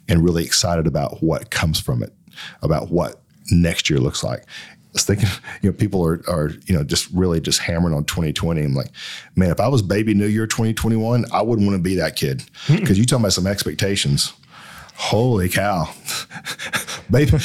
and 0.09 0.23
really 0.23 0.43
excited 0.43 0.85
about 0.85 1.23
what 1.23 1.51
comes 1.51 1.79
from 1.79 2.03
it, 2.03 2.13
about 2.61 2.89
what 2.89 3.21
next 3.49 3.89
year 3.89 3.99
looks 3.99 4.25
like 4.25 4.41
I 4.41 4.45
was 4.91 5.05
thinking, 5.05 5.29
you 5.61 5.69
know, 5.69 5.73
people 5.73 6.05
are, 6.05 6.21
are, 6.27 6.51
you 6.65 6.75
know, 6.75 6.83
just 6.83 7.09
really 7.11 7.39
just 7.39 7.59
hammering 7.59 7.95
on 7.95 8.03
2020. 8.03 8.61
I'm 8.61 8.73
like, 8.73 8.91
man, 9.37 9.51
if 9.51 9.61
I 9.61 9.69
was 9.69 9.81
baby 9.81 10.13
New 10.13 10.27
Year 10.27 10.47
2021, 10.47 11.25
I 11.31 11.41
wouldn't 11.41 11.65
want 11.65 11.77
to 11.77 11.83
be 11.83 11.95
that 11.95 12.17
kid. 12.17 12.43
Because 12.67 12.99
you 12.99 13.05
talking 13.05 13.23
about 13.23 13.33
some 13.33 13.47
expectations. 13.47 14.33
Holy 14.97 15.47
cow. 15.47 15.93
baby, 17.11 17.37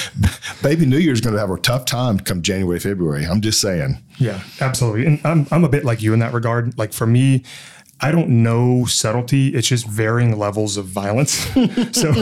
baby 0.63 0.87
New 0.87 0.97
Year's 0.97 1.21
going 1.21 1.35
to 1.35 1.41
have 1.41 1.51
a 1.51 1.59
tough 1.59 1.85
time 1.85 2.19
come 2.19 2.41
January, 2.41 2.81
February. 2.81 3.27
I'm 3.27 3.43
just 3.43 3.61
saying. 3.61 3.99
Yeah, 4.17 4.43
absolutely. 4.61 5.07
And 5.07 5.21
I'm, 5.25 5.47
I'm 5.51 5.63
a 5.63 5.69
bit 5.69 5.85
like 5.85 6.03
you 6.03 6.15
in 6.15 6.21
that 6.21 6.33
regard. 6.33 6.77
Like 6.79 6.95
for 6.95 7.07
me, 7.07 7.45
I 8.01 8.11
don't 8.11 8.43
know 8.43 8.87
subtlety. 8.87 9.49
It's 9.49 9.69
just 9.69 9.87
varying 9.87 10.39
levels 10.39 10.77
of 10.77 10.87
violence. 10.87 11.33
so 11.93 12.13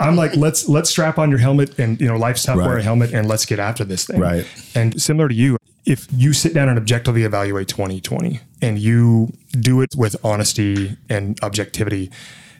I'm 0.00 0.16
like, 0.16 0.34
let's 0.36 0.68
let's 0.68 0.88
strap 0.88 1.18
on 1.18 1.30
your 1.30 1.40
helmet 1.40 1.78
and 1.78 2.00
you 2.00 2.06
know, 2.06 2.16
life's 2.16 2.44
tough, 2.44 2.56
right. 2.56 2.66
wear 2.66 2.78
a 2.78 2.82
helmet 2.82 3.12
and 3.12 3.28
let's 3.28 3.44
get 3.44 3.58
after 3.58 3.84
this 3.84 4.06
thing. 4.06 4.18
Right. 4.18 4.46
And 4.74 5.00
similar 5.00 5.28
to 5.28 5.34
you, 5.34 5.58
if 5.84 6.06
you 6.10 6.32
sit 6.32 6.54
down 6.54 6.68
and 6.68 6.78
objectively 6.78 7.24
evaluate 7.24 7.68
2020 7.68 8.40
and 8.62 8.78
you 8.78 9.32
do 9.60 9.82
it 9.82 9.90
with 9.96 10.16
honesty 10.24 10.96
and 11.10 11.38
objectivity, 11.42 12.10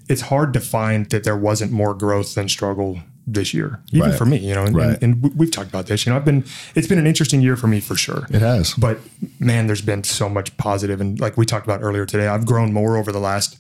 it's 0.09 0.23
hard 0.23 0.53
to 0.55 0.61
find 0.61 1.07
that 1.11 1.25
there 1.25 1.37
wasn't 1.37 1.73
more 1.73 1.95
growth 1.95 2.35
than 2.35 2.49
struggle 2.49 3.01
this 3.27 3.53
year, 3.53 3.81
even 3.93 4.11
right. 4.11 4.19
for 4.19 4.25
me, 4.25 4.37
you 4.37 4.55
know, 4.55 4.65
and, 4.65 4.77
right. 4.77 5.03
and, 5.03 5.25
and, 5.25 5.35
we've 5.37 5.51
talked 5.51 5.69
about 5.69 5.87
this, 5.87 6.07
you 6.07 6.13
know, 6.13 6.17
I've 6.17 6.25
been, 6.25 6.45
it's 6.77 6.87
been 6.87 6.99
an 6.99 7.09
interesting 7.09 7.41
year 7.41 7.57
for 7.57 7.67
me 7.67 7.81
for 7.81 7.97
sure. 7.97 8.27
It 8.31 8.41
has, 8.41 8.75
but 8.75 9.01
man, 9.41 9.67
there's 9.67 9.83
been 9.83 10.05
so 10.05 10.29
much 10.29 10.57
positive 10.59 11.01
And 11.01 11.19
like 11.19 11.37
we 11.37 11.45
talked 11.45 11.67
about 11.67 11.83
earlier 11.83 12.07
today, 12.07 12.29
I've 12.29 12.47
grown 12.47 12.73
more 12.73 12.97
over 12.97 13.11
the 13.11 13.19
last 13.19 13.59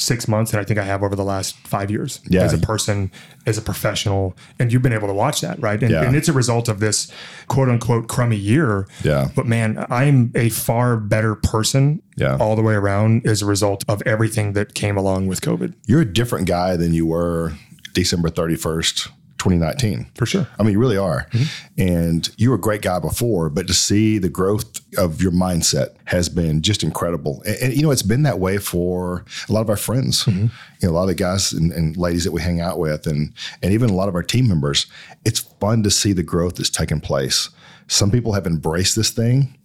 six 0.00 0.26
months 0.26 0.50
than 0.50 0.60
I 0.60 0.64
think 0.64 0.78
I 0.78 0.84
have 0.84 1.02
over 1.02 1.14
the 1.14 1.24
last 1.24 1.56
five 1.66 1.90
years 1.90 2.20
yeah. 2.28 2.42
as 2.42 2.52
a 2.52 2.58
person, 2.58 3.12
as 3.46 3.58
a 3.58 3.62
professional. 3.62 4.36
And 4.58 4.72
you've 4.72 4.82
been 4.82 4.92
able 4.92 5.08
to 5.08 5.14
watch 5.14 5.40
that, 5.42 5.60
right? 5.60 5.80
And, 5.80 5.90
yeah. 5.90 6.02
and 6.02 6.16
it's 6.16 6.28
a 6.28 6.32
result 6.32 6.68
of 6.68 6.80
this 6.80 7.12
quote 7.48 7.68
unquote 7.68 8.08
crummy 8.08 8.36
year. 8.36 8.88
Yeah. 9.04 9.28
But 9.34 9.46
man, 9.46 9.84
I'm 9.90 10.32
a 10.34 10.48
far 10.48 10.96
better 10.96 11.34
person 11.34 12.02
yeah. 12.16 12.38
all 12.40 12.56
the 12.56 12.62
way 12.62 12.74
around 12.74 13.26
as 13.26 13.42
a 13.42 13.46
result 13.46 13.84
of 13.88 14.02
everything 14.06 14.54
that 14.54 14.74
came 14.74 14.96
along 14.96 15.26
with 15.26 15.40
COVID. 15.40 15.74
You're 15.86 16.02
a 16.02 16.12
different 16.12 16.48
guy 16.48 16.76
than 16.76 16.94
you 16.94 17.06
were 17.06 17.52
December 17.92 18.30
31st, 18.30 19.10
2019. 19.40 20.06
For 20.14 20.26
sure. 20.26 20.46
I 20.58 20.62
mean, 20.62 20.72
you 20.72 20.78
really 20.78 20.96
are. 20.96 21.26
Mm-hmm. 21.30 21.80
And 21.80 22.30
you 22.36 22.50
were 22.50 22.56
a 22.56 22.60
great 22.60 22.82
guy 22.82 22.98
before, 22.98 23.48
but 23.48 23.66
to 23.66 23.74
see 23.74 24.18
the 24.18 24.28
growth 24.28 24.80
of 24.98 25.22
your 25.22 25.32
mindset 25.32 25.96
has 26.04 26.28
been 26.28 26.62
just 26.62 26.82
incredible. 26.82 27.42
And, 27.46 27.56
and 27.62 27.74
you 27.74 27.82
know, 27.82 27.90
it's 27.90 28.02
been 28.02 28.22
that 28.24 28.38
way 28.38 28.58
for 28.58 29.24
a 29.48 29.52
lot 29.52 29.62
of 29.62 29.70
our 29.70 29.76
friends, 29.76 30.24
mm-hmm. 30.24 30.46
you 30.80 30.88
know, 30.88 30.90
a 30.90 30.94
lot 30.94 31.02
of 31.02 31.08
the 31.08 31.14
guys 31.14 31.52
and, 31.52 31.72
and, 31.72 31.96
ladies 31.96 32.24
that 32.24 32.32
we 32.32 32.40
hang 32.40 32.60
out 32.60 32.78
with, 32.78 33.06
and, 33.06 33.32
and 33.62 33.72
even 33.72 33.90
a 33.90 33.94
lot 33.94 34.08
of 34.08 34.14
our 34.14 34.22
team 34.22 34.46
members. 34.46 34.86
It's 35.24 35.40
fun 35.40 35.82
to 35.82 35.90
see 35.90 36.12
the 36.12 36.22
growth 36.22 36.56
that's 36.56 36.70
taken 36.70 37.00
place. 37.00 37.50
Some 37.88 38.10
people 38.10 38.32
have 38.34 38.46
embraced 38.46 38.94
this 38.94 39.10
thing 39.10 39.58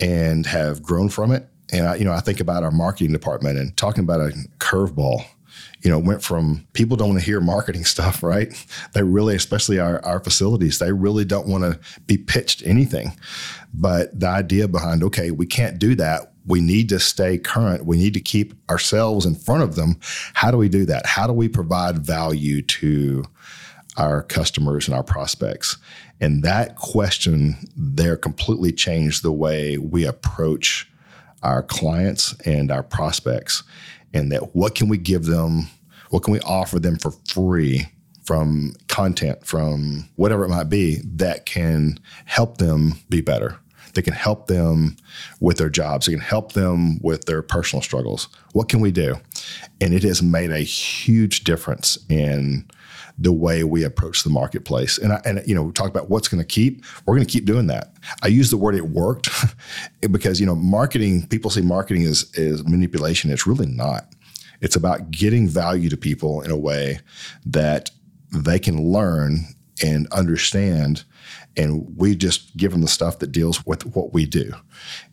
and 0.00 0.46
have 0.46 0.82
grown 0.82 1.08
from 1.08 1.32
it. 1.32 1.48
And 1.72 1.88
I, 1.88 1.96
you 1.96 2.04
know, 2.04 2.12
I 2.12 2.20
think 2.20 2.40
about 2.40 2.62
our 2.62 2.70
marketing 2.70 3.12
department 3.12 3.58
and 3.58 3.76
talking 3.76 4.04
about 4.04 4.20
a 4.20 4.32
curveball 4.58 5.24
you 5.84 5.90
know, 5.90 5.98
went 5.98 6.22
from 6.22 6.66
people 6.72 6.96
don't 6.96 7.10
want 7.10 7.20
to 7.20 7.24
hear 7.24 7.40
marketing 7.40 7.84
stuff, 7.84 8.22
right? 8.22 8.48
They 8.94 9.02
really, 9.02 9.36
especially 9.36 9.78
our, 9.78 10.04
our 10.04 10.18
facilities, 10.18 10.78
they 10.78 10.92
really 10.92 11.26
don't 11.26 11.46
want 11.46 11.62
to 11.64 11.78
be 12.06 12.16
pitched 12.16 12.66
anything. 12.66 13.12
But 13.72 14.18
the 14.18 14.28
idea 14.28 14.66
behind, 14.66 15.04
okay, 15.04 15.30
we 15.30 15.46
can't 15.46 15.78
do 15.78 15.94
that. 15.96 16.32
We 16.46 16.60
need 16.60 16.88
to 16.88 16.98
stay 16.98 17.38
current. 17.38 17.84
We 17.84 17.98
need 17.98 18.14
to 18.14 18.20
keep 18.20 18.54
ourselves 18.70 19.26
in 19.26 19.34
front 19.34 19.62
of 19.62 19.76
them. 19.76 19.98
How 20.32 20.50
do 20.50 20.56
we 20.56 20.68
do 20.68 20.86
that? 20.86 21.06
How 21.06 21.26
do 21.26 21.32
we 21.32 21.48
provide 21.48 21.98
value 21.98 22.62
to 22.62 23.24
our 23.96 24.22
customers 24.22 24.88
and 24.88 24.96
our 24.96 25.04
prospects? 25.04 25.76
And 26.20 26.42
that 26.44 26.76
question 26.76 27.56
there 27.76 28.16
completely 28.16 28.72
changed 28.72 29.22
the 29.22 29.32
way 29.32 29.76
we 29.76 30.06
approach 30.06 30.90
our 31.42 31.62
clients 31.62 32.34
and 32.46 32.70
our 32.70 32.82
prospects 32.82 33.62
and 34.14 34.30
that 34.30 34.54
what 34.54 34.74
can 34.74 34.88
we 34.88 34.96
give 34.96 35.24
them 35.24 35.68
what 36.14 36.22
can 36.22 36.32
we 36.32 36.38
offer 36.42 36.78
them 36.78 36.96
for 36.96 37.10
free 37.26 37.88
from 38.22 38.72
content 38.86 39.44
from 39.44 40.08
whatever 40.14 40.44
it 40.44 40.48
might 40.48 40.68
be 40.68 41.00
that 41.04 41.44
can 41.44 41.98
help 42.24 42.58
them 42.58 42.92
be 43.08 43.20
better 43.20 43.58
that 43.94 44.02
can 44.02 44.14
help 44.14 44.46
them 44.46 44.96
with 45.40 45.58
their 45.58 45.68
jobs 45.68 46.06
it 46.06 46.12
can 46.12 46.20
help 46.20 46.52
them 46.52 47.00
with 47.02 47.24
their 47.24 47.42
personal 47.42 47.82
struggles 47.82 48.28
what 48.52 48.68
can 48.68 48.80
we 48.80 48.92
do 48.92 49.16
and 49.80 49.92
it 49.92 50.04
has 50.04 50.22
made 50.22 50.52
a 50.52 50.60
huge 50.60 51.42
difference 51.42 51.98
in 52.08 52.64
the 53.18 53.32
way 53.32 53.62
we 53.62 53.84
approach 53.84 54.24
the 54.24 54.28
marketplace. 54.28 54.98
And 54.98 55.12
I, 55.12 55.22
and 55.24 55.40
you 55.46 55.54
know, 55.54 55.62
we 55.62 55.72
talk 55.72 55.88
about 55.88 56.10
what's 56.10 56.26
going 56.26 56.40
to 56.40 56.44
keep. 56.44 56.84
We're 57.06 57.14
going 57.14 57.24
to 57.24 57.32
keep 57.32 57.44
doing 57.44 57.68
that. 57.68 57.92
I 58.24 58.26
use 58.26 58.50
the 58.50 58.56
word 58.56 58.74
"it 58.74 58.88
worked" 58.88 59.28
because 60.10 60.40
you 60.40 60.46
know, 60.46 60.56
marketing. 60.56 61.28
People 61.28 61.48
say 61.48 61.60
marketing 61.60 62.02
is 62.02 62.28
is 62.34 62.66
manipulation. 62.66 63.30
It's 63.30 63.46
really 63.46 63.66
not. 63.66 64.08
It's 64.60 64.76
about 64.76 65.10
getting 65.10 65.48
value 65.48 65.88
to 65.90 65.96
people 65.96 66.40
in 66.42 66.50
a 66.50 66.56
way 66.56 67.00
that 67.46 67.90
they 68.32 68.58
can 68.58 68.92
learn 68.92 69.46
and 69.82 70.06
understand 70.12 71.04
and 71.56 71.96
we 71.96 72.16
just 72.16 72.56
give 72.56 72.72
them 72.72 72.80
the 72.80 72.88
stuff 72.88 73.20
that 73.20 73.32
deals 73.32 73.64
with 73.64 73.86
what 73.94 74.12
we 74.12 74.26
do. 74.26 74.52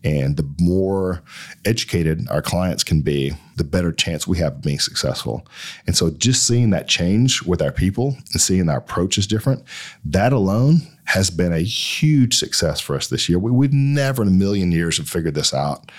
And 0.04 0.38
the 0.38 0.50
more 0.60 1.22
educated 1.66 2.28
our 2.30 2.42
clients 2.42 2.84
can 2.84 3.02
be, 3.02 3.34
the 3.58 3.64
better 3.64 3.92
chance 3.92 4.26
we 4.26 4.40
have 4.40 4.54
of 4.54 4.62
being 4.62 4.80
successful. 4.80 5.46
And 5.86 5.96
so 5.96 6.10
just 6.10 6.48
seeing 6.48 6.72
that 6.72 6.88
change 6.88 7.44
with 7.44 7.62
our 7.62 7.72
people 7.72 8.18
and 8.32 8.42
seeing 8.42 8.70
our 8.70 8.78
approach 8.78 9.18
is 9.18 9.28
different, 9.28 9.64
that 10.04 10.34
alone 10.34 10.82
has 11.06 11.30
been 11.30 11.54
a 11.54 11.60
huge 11.60 12.38
success 12.38 12.80
for 12.80 12.96
us 12.96 13.08
this 13.08 13.30
year. 13.30 13.38
We, 13.38 13.52
we've 13.52 13.74
never 13.74 14.24
in 14.24 14.28
a 14.28 14.32
million 14.32 14.72
years 14.72 14.98
have 14.98 15.10
figured 15.10 15.36
this 15.36 15.54
out 15.54 15.92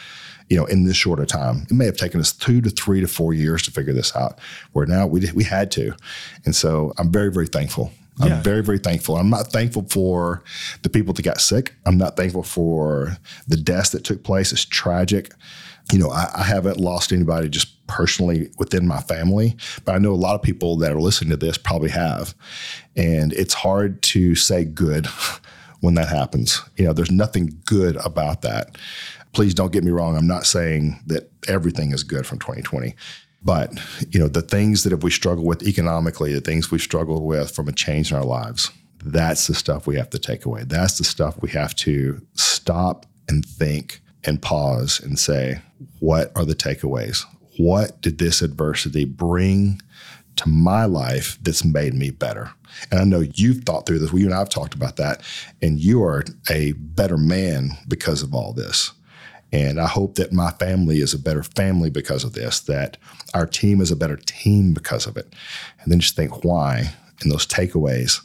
you 0.53 0.59
know, 0.59 0.67
in 0.67 0.85
this 0.85 0.97
shorter 0.97 1.25
time. 1.25 1.67
It 1.71 1.75
may 1.75 1.87
have 1.87 1.97
taken 1.97 2.21
us 2.21 2.33
two 2.33 2.61
to 2.61 2.69
three 2.69 3.01
to 3.01 3.09
four 3.09 3.33
years 3.33 3.63
to 3.63 3.71
figure 3.71 3.95
this 3.95 4.15
out. 4.15 4.39
Where 4.73 4.85
now 4.85 5.07
we 5.07 5.31
we 5.33 5.45
had 5.45 5.71
to, 5.73 5.95
and 6.45 6.55
so 6.55 6.93
I'm 6.99 7.11
very 7.11 7.33
very 7.33 7.47
thankful 7.47 7.91
I'm 8.21 8.29
yeah. 8.29 8.43
very, 8.43 8.63
very 8.63 8.79
thankful. 8.79 9.17
I'm 9.17 9.31
not 9.31 9.49
thankful 9.49 9.87
for 9.89 10.45
the 10.83 10.91
people 10.91 11.15
that 11.15 11.23
got 11.23 11.41
sick. 11.41 11.75
I'm 11.87 11.97
not 11.97 12.17
thankful 12.17 12.43
for 12.43 13.17
the 13.49 13.57
deaths 13.57 13.91
that 13.91 14.05
took 14.05 14.23
place. 14.23 14.53
It's 14.53 14.65
tragic. 14.65 15.33
You 15.91 15.99
know, 15.99 16.11
I, 16.11 16.31
I, 16.35 16.43
haven't 16.43 16.79
lost 16.79 17.13
anybody 17.13 17.49
just 17.49 17.87
personally 17.87 18.51
within 18.59 18.87
my 18.87 19.01
family, 19.01 19.57
but 19.85 19.95
I 19.95 19.99
know 19.99 20.13
a 20.13 20.15
lot 20.15 20.35
of 20.35 20.43
people 20.43 20.77
that 20.77 20.93
are 20.93 21.01
listening 21.01 21.31
to 21.31 21.37
this 21.37 21.59
probably 21.59 21.91
have. 21.91 22.35
And 22.97 23.33
it's 23.33 23.55
hard 23.55 24.01
to 24.03 24.35
say 24.35 24.65
good 24.65 25.07
when 25.81 25.95
that 25.95 26.09
happens. 26.09 26.63
You 26.77 26.85
know, 26.85 26.93
there's 26.93 27.11
nothing 27.11 27.61
good 27.65 27.97
about 28.05 28.43
that. 28.43 28.77
Please 29.33 29.55
don't 29.55 29.73
get 29.73 29.85
me 29.85 29.91
wrong. 29.91 30.17
I'm 30.17 30.27
not 30.27 30.47
saying 30.47 31.01
that 31.07 31.31
everything 31.49 31.93
is 31.93 32.03
good 32.03 32.27
from 32.27 32.39
2020. 32.39 32.95
But 33.45 33.73
you 34.11 34.21
know, 34.21 34.29
the 34.29 34.43
things 34.43 34.85
that 34.85 34.93
if 34.93 35.03
we 35.03 35.11
struggle 35.11 35.45
with 35.45 35.63
economically, 35.63 36.33
the 36.33 36.41
things 36.41 36.71
we 36.71 36.79
struggle 36.79 37.27
with 37.27 37.55
from 37.55 37.69
a 37.69 37.73
change 37.73 38.13
in 38.13 38.17
our 38.17 38.25
lives, 38.25 38.71
that's 39.05 39.47
the 39.49 39.55
stuff 39.55 39.87
we 39.87 39.97
have 39.97 40.11
to 40.11 40.19
take 40.19 40.45
away. 40.45 40.65
That's 40.65 40.99
the 40.99 41.05
stuff 41.05 41.41
we 41.43 41.51
have 41.51 41.75
to 41.77 42.25
stop 42.35 43.07
and 43.29 43.45
think 43.45 44.01
and 44.25 44.41
pause 44.41 45.01
and 45.01 45.19
say, 45.19 45.61
what 45.99 46.31
are 46.37 46.45
the 46.45 46.55
takeaways? 46.55 47.25
What 47.59 48.01
did 48.01 48.19
this 48.19 48.43
adversity 48.43 49.05
bring 49.05 49.81
to 50.37 50.49
my 50.49 50.85
life 50.85 51.39
that's 51.43 51.65
made 51.65 51.95
me 51.95 52.11
better? 52.11 52.53
And 52.91 53.01
I 53.01 53.05
know 53.05 53.25
you've 53.35 53.65
thought 53.65 53.87
through 53.87 53.99
this. 53.99 54.13
Well, 54.13 54.21
you 54.21 54.27
and 54.27 54.35
I 54.35 54.39
have 54.39 54.49
talked 54.49 54.75
about 54.75 54.97
that, 54.97 55.23
and 55.61 55.81
you 55.81 56.03
are 56.05 56.25
a 56.49 56.73
better 56.73 57.19
man 57.19 57.73
because 57.89 58.23
of 58.23 58.35
all 58.35 58.53
this. 58.53 58.93
And 59.53 59.79
I 59.79 59.87
hope 59.87 60.15
that 60.15 60.33
my 60.33 60.51
family 60.53 61.01
is 61.01 61.13
a 61.13 61.19
better 61.19 61.43
family 61.43 61.91
because 61.91 62.25
of 62.25 62.33
this, 62.33 62.61
that 62.61 62.97
our 63.35 63.47
team 63.47 63.81
is 63.81 63.91
a 63.91 63.97
better 63.97 64.17
team 64.17 64.73
because 64.73 65.07
of 65.07 65.17
it. 65.17 65.35
And 65.81 65.93
then 65.93 66.01
just 66.01 66.17
think 66.17 66.45
why 66.45 66.95
and 67.21 67.31
those 67.31 67.47
takeaways. 67.47 68.21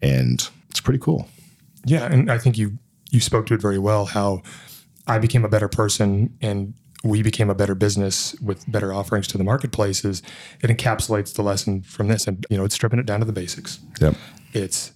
And 0.00 0.48
it's 0.70 0.80
pretty 0.80 1.00
cool. 1.00 1.28
Yeah. 1.84 2.04
And 2.04 2.30
I 2.30 2.38
think 2.38 2.56
you 2.56 2.78
you 3.10 3.20
spoke 3.20 3.46
to 3.46 3.54
it 3.54 3.62
very 3.62 3.78
well, 3.78 4.06
how 4.06 4.42
I 5.06 5.18
became 5.18 5.44
a 5.44 5.48
better 5.48 5.68
person 5.68 6.36
and 6.42 6.74
we 7.04 7.22
became 7.22 7.48
a 7.48 7.54
better 7.54 7.74
business 7.74 8.34
with 8.40 8.70
better 8.70 8.92
offerings 8.92 9.28
to 9.28 9.38
the 9.38 9.44
marketplaces. 9.44 10.22
It 10.60 10.68
encapsulates 10.68 11.34
the 11.34 11.42
lesson 11.42 11.82
from 11.82 12.08
this. 12.08 12.26
And, 12.26 12.44
you 12.50 12.58
know, 12.58 12.64
it's 12.64 12.74
stripping 12.74 12.98
it 12.98 13.06
down 13.06 13.20
to 13.20 13.26
the 13.26 13.32
basics. 13.32 13.78
Yep. 14.00 14.16
It's 14.52 14.92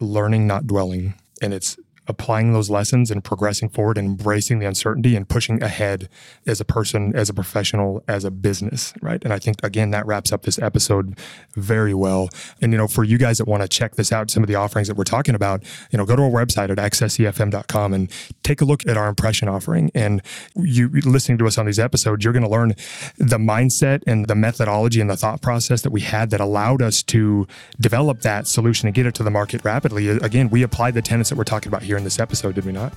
learning, 0.00 0.46
not 0.46 0.66
dwelling. 0.66 1.14
And 1.40 1.54
it's 1.54 1.78
applying 2.06 2.52
those 2.52 2.70
lessons 2.70 3.10
and 3.10 3.24
progressing 3.24 3.68
forward 3.68 3.98
and 3.98 4.06
embracing 4.06 4.58
the 4.58 4.66
uncertainty 4.66 5.16
and 5.16 5.28
pushing 5.28 5.62
ahead 5.62 6.08
as 6.46 6.60
a 6.60 6.64
person, 6.64 7.14
as 7.14 7.28
a 7.28 7.34
professional, 7.34 8.02
as 8.08 8.24
a 8.24 8.30
business, 8.30 8.92
right? 9.00 9.22
And 9.24 9.32
I 9.32 9.38
think 9.38 9.56
again 9.62 9.90
that 9.90 10.06
wraps 10.06 10.32
up 10.32 10.42
this 10.42 10.58
episode 10.58 11.18
very 11.54 11.94
well. 11.94 12.28
And 12.60 12.72
you 12.72 12.78
know, 12.78 12.88
for 12.88 13.04
you 13.04 13.18
guys 13.18 13.38
that 13.38 13.46
want 13.46 13.62
to 13.62 13.68
check 13.68 13.96
this 13.96 14.12
out, 14.12 14.30
some 14.30 14.42
of 14.42 14.48
the 14.48 14.54
offerings 14.54 14.88
that 14.88 14.96
we're 14.96 15.04
talking 15.04 15.34
about, 15.34 15.62
you 15.90 15.96
know, 15.96 16.04
go 16.04 16.16
to 16.16 16.22
our 16.22 16.30
website 16.30 16.70
at 16.70 16.78
accessefm.com 16.78 17.94
and 17.94 18.10
take 18.42 18.60
a 18.60 18.64
look 18.64 18.86
at 18.86 18.96
our 18.96 19.08
impression 19.08 19.48
offering. 19.48 19.90
And 19.94 20.22
you 20.54 20.88
listening 20.88 21.38
to 21.38 21.46
us 21.46 21.58
on 21.58 21.66
these 21.66 21.78
episodes, 21.78 22.24
you're 22.24 22.32
going 22.32 22.44
to 22.44 22.50
learn 22.50 22.74
the 23.16 23.38
mindset 23.38 24.02
and 24.06 24.26
the 24.26 24.34
methodology 24.34 25.00
and 25.00 25.08
the 25.08 25.16
thought 25.16 25.40
process 25.40 25.82
that 25.82 25.90
we 25.90 26.00
had 26.00 26.30
that 26.30 26.40
allowed 26.40 26.82
us 26.82 27.02
to 27.04 27.46
develop 27.80 28.20
that 28.20 28.46
solution 28.46 28.88
and 28.88 28.94
get 28.94 29.06
it 29.06 29.14
to 29.14 29.22
the 29.22 29.30
market 29.30 29.64
rapidly. 29.64 30.08
Again, 30.08 30.50
we 30.50 30.62
applied 30.62 30.94
the 30.94 31.02
tenets 31.02 31.30
that 31.30 31.36
we're 31.36 31.44
talking 31.44 31.68
about 31.68 31.82
here 31.82 31.93
in 31.96 32.04
this 32.04 32.18
episode, 32.18 32.54
did 32.54 32.64
we 32.64 32.72
not? 32.72 32.92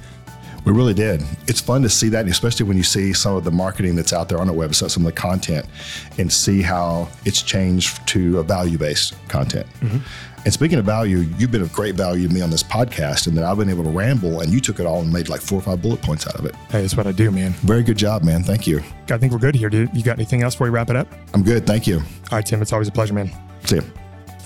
We 0.66 0.74
really 0.74 0.94
did. 0.94 1.24
It's 1.48 1.62
fun 1.62 1.82
to 1.84 1.90
see 1.90 2.10
that, 2.10 2.28
especially 2.28 2.66
when 2.66 2.76
you 2.76 2.84
see 2.84 3.14
some 3.14 3.36
of 3.36 3.46
the 3.46 3.52
marketing 3.52 3.96
that's 3.96 4.12
out 4.12 4.28
there 4.28 4.40
on 4.40 4.48
the 4.48 4.54
website, 4.54 4.90
some 4.90 5.06
of 5.06 5.16
the 5.16 5.18
content, 5.20 5.66
and 6.18 6.32
see 6.32 6.62
how 6.62 7.08
it's 7.24 7.42
changed 7.42 8.06
to 8.10 8.40
a 8.40 8.44
value 8.44 8.78
based 8.78 9.16
content. 9.30 9.66
Mm-hmm. 9.80 10.00
And 10.44 10.54
speaking 10.54 10.78
of 10.78 10.86
value, 10.86 11.20
you've 11.38 11.52
been 11.52 11.62
of 11.62 11.72
great 11.72 11.96
value 11.96 12.28
to 12.28 12.34
me 12.34 12.42
on 12.42 12.50
this 12.50 12.64
podcast, 12.64 13.28
and 13.28 13.38
that 13.38 13.46
I've 13.46 13.58
been 13.58 13.70
able 13.70 13.84
to 13.84 13.90
ramble, 13.90 14.42
and 14.42 14.52
you 14.52 14.60
took 14.60 14.80
it 14.80 14.86
all 14.86 15.02
and 15.02 15.12
made 15.12 15.30
like 15.30 15.42
four 15.42 15.60
or 15.60 15.62
five 15.62 15.82
bullet 15.82 16.02
points 16.02 16.28
out 16.28 16.36
of 16.36 16.46
it. 16.46 16.56
Hey, 16.70 16.82
that's 16.82 16.98
what 16.98 17.08
I 17.08 17.12
do, 17.12 17.32
man. 17.32 17.52
Very 17.52 17.84
good 17.84 17.98
job, 17.98 18.24
man. 18.24 18.44
Thank 18.44 18.68
you. 18.68 18.82
I 19.10 19.18
think 19.18 19.32
we're 19.32 19.40
good 19.40 19.56
here, 19.56 19.70
dude. 19.70 19.96
You 19.96 20.04
got 20.04 20.18
anything 20.18 20.44
else 20.44 20.56
before 20.56 20.68
we 20.68 20.72
wrap 20.72 20.90
it 20.90 20.96
up? 20.96 21.08
I'm 21.34 21.44
good. 21.44 21.66
Thank 21.66 21.88
you. 21.88 21.98
All 22.00 22.04
right, 22.38 22.46
Tim. 22.46 22.62
It's 22.62 22.74
always 22.74 22.88
a 22.88 22.92
pleasure, 22.92 23.14
man. 23.14 23.32
See 23.64 23.78
you. 23.78 23.84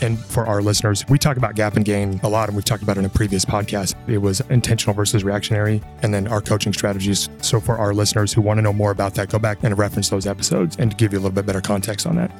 And 0.02 0.20
for 0.20 0.46
our 0.46 0.62
listeners, 0.62 1.06
we 1.10 1.18
talk 1.18 1.38
about 1.38 1.56
gap 1.56 1.76
and 1.76 1.86
gain 1.86 2.20
a 2.24 2.30
lot, 2.30 2.50
and 2.50 2.56
we've 2.56 2.66
talked 2.66 2.84
about 2.84 2.98
it 2.98 3.02
in 3.02 3.06
a 3.06 3.10
previous 3.10 3.46
podcast. 3.46 3.96
It 4.10 4.18
was 4.18 4.42
intentional 4.50 4.96
versus 4.96 5.24
reactionary, 5.24 5.82
and 6.02 6.14
then 6.14 6.28
our 6.28 6.42
coaching 6.42 6.74
strategies. 6.74 7.30
So 7.42 7.60
for 7.60 7.78
our 7.78 7.94
listeners 7.94 8.34
who 8.34 8.42
want 8.42 8.58
to 8.58 8.62
know 8.62 8.74
more 8.74 8.92
about 8.92 9.14
that, 9.16 9.30
go 9.30 9.40
back 9.40 9.60
and 9.64 9.78
reference 9.78 10.10
those 10.10 10.26
episodes 10.26 10.76
and 10.78 10.98
give 10.98 11.14
you 11.14 11.20
a 11.20 11.22
little 11.22 11.36
bit 11.36 11.46
better 11.46 11.62
context 11.62 12.08
on 12.08 12.16
that. 12.16 12.32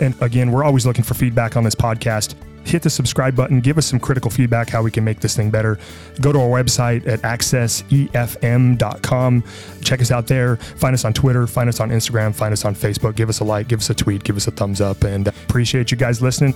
And 0.00 0.20
again, 0.20 0.50
we're 0.50 0.64
always 0.64 0.86
looking 0.86 1.04
for 1.04 1.14
feedback 1.14 1.56
on 1.56 1.62
this 1.62 1.76
podcast. 1.76 2.34
Hit 2.64 2.82
the 2.82 2.90
subscribe 2.90 3.36
button, 3.36 3.60
give 3.60 3.78
us 3.78 3.86
some 3.86 4.00
critical 4.00 4.30
feedback 4.30 4.68
how 4.68 4.82
we 4.82 4.90
can 4.90 5.04
make 5.04 5.20
this 5.20 5.36
thing 5.36 5.50
better. 5.50 5.78
Go 6.20 6.32
to 6.32 6.40
our 6.40 6.48
website 6.48 7.06
at 7.06 7.22
accessefm.com. 7.22 9.44
Check 9.82 10.00
us 10.00 10.10
out 10.10 10.26
there. 10.26 10.56
Find 10.56 10.94
us 10.94 11.04
on 11.04 11.12
Twitter, 11.12 11.46
find 11.46 11.68
us 11.68 11.78
on 11.80 11.90
Instagram, 11.90 12.34
find 12.34 12.52
us 12.52 12.64
on 12.64 12.74
Facebook. 12.74 13.14
Give 13.16 13.28
us 13.28 13.40
a 13.40 13.44
like, 13.44 13.68
give 13.68 13.80
us 13.80 13.90
a 13.90 13.94
tweet, 13.94 14.24
give 14.24 14.36
us 14.36 14.46
a 14.46 14.50
thumbs 14.50 14.80
up, 14.80 15.04
and 15.04 15.28
appreciate 15.28 15.90
you 15.90 15.96
guys 15.96 16.22
listening. 16.22 16.54